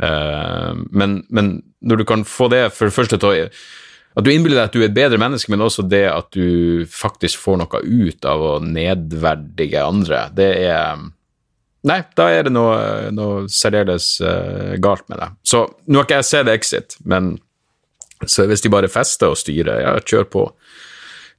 Uh, 0.02 0.74
men, 0.90 1.22
men, 1.30 1.56
når 1.80 2.02
du 2.02 2.04
kan 2.08 2.24
få 2.26 2.50
det 2.52 2.66
for 2.74 2.90
det 2.90 2.96
første 2.96 3.20
til 3.22 3.30
å 3.30 3.48
at 4.14 4.24
du 4.27 4.31
innbiller 4.31 4.61
deg 4.61 4.68
at 4.68 4.77
du 4.77 4.83
er 4.83 4.88
et 4.88 4.96
bedre 4.96 5.18
menneske, 5.18 5.50
men 5.50 5.64
også 5.64 5.85
det 5.90 6.05
at 6.11 6.31
du 6.37 6.85
faktisk 6.90 7.40
får 7.42 7.59
noe 7.64 7.81
ut 7.83 8.29
av 8.31 8.44
å 8.46 8.55
nedverdige 8.62 9.83
andre, 9.83 10.29
det 10.37 10.50
er 10.68 11.05
Nei, 11.85 11.98
da 12.16 12.31
er 12.33 12.46
det 12.46 12.53
noe, 12.55 12.77
noe 13.12 13.42
særdeles 13.53 14.14
uh, 14.24 14.72
galt 14.81 15.05
med 15.12 15.18
det. 15.20 15.27
Så 15.44 15.66
nå 15.85 16.00
har 16.00 16.07
ikke 16.07 16.20
jeg 16.22 16.29
sett 16.31 16.48
Exit, 16.48 16.96
men 17.05 17.35
hvis 18.24 18.64
de 18.64 18.72
bare 18.72 18.88
fester 18.88 19.35
og 19.35 19.37
styrer, 19.37 19.83
ja, 19.83 19.92
kjør 20.00 20.24
på. 20.33 20.46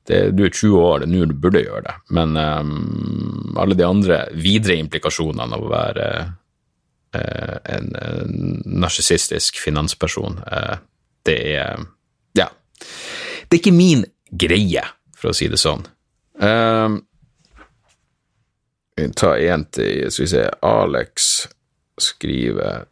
Det, 0.05 0.19
du 0.37 0.43
er 0.45 0.53
20 0.53 0.77
år, 0.77 1.01
det 1.01 1.07
er 1.07 1.13
nå 1.15 1.25
du 1.31 1.33
burde 1.33 1.63
gjøre 1.63 1.87
det. 1.87 1.95
Men 2.13 2.37
um, 2.37 3.55
alle 3.57 3.73
de 3.73 3.87
andre 3.87 4.19
videre 4.37 4.77
implikasjonene 4.83 5.57
av 5.57 5.65
å 5.65 5.71
være 5.71 6.09
uh, 7.17 7.57
en, 7.73 7.89
en 7.97 8.61
narsissistisk 8.85 9.57
finansperson, 9.63 10.37
uh, 10.45 10.77
det 11.25 11.39
er. 11.55 11.87
Det 12.79 13.57
er 13.57 13.61
ikke 13.61 13.75
min 13.75 14.05
greie, 14.31 14.83
for 15.15 15.31
å 15.31 15.37
si 15.37 15.47
det 15.51 15.59
sånn. 15.61 15.85
Um, 16.41 16.99
ta 19.15 19.35
en 19.39 19.63
til 19.71 20.11
Skal 20.11 20.25
vi 20.25 20.31
se 20.33 20.41
Alex 20.65 21.29
skriver 22.01 22.85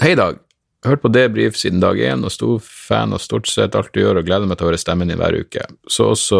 Hei, 0.00 0.14
Dag. 0.16 0.40
Hørt 0.84 1.02
på 1.02 1.10
debrief 1.12 1.58
siden 1.60 1.80
dag 1.82 1.98
én 2.00 2.24
og 2.24 2.32
stor 2.32 2.60
fan 2.64 3.12
av 3.12 3.20
stort 3.20 3.48
sett 3.52 3.74
alt 3.76 3.92
du 3.92 4.00
gjør, 4.00 4.20
og 4.20 4.28
gleder 4.28 4.48
meg 4.48 4.56
til 4.56 4.64
å 4.64 4.70
høre 4.70 4.80
stemmen 4.80 5.12
din 5.12 5.20
hver 5.20 5.36
uke. 5.36 5.66
Så 5.84 6.06
også 6.14 6.38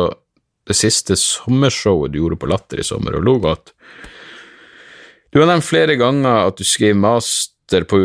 det 0.69 0.77
siste 0.79 1.17
sommershowet 1.21 2.15
du 2.15 2.23
gjorde 2.23 2.39
på 2.41 2.49
Latter 2.49 2.81
i 2.81 2.87
sommer, 2.87 3.19
og 3.19 3.27
lo 3.27 3.35
godt. 3.43 3.75
Du 5.29 5.43
har 5.43 5.51
nevnt 5.51 5.67
flere 5.67 5.99
ganger 6.01 6.49
at 6.49 6.57
du 6.57 6.65
skriver 6.65 6.97
master 7.03 7.85
på 7.91 8.01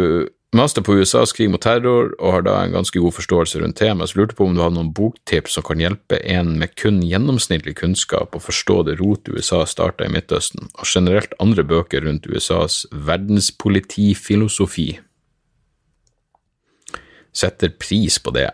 Master 0.55 0.81
på 0.81 0.93
USAs 0.95 1.33
krig 1.35 1.49
mot 1.51 1.59
terror, 1.59 2.13
og 2.15 2.31
har 2.31 2.43
da 2.45 2.53
en 2.63 2.71
ganske 2.77 2.99
god 3.03 3.11
forståelse 3.17 3.59
rundt 3.59 3.75
temaet, 3.75 4.13
så 4.13 4.21
lurte 4.21 4.37
på 4.37 4.45
om 4.47 4.53
du 4.55 4.61
har 4.63 4.71
noen 4.71 4.93
boktips 4.95 5.57
som 5.57 5.65
kan 5.67 5.81
hjelpe 5.83 6.21
en 6.23 6.53
med 6.61 6.71
kun 6.79 7.01
gjennomsnittlig 7.03 7.73
kunnskap 7.81 8.37
å 8.37 8.39
forstå 8.39 8.77
det 8.87 8.95
rotet 9.01 9.35
USA 9.35 9.65
starta 9.67 10.07
i 10.07 10.13
Midtøsten, 10.13 10.69
og 10.71 10.87
generelt 10.87 11.35
andre 11.43 11.65
bøker 11.67 12.07
rundt 12.07 12.29
USAs 12.31 12.85
verdenspolitifilosofi. 12.93 14.87
Setter 17.35 17.75
pris 17.75 18.15
på 18.23 18.31
det. 18.37 18.47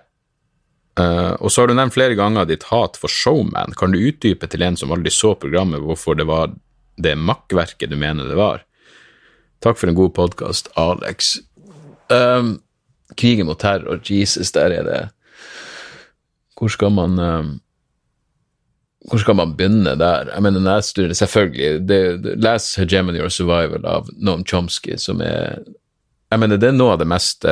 Uh, 0.98 1.38
og 1.38 1.54
så 1.54 1.62
har 1.62 1.70
du 1.70 1.76
nevnt 1.78 1.94
flere 1.94 2.18
ganger 2.18 2.50
ditt 2.50 2.66
hat 2.72 2.98
for 2.98 3.14
showman. 3.14 3.78
Kan 3.78 3.94
du 3.94 4.02
utdype 4.02 4.50
til 4.50 4.66
en 4.66 4.80
som 4.80 4.90
aldri 4.92 5.14
så 5.14 5.36
programmet, 5.38 5.86
hvorfor 5.86 6.18
det 6.18 6.26
var 6.26 6.58
det 6.98 7.14
makkverket 7.14 7.94
du 7.94 7.98
mener 8.02 8.26
det 8.26 8.42
var? 8.42 8.66
Takk 9.62 9.78
for 9.78 9.92
en 9.92 9.98
god 9.98 10.16
podkast, 10.18 10.72
Alex. 10.82 11.36
Um, 12.12 12.62
krigen 13.17 13.47
mot 13.47 13.60
terror, 13.60 14.00
Jesus, 14.04 14.52
der 14.52 14.71
er 14.71 14.84
det 14.84 15.02
Hvor 16.58 16.67
skal 16.67 16.91
man 16.91 17.19
um, 17.19 17.60
hvor 19.10 19.17
skal 19.17 19.36
man 19.36 19.56
begynne 19.58 19.95
der? 19.97 20.30
Jeg 20.34 20.43
mener, 20.43 20.60
når 20.60 20.74
jeg 20.74 20.84
studerer, 20.84 21.13
selvfølgelig 21.13 21.88
det, 21.89 22.24
det, 22.24 22.43
Les 22.43 22.76
Hegemony 22.76 23.21
or 23.21 23.30
Survival 23.30 23.86
av 23.86 24.09
Noam 24.14 24.45
Chomsky, 24.45 24.97
som 24.97 25.22
er 25.22 25.64
jeg 26.32 26.39
mener, 26.39 26.57
Det 26.57 26.68
er 26.70 26.72
noe 26.78 26.93
av 26.93 26.99
det 26.99 27.07
meste 27.07 27.49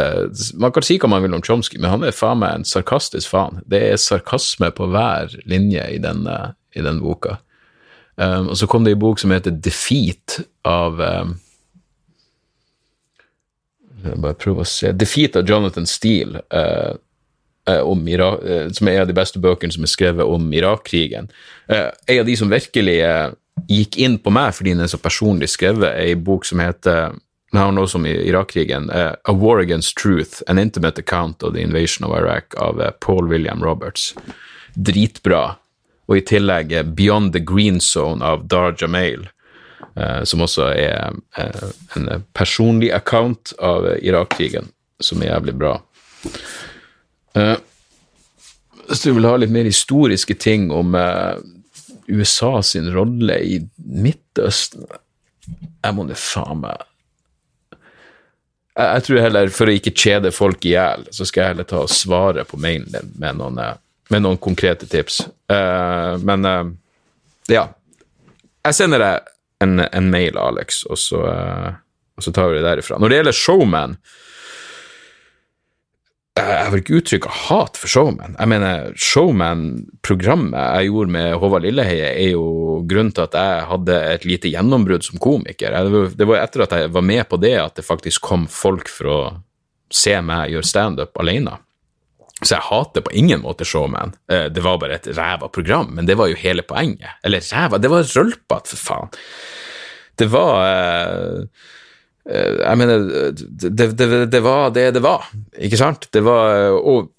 Man 0.55 0.72
kan 0.72 0.86
si 0.86 0.95
hva 1.01 1.10
man 1.10 1.24
vil 1.24 1.34
om 1.34 1.41
Chomsky, 1.43 1.80
men 1.80 1.89
han 1.89 2.03
er 2.03 2.16
faen 2.16 2.39
meg 2.39 2.53
en 2.53 2.66
sarkastisk 2.66 3.28
faen. 3.28 3.60
Det 3.68 3.82
er 3.89 3.97
sarkasme 3.97 4.70
på 4.72 4.88
hver 4.88 5.34
linje 5.45 5.84
i 5.89 5.97
den, 5.97 6.28
i 6.76 6.86
den 6.86 7.01
boka. 7.01 7.39
Um, 8.16 8.49
og 8.49 8.57
så 8.57 8.68
kom 8.68 8.86
det 8.86 8.93
en 8.93 9.01
bok 9.01 9.20
som 9.20 9.32
heter 9.32 9.51
Defeat 9.51 10.39
av 10.68 10.99
um, 10.99 11.34
bare 14.16 14.38
prøve 14.39 14.64
å 14.64 14.68
se 14.68 14.91
Defeat 14.91 15.36
av 15.39 15.47
Jonathan 15.50 15.86
Steele, 15.86 16.41
eh, 16.52 16.95
uh, 17.70 18.08
Irak, 18.08 18.43
eh, 18.43 18.70
som 18.72 18.88
er 18.88 18.97
en 18.97 19.02
av 19.02 19.08
de 19.08 19.18
beste 19.18 19.39
bøkene 19.39 19.74
som 19.74 19.84
er 19.84 19.91
skrevet 19.91 20.26
om 20.26 20.54
Irak-krigen. 20.54 21.30
en 21.70 22.20
av 22.20 22.26
de 22.26 22.36
som 22.36 22.50
virkelig 22.50 23.00
gikk 23.68 23.97
inn 23.97 24.18
på 24.20 24.32
meg 24.34 24.54
fordi 24.56 24.74
den 24.74 24.86
er 24.86 24.91
så 24.91 25.00
personlig 25.02 25.50
skrevet, 25.54 25.89
er 25.89 26.14
en 26.14 26.24
bok 26.24 26.45
som 26.45 26.60
heter 26.64 27.18
Den 27.52 27.58
har 27.64 27.72
noe 27.74 27.88
som 27.89 28.06
Irak-krigen. 28.06 28.91
eh, 28.91 29.16
A 29.26 29.34
War 29.34 29.58
Against 29.58 29.97
Truth, 29.97 30.43
An 30.47 30.60
Intimate 30.60 31.00
Account 31.00 31.41
of 31.41 31.54
the 31.54 31.62
Invasion 31.62 32.06
of 32.06 32.16
Iraq 32.16 32.54
av 32.58 32.80
eh, 32.80 32.91
Paul 33.00 33.28
William 33.28 33.64
Roberts. 33.64 34.14
Dritbra. 34.76 35.56
Og 36.08 36.18
i 36.18 36.22
tillegg 36.22 36.72
eh, 36.72 36.84
Beyond 36.84 37.34
the 37.34 37.39
Green 37.39 37.80
Zone 37.80 38.22
av 38.24 38.47
Dar 38.47 38.76
Jamail, 38.78 39.22
eh, 39.26 39.39
som 40.24 40.43
også 40.45 40.70
er 40.74 41.16
eh, 41.38 41.70
en 41.97 42.10
personlig 42.38 42.91
account 42.95 43.54
av 43.60 43.88
eh, 43.88 44.02
Irak-krigen, 44.10 44.70
som 45.00 45.24
er 45.24 45.34
jævlig 45.34 45.56
bra. 45.60 45.74
Eh, 47.36 47.56
hvis 48.89 49.06
du 49.06 49.12
vil 49.14 49.28
ha 49.30 49.36
litt 49.38 49.54
mer 49.54 49.70
historiske 49.70 50.36
ting 50.41 50.70
om 50.74 50.95
eh, 50.97 51.38
USA 52.10 52.58
sin 52.66 52.89
rolle 52.89 53.36
i 53.45 53.60
Midtøsten 53.78 54.88
Jeg 54.89 55.93
må 55.93 56.08
nå 56.08 56.16
faen 56.18 56.64
meg 56.64 56.88
jeg, 58.80 59.04
tror 59.06 59.20
heller, 59.24 59.52
for 59.54 59.70
å 59.70 59.76
ikke 59.76 59.95
kjede 59.97 60.32
folk 60.32 60.64
i 60.68 60.74
hjel, 60.76 61.06
så 61.12 61.28
skal 61.28 61.41
jeg 61.41 61.54
heller 61.54 61.68
ta 61.68 61.82
og 61.84 61.91
svare 61.91 62.45
på 62.47 62.60
mailen 62.62 62.88
din 62.93 63.12
med 63.20 63.39
noen, 63.39 63.60
eh, 63.60 63.76
med 64.14 64.24
noen 64.24 64.39
konkrete 64.41 64.88
tips. 64.89 65.22
Eh, 65.52 66.14
men 66.24 66.47
eh, 66.47 66.72
ja. 67.52 67.66
Jeg 68.66 68.78
sender 68.78 69.04
deg 69.04 69.30
en, 69.64 69.80
en 69.80 70.10
mail, 70.12 70.38
Alex, 70.39 70.84
og 70.89 70.99
så, 70.99 71.22
eh, 71.28 71.78
og 72.18 72.26
så 72.26 72.34
tar 72.36 72.49
vi 72.51 72.60
det 72.60 72.68
derifra. 72.68 72.99
Når 72.99 73.12
det 73.12 73.22
gjelder 73.22 73.39
Showman 73.39 73.99
jeg 76.39 76.55
jeg 76.70 76.72
vil 76.72 76.82
ikke 76.84 76.97
uttrykke 76.99 77.32
hat 77.47 77.78
for 77.80 77.91
Showman. 77.91 78.36
Jeg 78.39 78.49
mener, 78.51 78.91
Showman-programmet 78.95 80.55
jeg 80.55 80.91
gjorde 80.91 81.14
med 81.16 81.34
Håvard 81.41 81.66
Lilleheie, 81.66 82.12
er 82.14 82.30
jo 82.32 82.80
grunnen 82.88 83.12
til 83.16 83.26
at 83.26 83.36
jeg 83.36 83.66
hadde 83.72 83.97
et 84.14 84.28
lite 84.28 84.51
gjennombrudd 84.53 85.03
som 85.07 85.20
komiker. 85.22 85.76
Det 86.16 86.28
var 86.30 86.43
etter 86.43 86.66
at 86.66 86.76
jeg 86.78 86.93
var 86.95 87.05
med 87.05 87.26
på 87.30 87.39
det, 87.41 87.55
at 87.60 87.76
det 87.80 87.88
faktisk 87.88 88.24
kom 88.30 88.47
folk 88.51 88.91
for 88.91 89.12
å 89.12 89.20
se 89.91 90.16
meg 90.22 90.53
gjøre 90.53 90.70
standup 90.70 91.20
alene. 91.20 91.57
Så 92.42 92.56
jeg 92.56 92.64
hater 92.70 93.04
på 93.04 93.12
ingen 93.20 93.42
måte 93.44 93.66
Showman. 93.68 94.14
Eh, 94.32 94.46
Det 94.54 94.64
var 94.64 94.78
bare 94.80 94.96
et 94.96 95.08
ræva 95.18 95.50
program, 95.52 95.90
men 95.96 96.06
det 96.08 96.16
var 96.18 96.28
jo 96.32 96.36
hele 96.40 96.64
poenget. 96.64 97.18
Eller 97.24 97.44
ræva, 97.44 97.78
det 97.78 97.90
var 97.92 98.04
rølpete, 98.16 98.70
for 98.76 98.78
faen. 98.86 99.10
Det 100.20 100.28
var 100.32 100.54
eh, 100.68 101.44
eh, 102.30 102.56
Jeg 102.64 102.78
mener, 102.78 102.98
det, 103.34 103.76
det, 103.98 104.32
det, 104.32 104.42
var 104.44 104.70
det 104.76 104.94
det 104.96 105.04
var, 105.04 105.28
ikke 105.60 105.78
sant? 105.80 106.08
Det 106.14 106.24
var 106.24 106.72
Og 106.80 107.12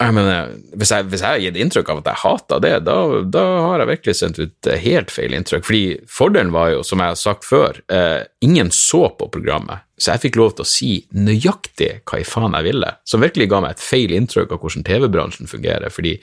jeg 0.00 0.14
mener, 0.16 0.52
hvis 0.80 0.90
jeg, 0.94 1.06
hvis 1.12 1.20
jeg 1.20 1.28
har 1.28 1.42
gitt 1.42 1.58
inntrykk 1.60 1.90
av 1.92 1.98
at 2.00 2.06
jeg 2.08 2.20
hater 2.22 2.62
det, 2.64 2.72
da, 2.86 2.96
da 3.36 3.42
har 3.66 3.82
jeg 3.82 3.90
virkelig 3.90 4.14
sendt 4.16 4.38
ut 4.40 4.68
eh, 4.70 4.80
helt 4.80 5.12
feil 5.12 5.34
inntrykk. 5.36 5.66
Fordi 5.66 5.82
fordelen 6.08 6.54
var 6.54 6.70
jo, 6.72 6.84
som 6.86 7.02
jeg 7.02 7.12
har 7.12 7.18
sagt 7.20 7.44
før, 7.44 7.82
eh, 7.92 8.22
ingen 8.46 8.72
så 8.72 9.06
på 9.18 9.28
programmet, 9.32 9.84
så 10.00 10.14
jeg 10.14 10.24
fikk 10.24 10.40
lov 10.40 10.54
til 10.56 10.64
å 10.64 10.70
si 10.70 10.92
nøyaktig 11.12 11.90
hva 12.08 12.22
i 12.22 12.24
faen 12.24 12.56
jeg 12.56 12.70
ville, 12.70 12.94
som 13.04 13.20
virkelig 13.20 13.50
ga 13.52 13.60
meg 13.60 13.76
et 13.76 13.84
feil 13.84 14.16
inntrykk 14.16 14.56
av 14.56 14.64
hvordan 14.64 14.88
TV-bransjen 14.88 15.50
fungerer. 15.50 15.92
fordi 15.92 16.16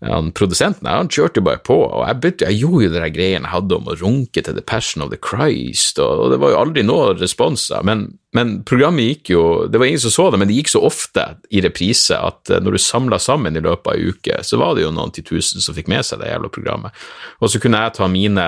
han, 0.00 0.30
produsenten 0.30 0.86
han 0.86 1.08
kjørte 1.10 1.40
jo 1.40 1.46
bare 1.48 1.58
på, 1.66 1.74
og 1.74 2.04
jeg, 2.06 2.18
bytte, 2.22 2.46
jeg 2.46 2.60
gjorde 2.60 2.84
jo 2.84 2.90
de 2.94 3.08
greiene 3.10 3.48
jeg 3.48 3.50
hadde 3.50 3.78
om 3.80 3.88
å 3.90 3.96
runke 3.98 4.44
til 4.46 4.54
The 4.54 4.62
Passion 4.62 5.02
of 5.02 5.10
the 5.10 5.18
Christ, 5.18 5.98
og, 5.98 6.22
og 6.22 6.30
det 6.30 6.38
var 6.38 6.52
jo 6.52 6.60
aldri 6.60 6.84
noen 6.86 7.18
responser, 7.18 7.82
men, 7.86 8.04
men 8.36 8.60
programmet 8.68 9.08
gikk 9.08 9.32
jo 9.32 9.42
Det 9.66 9.80
var 9.80 9.90
ingen 9.90 10.04
som 10.04 10.14
så 10.14 10.28
det, 10.30 10.38
men 10.38 10.50
det 10.50 10.60
gikk 10.60 10.70
så 10.70 10.84
ofte 10.86 11.24
i 11.50 11.62
reprise 11.64 12.14
at 12.14 12.52
eh, 12.52 12.62
når 12.62 12.78
du 12.78 12.82
samla 12.84 13.18
sammen 13.22 13.58
i 13.58 13.64
løpet 13.64 13.90
av 13.90 13.98
ei 13.98 14.14
uke, 14.14 14.38
så 14.46 14.60
var 14.62 14.78
det 14.78 14.86
jo 14.86 14.94
noen 14.94 15.14
titusen 15.14 15.64
som 15.64 15.74
fikk 15.74 15.90
med 15.90 16.06
seg 16.06 16.22
det 16.22 16.30
jævla 16.30 16.52
programmet. 16.54 17.06
Og 17.42 17.50
så 17.50 17.62
kunne 17.62 17.82
jeg 17.82 17.96
ta 17.98 18.06
mine 18.12 18.46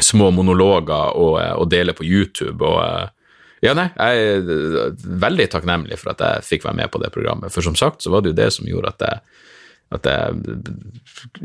små 0.00 0.30
monologer 0.32 1.20
og, 1.20 1.36
eh, 1.42 1.52
og 1.52 1.68
dele 1.68 1.92
på 1.96 2.08
YouTube, 2.08 2.64
og 2.64 2.80
eh, 2.80 3.12
ja, 3.60 3.76
nei, 3.76 3.90
jeg 3.92 4.40
er 4.40 4.96
veldig 5.20 5.50
takknemlig 5.52 6.00
for 6.00 6.14
at 6.14 6.24
jeg 6.24 6.48
fikk 6.48 6.64
være 6.64 6.80
med 6.80 6.88
på 6.94 7.04
det 7.04 7.12
programmet, 7.12 7.52
for 7.52 7.60
som 7.60 7.76
sagt 7.76 8.00
så 8.00 8.14
var 8.14 8.24
det 8.24 8.32
jo 8.32 8.40
det 8.40 8.48
som 8.56 8.64
gjorde 8.64 8.96
at 8.96 9.04
jeg 9.04 9.48
at 9.92 10.06
jeg, 10.06 10.56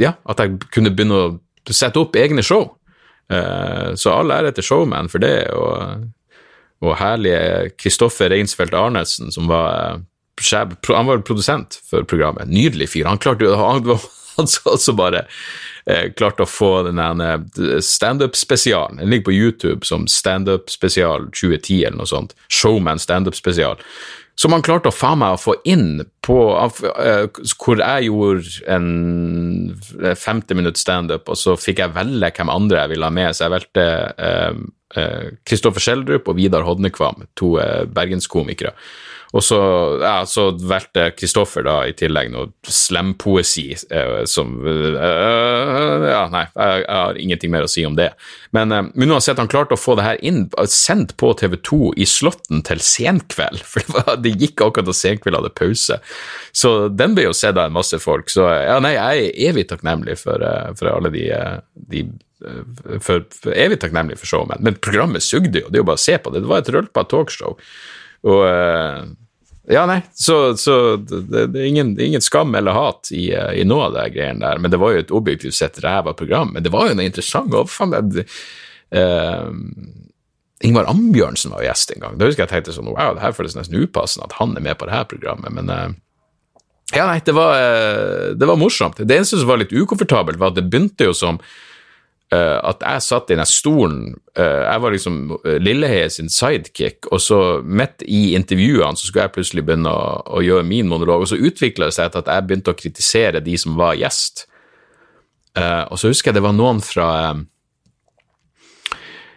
ja, 0.01 0.13
at 0.29 0.39
jeg 0.43 0.59
kunne 0.73 0.91
begynne 0.93 1.17
å 1.17 1.73
sette 1.73 1.97
opp 2.01 2.15
egne 2.19 2.43
show. 2.45 2.67
Eh, 3.31 3.93
Så 3.97 4.11
all 4.13 4.29
ære 4.31 4.51
til 4.53 4.63
Showman 4.67 5.09
for 5.09 5.23
det, 5.23 5.47
og, 5.57 6.03
og 6.85 6.97
herlige 6.99 7.71
Kristoffer 7.81 8.29
Reinsfeldt 8.29 8.75
Arnesen, 8.77 9.31
som 9.33 9.47
var 9.49 9.71
eh, 9.95 10.03
sjef- 10.41 10.77
Han 10.93 11.07
var 11.09 11.23
produsent 11.25 11.79
for 11.89 12.03
programmet. 12.05 12.47
Nydelig 12.53 12.91
fyr. 12.93 13.07
Han 13.09 13.17
klarte 13.17 13.47
jo 13.49 13.55
Han 13.57 13.97
han 14.35 14.49
så 14.51 14.73
også 14.75 14.91
bare 14.99 15.21
eh, 15.87 16.09
klarte 16.11 16.43
å 16.43 16.49
få 16.49 16.83
den 16.83 16.97
der 16.99 17.45
standup-spesialen. 17.79 18.97
Den 18.99 19.09
ligger 19.09 19.29
på 19.29 19.35
YouTube 19.35 19.85
som 19.87 20.07
standup-spesial 20.11 21.29
2010 21.31 21.85
eller 21.87 22.01
noe 22.01 22.09
sånt. 22.09 22.33
Showman 22.51 22.99
standup-spesial. 22.99 23.79
Som 24.35 24.51
han 24.51 24.63
klarte 24.65 24.91
å 24.91 24.95
faen 24.95 25.21
meg 25.21 25.37
å 25.37 25.39
få 25.39 25.53
inn 25.63 26.01
på 26.25 26.37
eh, 26.51 27.27
Hvor 27.55 27.79
jeg 27.79 28.09
gjorde 28.09 28.65
en 28.75 28.89
50 30.03 30.59
minutt 30.59 30.79
standup, 30.81 31.29
og 31.31 31.39
så 31.39 31.55
fikk 31.59 31.79
jeg 31.83 31.95
velge 31.95 32.33
hvem 32.35 32.51
andre 32.51 32.83
jeg 32.83 32.95
ville 32.95 33.07
ha 33.07 33.15
med, 33.15 33.31
så 33.35 33.45
jeg 33.45 33.55
valgte 33.55 33.85
Kristoffer 35.45 35.81
eh, 35.81 35.85
Schjelderup 35.87 36.29
og 36.31 36.37
Vidar 36.39 36.65
Hodnekvam, 36.67 37.25
to 37.39 37.55
eh, 37.61 37.83
bergenskomikere. 37.87 38.75
Og 39.35 39.43
så, 39.43 39.57
ja, 39.99 40.21
så 40.27 40.47
valgte 40.63 41.09
Kristoffer 41.17 41.65
da 41.67 41.79
i 41.89 41.93
tillegg 41.97 42.29
noe 42.31 42.47
slampoesi 42.71 43.67
eh, 43.75 44.21
som 44.29 44.53
eh, 44.63 46.05
Ja, 46.05 46.21
nei, 46.31 46.45
jeg, 46.53 46.83
jeg 46.85 46.99
har 47.01 47.19
ingenting 47.19 47.51
mer 47.51 47.65
å 47.67 47.71
si 47.71 47.83
om 47.87 47.97
det. 47.97 48.13
Men, 48.55 48.71
eh, 48.71 48.87
men 48.93 49.11
uansett, 49.11 49.41
han 49.41 49.51
klarte 49.51 49.75
å 49.75 49.81
få 49.81 49.97
det 49.99 50.05
her 50.05 50.21
inn, 50.23 50.45
sendt 50.71 51.15
på 51.19 51.33
TV2 51.41 51.91
i 51.99 52.07
Slåtten 52.07 52.63
til 52.67 52.79
senkveld, 52.83 53.63
for 53.71 53.83
det, 53.83 53.95
var, 53.97 54.21
det 54.23 54.35
gikk 54.39 54.63
akkurat 54.63 54.87
da 54.87 54.95
senkveld 54.95 55.39
hadde 55.41 55.51
pause. 55.59 55.99
Så 56.55 56.71
den 56.93 57.17
ble 57.17 57.27
jo 57.27 57.35
sett 57.35 57.57
av 57.57 57.67
en 57.67 57.75
masse 57.75 57.99
folk. 57.99 58.31
Så 58.31 58.47
ja, 58.47 58.79
nei, 58.83 58.93
jeg 58.95 59.25
er 59.25 59.49
evig 59.49 59.67
takknemlig 59.73 60.15
for, 60.21 60.47
eh, 60.47 60.71
for 60.79 60.93
alle 60.93 61.11
de, 61.11 61.25
eh, 61.35 61.59
de 61.91 62.05
eh, 62.45 62.63
for, 63.03 63.27
for 63.35 63.51
evig 63.51 63.81
takknemlig 63.83 64.21
for 64.21 64.31
showmen. 64.31 64.63
Men 64.63 64.79
programmet 64.79 65.27
sugde 65.27 65.65
jo, 65.65 65.67
det 65.67 65.81
er 65.81 65.83
jo 65.83 65.91
bare 65.91 65.99
å 65.99 66.05
se 66.07 66.15
på 66.15 66.31
det. 66.31 66.45
Det 66.45 66.53
var 66.53 66.63
et 66.63 66.73
rølpa 66.77 67.03
talkshow. 67.11 67.59
Og 68.25 68.41
eh, 68.47 69.05
ja, 69.67 69.85
nei, 69.89 70.01
så, 70.13 70.57
så 70.57 70.95
det, 70.95 71.47
det, 71.47 71.59
er 71.59 71.65
ingen, 71.65 71.95
ingen, 71.99 72.21
skam 72.21 72.55
eller 72.55 72.75
hat 72.75 73.09
i, 73.11 73.31
i 73.33 73.63
noe 73.65 73.87
av 73.87 73.95
de 73.95 74.05
greiene 74.13 74.43
der, 74.43 74.61
men 74.61 74.73
det 74.73 74.79
var 74.81 74.93
jo 74.93 75.01
et 75.01 75.13
objektivt 75.15 75.57
sett 75.57 75.79
ræva 75.81 76.13
program. 76.13 76.53
Men 76.53 76.65
det 76.65 76.73
var 76.73 76.89
jo 76.89 76.97
noe 76.97 77.07
interessant. 77.07 77.53
Og 77.57 77.71
faen, 77.71 77.95
det, 78.13 78.27
uh, 78.93 79.49
Ingvar 80.65 80.89
Ambjørnsen 80.91 81.55
var 81.55 81.65
gjest 81.65 81.95
en 81.95 82.05
gang. 82.05 82.19
Da 82.19 82.29
husker 82.29 82.45
jeg 82.45 82.53
tenkte 82.53 82.75
sånn 82.75 82.91
wow, 82.93 83.15
det 83.17 83.25
her 83.25 83.33
føles 83.35 83.57
nesten 83.57 83.81
upassende 83.81 84.29
at 84.29 84.37
han 84.37 84.53
er 84.53 84.65
med 84.67 84.77
på 84.77 84.89
det 84.89 84.95
her 84.95 85.07
programmet, 85.09 85.53
men 85.57 85.73
uh, 85.73 85.87
ja, 86.93 87.07
nei, 87.09 87.17
det 87.25 87.33
var, 87.33 87.57
uh, 87.57 88.27
det 88.37 88.49
var 88.51 88.61
morsomt. 88.61 89.01
Det 89.01 89.17
eneste 89.17 89.41
som 89.41 89.49
var 89.49 89.63
litt 89.63 89.73
ukomfortabelt, 89.73 90.37
var 90.41 90.53
at 90.53 90.59
det 90.59 90.67
begynte 90.69 91.09
jo 91.09 91.17
som 91.17 91.41
at 92.33 92.81
jeg 92.81 93.03
satt 93.05 93.29
i 93.29 93.35
den 93.37 93.45
stolen 93.45 93.99
uh, 94.33 94.63
Jeg 94.65 94.81
var 94.81 94.93
liksom 94.95 95.17
Lilleheie 95.61 96.09
sin 96.09 96.31
sidekick, 96.33 97.05
og 97.13 97.21
så 97.21 97.39
midt 97.61 98.01
i 98.01 98.33
intervjuene 98.35 98.97
så 98.97 99.05
skulle 99.07 99.27
jeg 99.27 99.35
plutselig 99.35 99.65
begynne 99.67 99.93
å, 99.93 100.07
å 100.25 100.41
gjøre 100.41 100.65
min 100.65 100.89
monolog, 100.89 101.21
og 101.21 101.29
så 101.29 101.37
utvikla 101.37 101.91
det 101.91 101.97
seg 101.99 102.11
til 102.11 102.23
at 102.23 102.31
jeg 102.33 102.47
begynte 102.49 102.73
å 102.73 102.79
kritisere 102.79 103.43
de 103.45 103.57
som 103.61 103.77
var 103.77 103.93
gjest. 103.99 104.47
Og 105.55 105.95
så 106.01 106.09
husker 106.11 106.33
jeg 106.33 106.39
det 106.41 106.43
var 106.43 106.57
noen 106.57 106.81
fra 106.83 107.07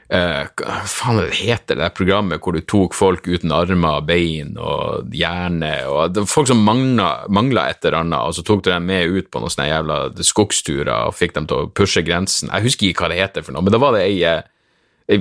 hva 0.08 0.76
faen 0.88 1.18
heter 1.36 1.76
det 1.76 1.90
programmet 1.92 2.40
hvor 2.40 2.56
du 2.56 2.62
tok 2.64 2.94
folk 2.96 3.26
uten 3.28 3.52
armer, 3.52 3.98
og 4.00 4.06
bein 4.08 4.54
og 4.56 5.12
hjerne 5.12 5.72
og 5.92 6.20
Folk 6.30 6.48
som 6.48 6.62
mangla 6.64 7.66
et 7.68 7.84
eller 7.84 7.98
annet, 8.00 8.16
og 8.16 8.36
så 8.38 8.44
tok 8.46 8.64
du 8.64 8.70
dem 8.70 8.88
med 8.88 9.04
ut 9.12 9.28
på 9.28 9.42
noen 9.42 9.52
sånne 9.52 9.68
jævla 9.68 9.98
skogsturer 10.24 11.10
og 11.10 11.16
fikk 11.18 11.36
dem 11.36 11.48
til 11.50 11.60
å 11.60 11.68
pushe 11.68 12.00
grensen. 12.06 12.48
Jeg 12.48 12.70
husker 12.70 12.88
ikke 12.88 13.04
hva 13.04 13.12
det 13.12 13.20
heter 13.20 13.44
for 13.44 13.52
noe, 13.52 13.66
men 13.66 13.74
da 13.74 13.82
var 13.82 13.98
det 13.98 14.06
ei, 14.06 14.24
ei 15.12 15.20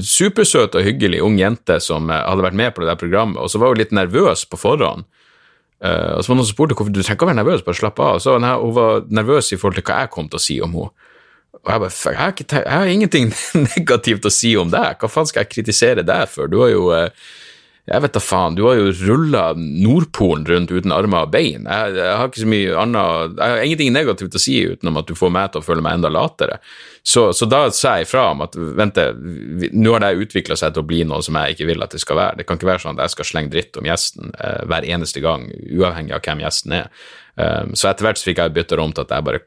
supersøt 0.00 0.80
og 0.80 0.86
hyggelig 0.88 1.20
ung 1.24 1.36
jente 1.40 1.76
som 1.84 2.08
hadde 2.08 2.48
vært 2.48 2.56
med 2.56 2.72
på 2.72 2.84
det 2.84 2.94
der 2.94 3.00
programmet, 3.00 3.40
og 3.40 3.52
så 3.52 3.60
var 3.60 3.74
hun 3.74 3.82
litt 3.82 3.92
nervøs 3.96 4.46
på 4.48 4.60
forhånd. 4.60 5.04
Og 5.80 6.24
så 6.24 6.28
var 6.28 6.34
det 6.34 6.40
noen 6.40 6.48
som 6.48 6.56
spurte 6.56 6.76
hvorfor 6.76 6.92
du 6.92 7.00
trenger 7.00 7.16
ikke 7.16 7.28
å 7.28 7.32
være 7.34 7.40
nervøs, 7.42 7.62
bare 7.64 7.78
slapp 7.78 8.00
av. 8.00 8.16
Og 8.16 8.24
Så 8.24 8.36
hun 8.40 8.74
var 8.76 9.06
nervøs 9.08 9.52
i 9.52 9.60
forhold 9.60 9.80
til 9.80 9.88
hva 9.88 10.02
jeg 10.02 10.12
kom 10.16 10.28
til 10.28 10.40
å 10.40 10.44
si 10.44 10.58
om 10.64 10.76
henne. 10.76 11.08
Og 11.60 11.74
jeg 11.74 11.82
bare, 11.82 11.92
jeg 11.92 12.16
har, 12.20 12.32
ikke, 12.32 12.48
jeg 12.64 12.72
har, 12.72 12.88
ingenting 12.88 13.30
negativt 13.76 14.26
å 14.26 14.32
si 14.32 14.54
om 14.56 14.72
deg, 14.72 14.96
hva 15.00 15.12
faen 15.12 15.28
skal 15.28 15.44
jeg 15.44 15.54
kritisere 15.58 16.06
deg 16.06 16.26
for? 16.32 16.50
Du 16.50 16.60
har 16.64 16.72
jo 16.72 16.90
Jeg 17.90 18.04
vet 18.04 18.14
da 18.14 18.20
faen, 18.22 18.54
du 18.54 18.62
har 18.68 18.76
jo 18.78 18.92
rulla 19.00 19.42
Nordpolen 19.56 20.44
rundt 20.46 20.70
uten 20.70 20.92
armer 20.94 21.26
og 21.26 21.32
bein. 21.32 21.64
Jeg, 21.66 21.94
jeg, 21.96 22.16
har 22.16 22.28
ikke 22.28 22.42
så 22.44 22.50
mye 22.52 22.74
annet 22.78 23.38
Jeg 23.40 23.54
har 23.54 23.64
ingenting 23.66 23.92
negativt 23.92 24.36
å 24.36 24.42
si 24.42 24.56
utenom 24.72 25.00
at 25.00 25.08
du 25.08 25.16
får 25.18 25.32
meg 25.34 25.50
til 25.50 25.60
å 25.60 25.66
føle 25.66 25.84
meg 25.84 25.98
enda 25.98 26.12
latere. 26.12 26.60
Så, 27.02 27.30
så 27.36 27.48
da 27.50 27.64
sa 27.74 27.96
jeg 27.98 28.06
ifra 28.06 28.28
om 28.30 28.44
at 28.44 28.56
vent, 28.56 29.00
nå 29.72 29.96
har 29.96 30.04
det 30.04 30.12
utvikla 30.22 30.56
seg 30.60 30.76
til 30.76 30.84
å 30.84 30.88
bli 30.88 31.00
noe 31.08 31.24
som 31.24 31.36
jeg 31.40 31.56
ikke 31.56 31.70
vil 31.72 31.82
at 31.84 31.96
det 31.96 32.02
skal 32.04 32.20
være. 32.20 32.40
Det 32.40 32.46
kan 32.48 32.60
ikke 32.60 32.70
være 32.70 32.84
sånn 32.84 33.00
at 33.00 33.08
jeg 33.08 33.16
skal 33.16 33.30
slenge 33.32 33.52
dritt 33.56 33.80
om 33.80 33.88
gjesten 33.88 34.36
eh, 34.36 34.60
hver 34.70 34.86
eneste 34.86 35.24
gang, 35.24 35.48
uavhengig 35.72 36.14
av 36.16 36.22
hvem 36.24 36.44
gjesten 36.44 36.76
er. 36.82 36.92
Um, 37.40 37.74
så 37.78 37.90
etter 37.90 38.06
hvert 38.06 38.20
så 38.20 38.30
fikk 38.30 38.42
jeg 38.42 38.54
bytta 38.54 38.80
om 38.80 38.92
til 38.94 39.06
at 39.06 39.16
jeg 39.16 39.26
bare 39.26 39.44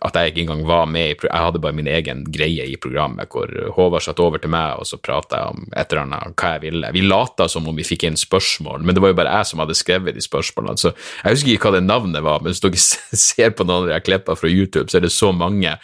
at 0.00 0.16
jeg 0.18 0.32
ikke 0.32 0.42
engang 0.44 0.62
var 0.66 0.86
med 0.90 1.10
i 1.12 1.14
Jeg 1.14 1.44
hadde 1.44 1.60
bare 1.62 1.76
min 1.76 1.88
egen 1.90 2.24
greie 2.32 2.66
i 2.70 2.76
programmet, 2.80 3.30
hvor 3.30 3.50
Håvard 3.76 4.04
satt 4.06 4.20
over 4.22 4.42
til 4.42 4.52
meg, 4.54 4.78
og 4.78 4.88
så 4.88 4.98
prata 4.98 5.40
jeg 5.40 5.54
om 5.54 5.66
et 5.70 5.92
eller 5.92 6.02
annet, 6.04 6.36
hva 6.40 6.54
jeg 6.54 6.64
ville. 6.66 6.92
Vi 6.94 7.04
lata 7.04 7.48
som 7.50 7.68
om 7.68 7.76
vi 7.76 7.86
fikk 7.86 8.06
inn 8.08 8.18
spørsmål, 8.20 8.84
men 8.84 8.96
det 8.96 9.04
var 9.04 9.12
jo 9.12 9.18
bare 9.20 9.34
jeg 9.38 9.50
som 9.50 9.64
hadde 9.64 9.78
skrevet 9.78 10.16
de 10.16 10.24
spørsmålene. 10.24 10.80
Så 10.80 10.94
jeg 10.94 11.36
husker 11.36 11.54
ikke 11.54 11.70
hva 11.70 11.78
det 11.78 11.84
navnet 11.86 12.24
var, 12.24 12.40
men 12.42 12.54
hvis 12.54 12.64
dere 12.64 12.80
ser 13.28 13.54
på 13.54 13.66
noen 13.66 13.88
av 13.88 13.92
de 13.92 14.00
klippene 14.04 14.40
fra 14.40 14.50
YouTube, 14.50 14.88
så 14.90 15.00
er 15.00 15.06
det 15.06 15.14
så 15.14 15.32
mange 15.34 15.76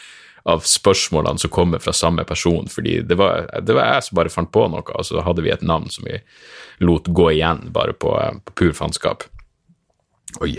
av 0.48 0.64
spørsmålene 0.64 1.38
som 1.38 1.52
kommer 1.52 1.82
fra 1.84 1.92
samme 1.92 2.24
person, 2.24 2.68
fordi 2.72 3.00
det 3.04 3.18
var, 3.20 3.44
det 3.60 3.76
var 3.76 3.94
jeg 3.94 4.06
som 4.06 4.16
bare 4.16 4.32
fant 4.32 4.52
på 4.52 4.64
noe, 4.72 4.84
og 4.86 5.06
så 5.06 5.20
hadde 5.26 5.44
vi 5.44 5.52
et 5.52 5.66
navn 5.66 5.90
som 5.92 6.08
vi 6.08 6.16
lot 6.80 7.10
gå 7.12 7.28
igjen, 7.34 7.68
bare 7.74 7.92
på, 7.92 8.14
på 8.46 8.56
pur 8.56 8.74
faenskap. 8.76 9.26
Oi. 10.40 10.56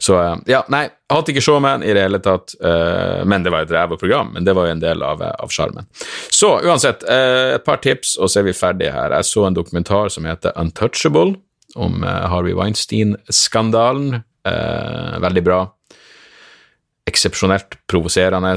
Så 0.00 0.16
ja, 0.48 0.62
nei, 0.72 0.86
jeg 0.88 1.12
hadde 1.12 1.32
ikke 1.34 1.42
showman 1.44 1.82
i 1.84 1.92
det 1.92 2.04
hele 2.06 2.20
tatt, 2.24 2.54
uh, 2.64 3.20
men 3.28 3.44
det 3.44 3.52
var 3.52 3.66
et 3.66 3.74
ræva 3.74 3.98
program. 4.00 4.32
Men 4.34 4.46
det 4.46 4.54
var 4.56 4.68
jo 4.68 4.76
en 4.76 4.82
del 4.82 5.04
av 5.04 5.52
sjarmen. 5.52 5.88
Så 6.32 6.54
uansett, 6.64 7.04
et 7.04 7.66
par 7.66 7.82
tips, 7.84 8.16
og 8.18 8.30
så 8.30 8.40
er 8.40 8.48
vi 8.48 8.56
ferdige 8.56 8.94
her. 8.94 9.12
Jeg 9.18 9.28
så 9.28 9.44
en 9.46 9.58
dokumentar 9.58 10.08
som 10.14 10.28
heter 10.28 10.56
Untouchable, 10.60 11.36
om 11.76 12.02
Harvey 12.02 12.56
Weinstein-skandalen. 12.56 14.22
veldig 15.20 15.42
bra. 15.44 15.60
Eksepsjonelt 17.06 17.76
provoserende, 17.86 18.56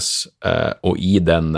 og 0.88 0.98
i 0.98 1.20
den 1.20 1.52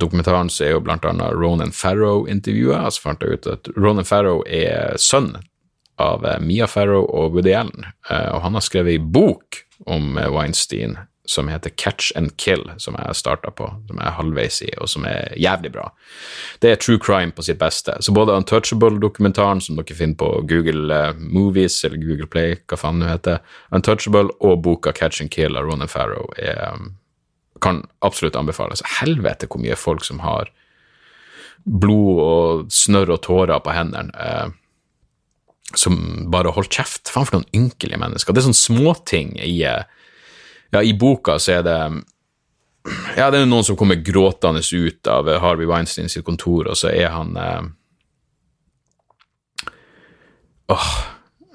dokumentaren 0.00 0.50
så 0.50 0.64
er 0.64 0.74
jo 0.76 0.82
blant 0.84 1.04
annet 1.04 1.34
Ronan 1.36 1.72
Farrow 1.72 2.26
intervjua, 2.30 2.86
så 2.90 3.08
fant 3.08 3.22
jeg 3.22 3.36
ut 3.36 3.48
at 3.50 3.68
Ronan 3.76 4.08
Farrow 4.08 4.40
er 4.48 4.96
sønn 5.00 5.34
av 6.02 6.26
eh, 6.26 6.40
Mia 6.42 6.66
Farrow 6.70 7.06
og 7.06 7.36
Woody 7.36 7.54
Allen, 7.56 7.86
eh, 8.10 8.28
og 8.34 8.42
han 8.46 8.58
har 8.58 8.64
skrevet 8.66 8.96
ei 8.96 9.00
bok 9.02 9.62
om 9.86 10.18
eh, 10.18 10.30
Weinstein 10.32 10.98
som 11.28 11.46
heter 11.48 11.70
Catch 11.78 12.10
and 12.18 12.34
Kill, 12.36 12.64
som 12.82 12.96
jeg 12.98 13.14
starta 13.14 13.52
på, 13.54 13.68
som 13.86 13.98
jeg 14.00 14.08
er 14.08 14.16
halvveis 14.16 14.56
i, 14.66 14.70
og 14.82 14.90
som 14.90 15.04
er 15.06 15.30
jævlig 15.38 15.70
bra. 15.72 15.84
Det 16.60 16.72
er 16.72 16.80
true 16.82 16.98
crime 16.98 17.30
på 17.32 17.44
sitt 17.46 17.60
beste. 17.60 17.94
Så 18.02 18.12
både 18.12 18.34
Untouchable-dokumentaren, 18.34 19.62
som 19.62 19.78
dere 19.78 19.96
finner 19.96 20.18
på 20.18 20.32
Google 20.50 20.98
Movies 21.22 21.78
eller 21.86 22.02
Google 22.02 22.26
Play, 22.26 22.56
hva 22.66 22.80
faen 22.80 22.98
det 23.00 23.12
heter, 23.12 23.38
Untouchable, 23.70 24.34
og 24.42 24.64
boka 24.66 24.92
Catch 24.98 25.22
and 25.22 25.30
Kill 25.30 25.56
av 25.56 25.70
Ronan 25.70 25.88
Farrow 25.88 26.26
er, 26.42 26.90
kan 27.62 27.84
absolutt 28.02 28.36
anbefales. 28.36 28.82
Helvete 28.98 29.46
hvor 29.46 29.62
mye 29.62 29.78
folk 29.78 30.02
som 30.04 30.24
har 30.26 30.50
blod 31.64 32.18
og 32.18 32.74
snørr 32.74 33.14
og 33.14 33.22
tårer 33.22 33.62
på 33.62 33.78
hendene 33.78 34.10
som 35.78 35.98
bare 36.32 36.52
holdt 36.54 36.72
kjeft. 36.78 37.10
Faen 37.12 37.28
for 37.28 37.38
noen 37.38 37.50
ynkelige 37.56 38.00
mennesker. 38.00 38.34
Det 38.34 38.42
er 38.42 38.48
sånne 38.50 38.62
småting 38.62 39.36
i 39.40 39.58
Ja, 39.62 40.80
i 40.80 40.94
boka 40.96 41.38
så 41.38 41.58
er 41.58 41.66
det 41.66 41.78
Ja, 43.16 43.30
det 43.30 43.42
er 43.42 43.46
noen 43.46 43.64
som 43.64 43.76
kommer 43.78 44.00
gråtende 44.00 44.62
ut 44.62 45.06
av 45.06 45.28
Harvey 45.42 45.68
Weinstein 45.68 46.08
sitt 46.08 46.24
kontor, 46.24 46.68
og 46.72 46.76
så 46.76 46.90
er 46.90 47.12
han 47.14 47.36
eh, 47.36 47.62
Åh, 50.72 50.88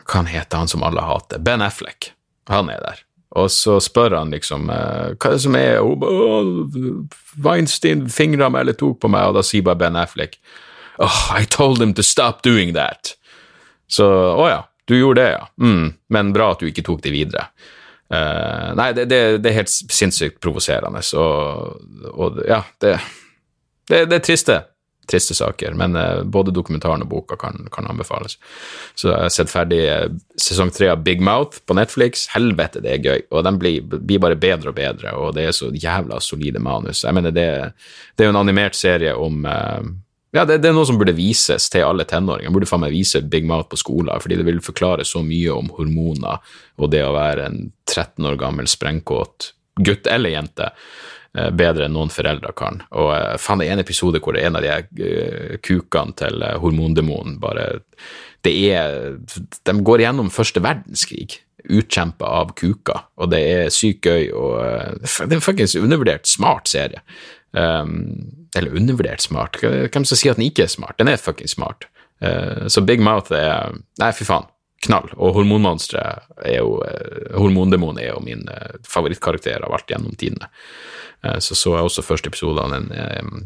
hva 0.07 0.23
heter 0.29 0.61
han 0.61 0.69
som 0.71 0.85
alle 0.85 1.01
hater? 1.03 1.39
Ben 1.39 1.61
Affleck. 1.65 2.13
Han 2.47 2.69
er 2.69 2.79
der. 2.83 3.03
Og 3.35 3.51
så 3.51 3.79
spør 3.83 4.15
han 4.19 4.31
liksom 4.31 4.69
eh, 4.71 5.15
hva 5.17 5.31
er 5.31 5.35
det 5.35 5.43
som 5.43 5.57
er 5.59 5.81
oh, 5.83 6.63
Weinstein 7.43 8.05
fingra 8.11 8.47
meg 8.53 8.63
eller 8.63 8.77
tok 8.79 9.01
på 9.03 9.11
meg, 9.11 9.27
og 9.27 9.37
da 9.37 9.43
sier 9.43 9.65
bare 9.67 9.81
Ben 9.81 9.99
Affleck 9.99 10.37
oh, 10.97 11.31
I 11.35 11.43
told 11.45 11.81
him 11.81 11.93
to 11.93 12.03
stop 12.03 12.41
doing 12.41 12.73
that. 12.73 13.16
Så 13.87 14.07
å 14.07 14.47
ja, 14.49 14.61
du 14.87 14.95
gjorde 14.99 15.21
det, 15.21 15.31
ja. 15.31 15.47
Mm, 15.61 15.93
men 16.09 16.31
bra 16.33 16.51
at 16.53 16.63
du 16.63 16.69
ikke 16.69 16.85
tok 16.85 17.03
det 17.03 17.11
videre. 17.11 17.49
Uh, 18.07 18.71
nei, 18.79 18.93
det, 18.95 19.09
det, 19.11 19.19
det, 19.43 19.51
er 19.51 19.61
helt 19.61 19.71
sinnssykt 19.71 20.39
provoserende, 20.39 21.01
og, 21.19 21.81
og, 22.13 22.37
ja, 22.47 22.61
det, 22.79 22.93
det, 23.89 24.05
det, 24.07 24.19
er 24.21 24.23
triste, 24.23 24.55
triste 25.11 25.35
saker, 25.35 25.75
men 25.75 25.97
uh, 25.99 26.21
både 26.23 26.53
dokumentaren 26.55 27.03
og 27.03 27.11
boka 27.11 27.35
kan, 27.41 27.67
kan, 27.73 27.89
anbefales. 27.91 28.37
Så 28.95 29.11
jeg 29.11 29.25
har 29.25 29.35
sett 29.35 29.51
ferdig 29.51 29.81
uh, 29.91 30.07
sesong 30.39 30.71
tre 30.71 30.87
av 30.93 31.03
Big 31.03 31.19
Mouth 31.19 31.65
på 31.67 31.75
Netflix. 31.75 32.29
Helvete, 32.31 32.79
det 32.85 32.95
er 32.95 33.03
gøy, 33.03 33.27
og 33.27 33.43
den 33.49 33.59
blir, 33.59 33.83
blir, 33.83 34.23
bare 34.23 34.39
bedre 34.39 34.71
og 34.71 34.79
bedre, 34.79 35.11
og 35.19 35.35
det 35.35 35.49
er 35.49 35.59
så 35.59 35.73
jævla 35.75 36.23
solide 36.23 36.63
manus. 36.63 37.03
Jeg 37.03 37.17
mener, 37.17 37.35
det, 37.35 37.49
det 38.15 38.23
er 38.23 38.31
jo 38.31 38.37
en 38.37 38.45
animert 38.45 38.79
serie 38.79 39.11
om 39.19 39.43
ja, 40.35 40.43
det, 40.43 40.57
det, 40.59 40.69
er 40.69 40.75
noe 40.75 40.87
som 40.87 40.97
burde 40.99 41.15
vises 41.15 41.69
til 41.71 41.85
alle 41.87 42.05
tenåringer. 42.07 42.51
Burde 42.53 42.67
faen 42.69 42.83
meg 42.83 42.95
vise 42.95 43.23
Big 43.23 43.47
Mouth 43.47 43.69
på 43.71 43.79
skolen, 43.79 44.11
fordi 44.21 44.39
det 44.39 44.47
vil 44.47 44.63
forklare 44.63 45.05
så 45.07 45.23
mye 45.25 45.53
om 45.55 45.71
hormoner 45.77 46.41
og 46.77 46.91
det 46.91 47.03
å 47.05 47.13
være 47.15 47.47
en 47.47 47.61
13 47.87 48.27
år 48.27 48.39
gammel 48.39 48.67
sprengkåt 48.69 49.53
gutt 49.77 50.09
eller 50.09 50.33
jente 50.33 50.69
eh, 51.37 51.49
bedre 51.55 51.87
enn 51.87 51.95
noen 51.95 52.11
foreldre 52.11 52.51
kan. 52.57 52.81
Og 52.97 53.11
uh, 53.13 53.33
faen, 53.39 53.61
det 53.61 53.69
er 53.69 53.77
en 53.77 53.83
episode 53.85 54.21
hvor 54.23 54.35
det 54.35 54.43
er 54.43 54.51
en 54.51 54.59
av 54.59 54.65
de 54.65 55.05
uh, 55.05 55.57
kukene 55.63 56.17
til 56.17 56.47
hormondemonen 56.63 57.37
bare 57.41 57.83
Det 58.45 58.53
er 58.71 59.17
De 59.65 59.73
går 59.83 60.03
gjennom 60.05 60.33
første 60.33 60.63
verdenskrig 60.63 61.43
utkjempa 61.67 62.27
av 62.31 62.53
kuker, 62.55 63.01
og 63.19 63.31
det 63.33 63.39
er 63.43 63.73
sykt 63.73 64.05
gøy 64.07 64.29
og 64.31 65.01
Det 65.03 65.35
er 65.35 65.43
faktisk 65.43 65.81
undervurdert 65.81 66.29
smart 66.29 66.69
serie. 66.71 67.01
Um, 67.51 68.47
eller 68.55 68.75
undervurdert 68.75 69.21
smart. 69.21 69.57
Hvem 69.61 70.05
skal 70.05 70.17
si 70.17 70.29
at 70.29 70.39
den 70.39 70.47
ikke 70.47 70.65
er 70.65 70.71
smart? 70.71 70.97
Den 70.99 71.07
er 71.07 71.21
fucking 71.21 71.49
smart. 71.49 71.87
Uh, 72.23 72.67
så 72.67 72.81
Big 72.81 73.01
Mouth 73.03 73.31
er 73.31 73.75
Nei, 74.01 74.11
fy 74.15 74.27
faen. 74.27 74.47
Knall. 74.85 75.09
Og 75.17 75.33
Hormonmonsteret 75.33 76.27
er 76.45 76.59
jo 76.59 76.79
uh, 76.81 77.37
Hormondemonen 77.37 78.01
er 78.03 78.11
jo 78.11 78.23
min 78.23 78.45
uh, 78.49 78.77
favorittkarakter 78.87 79.63
av 79.65 79.73
alt 79.77 79.89
gjennom 79.89 80.15
tidene. 80.15 80.49
så 81.41 81.55
så 81.55 81.71
jeg 81.73 81.83
også 81.83 82.01
første 82.05 82.29
episode 82.29 82.61
av 82.61 82.71
den 82.71 82.91
um, 82.93 83.39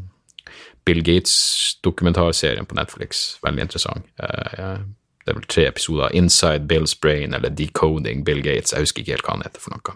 Bill 0.85 0.99
Gates-dokumentarserien 1.03 2.65
på 2.65 2.75
Netflix. 2.75 3.37
Veldig 3.43 3.61
interessant. 3.61 4.05
det 4.17 5.31
er 5.31 5.37
vel 5.37 5.47
tre 5.47 5.67
episoder. 5.67 6.11
Inside 6.13 6.67
Bill's 6.67 6.97
Brain 7.01 7.33
eller 7.33 7.49
Decoding 7.49 8.25
Bill 8.25 8.43
Gates. 8.43 8.73
Jeg 8.73 8.83
husker 8.83 9.01
ikke 9.01 9.15
helt 9.15 9.25
hva 9.25 9.37
han 9.37 9.45
heter 9.45 9.63
for 9.63 9.71
noe. 9.71 9.95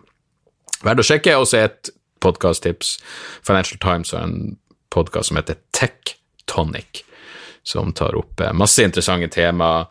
Verdt 0.87 1.03
å 1.03 1.07
sjekke. 1.09 1.35
Også 1.35 1.57
et 1.65 1.91
podkast-tips. 2.23 2.97
Financial 3.47 3.79
Times 3.79 4.13
har 4.13 4.27
en 4.27 4.57
podkast 4.93 5.31
som 5.31 5.39
heter 5.39 5.59
Tectonic, 5.75 7.03
som 7.63 7.93
tar 7.93 8.15
opp 8.15 8.39
eh, 8.41 8.53
masse 8.53 8.83
interessante 8.83 9.31
temaer 9.33 9.87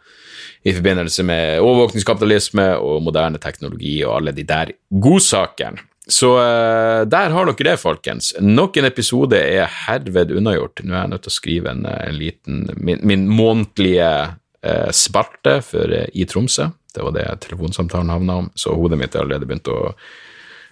i 0.64 0.72
forbindelse 0.72 1.25
med 1.29 1.61
overvåkningskapitalisme 1.61 2.70
og 2.81 3.03
moderne 3.05 3.41
teknologi 3.41 3.99
og 4.05 4.18
alle 4.18 4.33
de 4.33 4.47
der 4.49 4.72
godsakene. 4.89 5.83
Så 6.09 6.35
uh, 6.37 7.05
der 7.09 7.33
har 7.33 7.49
dere 7.49 7.70
det, 7.70 7.81
folkens. 7.81 8.35
Nok 8.41 8.77
en 8.77 8.89
episode 8.89 9.39
er 9.41 9.70
herved 9.87 10.35
unnagjort. 10.37 10.83
Nå 10.85 10.93
er 10.93 11.03
jeg 11.03 11.12
nødt 11.14 11.25
til 11.25 11.33
å 11.33 11.37
skrive 11.39 11.72
en, 11.72 11.87
eh, 11.89 12.01
en 12.11 12.18
liten 12.20 12.66
Min, 12.77 13.01
min 13.09 13.25
månedlige 13.29 14.11
uh, 14.35 14.91
spalte 14.93 15.59
for, 15.64 15.89
uh, 15.89 16.05
i 16.12 16.27
Tromsø. 16.29 16.68
Det 16.95 17.03
var 17.03 17.16
det 17.16 17.25
telefonsamtalen 17.47 18.12
havna 18.12 18.37
om, 18.45 18.51
så 18.55 18.77
hodet 18.77 19.01
mitt 19.01 19.16
har 19.16 19.25
allerede 19.25 19.49
begynt 19.49 19.72
å 19.72 19.95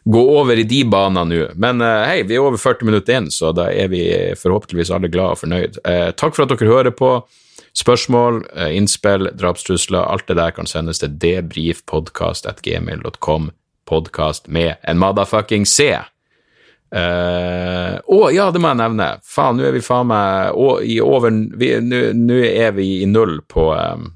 gå 0.05 0.39
over 0.39 0.57
i 0.59 0.65
de 0.67 0.85
banene 0.85 1.25
nå. 1.31 1.49
Men 1.55 1.81
uh, 1.85 2.03
hei, 2.09 2.23
vi 2.27 2.35
er 2.37 2.41
over 2.43 2.59
40 2.59 2.85
minutter 2.89 3.17
inn, 3.19 3.31
så 3.31 3.53
da 3.57 3.71
er 3.71 3.89
vi 3.93 4.03
forhåpentligvis 4.39 4.91
alle 4.95 5.09
glad 5.13 5.31
og 5.37 5.41
fornøyd. 5.45 5.73
Uh, 5.87 6.11
takk 6.19 6.35
for 6.37 6.43
at 6.45 6.51
dere 6.55 6.71
hører 6.71 6.93
på. 6.97 7.11
Spørsmål, 7.79 8.35
uh, 8.57 8.77
innspill, 8.77 9.23
drapstrusler, 9.39 10.05
alt 10.05 10.27
det 10.29 10.37
der 10.41 10.51
kan 10.57 10.67
sendes 10.71 10.99
til 11.03 11.11
debrifpodkast.gmil.com. 11.23 13.43
Podkast 13.89 14.43
med 14.49 14.73
en 14.89 14.99
motherfucking 15.03 15.65
C. 15.67 15.79
Uh, 16.93 17.97
ja, 18.35 18.51
det 18.53 18.61
må 18.61 18.69
jeg 18.69 18.81
nevne. 18.83 19.09
Faen, 19.25 19.57
nå 19.57 19.63
er 19.69 19.75
vi 19.77 19.83
faen 19.85 20.09
meg 20.11 20.53
i 20.85 21.01
over 21.01 21.31
Nå 21.33 22.39
er 22.45 22.71
vi 22.77 22.87
i 23.01 23.07
null 23.09 23.41
på 23.49 23.73
um, 23.73 24.13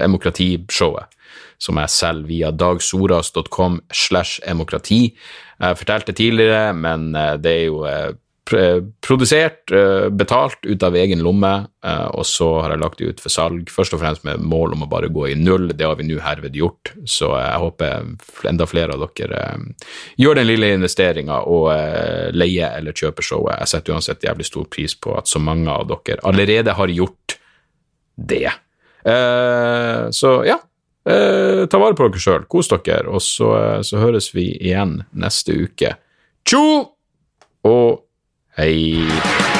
demokratishowet 0.00 1.16
som 1.60 1.80
jeg 1.80 1.92
selger 1.92 2.28
via 2.30 2.50
dagsoras.com 2.54 3.80
slash 3.92 4.40
demokrati. 4.46 5.02
Jeg 5.60 5.78
fortalte 5.82 6.16
tidligere, 6.16 6.72
men 6.76 7.12
eh, 7.16 7.36
det 7.40 7.52
er 7.52 7.64
jo 7.66 7.82
eh, 7.88 8.12
produsert, 9.04 9.70
eh, 9.70 10.08
betalt 10.08 10.64
ut 10.64 10.82
av 10.82 10.96
egen 10.98 11.20
lomme, 11.22 11.52
og 12.10 12.24
så 12.26 12.48
har 12.64 12.72
jeg 12.72 12.80
lagt 12.82 12.98
det 12.98 13.10
ut 13.12 13.20
for 13.22 13.30
salg, 13.30 13.68
først 13.70 13.94
og 13.94 14.00
fremst 14.00 14.24
med 14.26 14.42
mål 14.42 14.74
om 14.74 14.82
å 14.82 14.88
bare 14.90 15.10
gå 15.12 15.28
i 15.30 15.36
null. 15.38 15.68
Det 15.70 15.86
har 15.86 15.94
vi 16.00 16.08
nå 16.08 16.16
herved 16.24 16.56
gjort, 16.58 16.90
så 17.06 17.28
jeg 17.38 17.60
håper 17.62 18.48
enda 18.50 18.66
flere 18.66 18.96
av 18.96 19.04
dere 19.16 19.44
gjør 20.18 20.40
den 20.40 20.48
lille 20.48 20.72
investeringa 20.74 21.38
og 21.46 21.70
leier 22.34 22.74
eller 22.80 22.96
kjøper 22.96 23.28
showet. 23.28 23.62
Jeg 23.62 23.72
setter 23.72 23.94
uansett 23.94 24.26
jævlig 24.26 24.48
stor 24.50 24.66
pris 24.72 24.96
på 24.98 25.14
at 25.20 25.30
så 25.30 25.40
mange 25.40 25.70
av 25.70 25.86
dere 25.92 26.18
allerede 26.26 26.74
har 26.76 26.92
gjort 26.98 27.38
det. 28.16 28.50
Så 29.00 30.32
ja, 30.44 30.58
Eh, 31.04 31.66
ta 31.66 31.78
vare 31.80 31.96
på 31.96 32.08
dere 32.08 32.20
sjøl, 32.20 32.44
kos 32.50 32.68
dere, 32.68 33.08
og 33.08 33.22
så, 33.24 33.54
eh, 33.56 33.80
så 33.86 34.02
høres 34.02 34.30
vi 34.34 34.50
igjen 34.52 35.00
neste 35.16 35.56
uke. 35.56 35.96
Tjo 36.44 36.64
og 37.64 38.04
hei! 38.58 39.59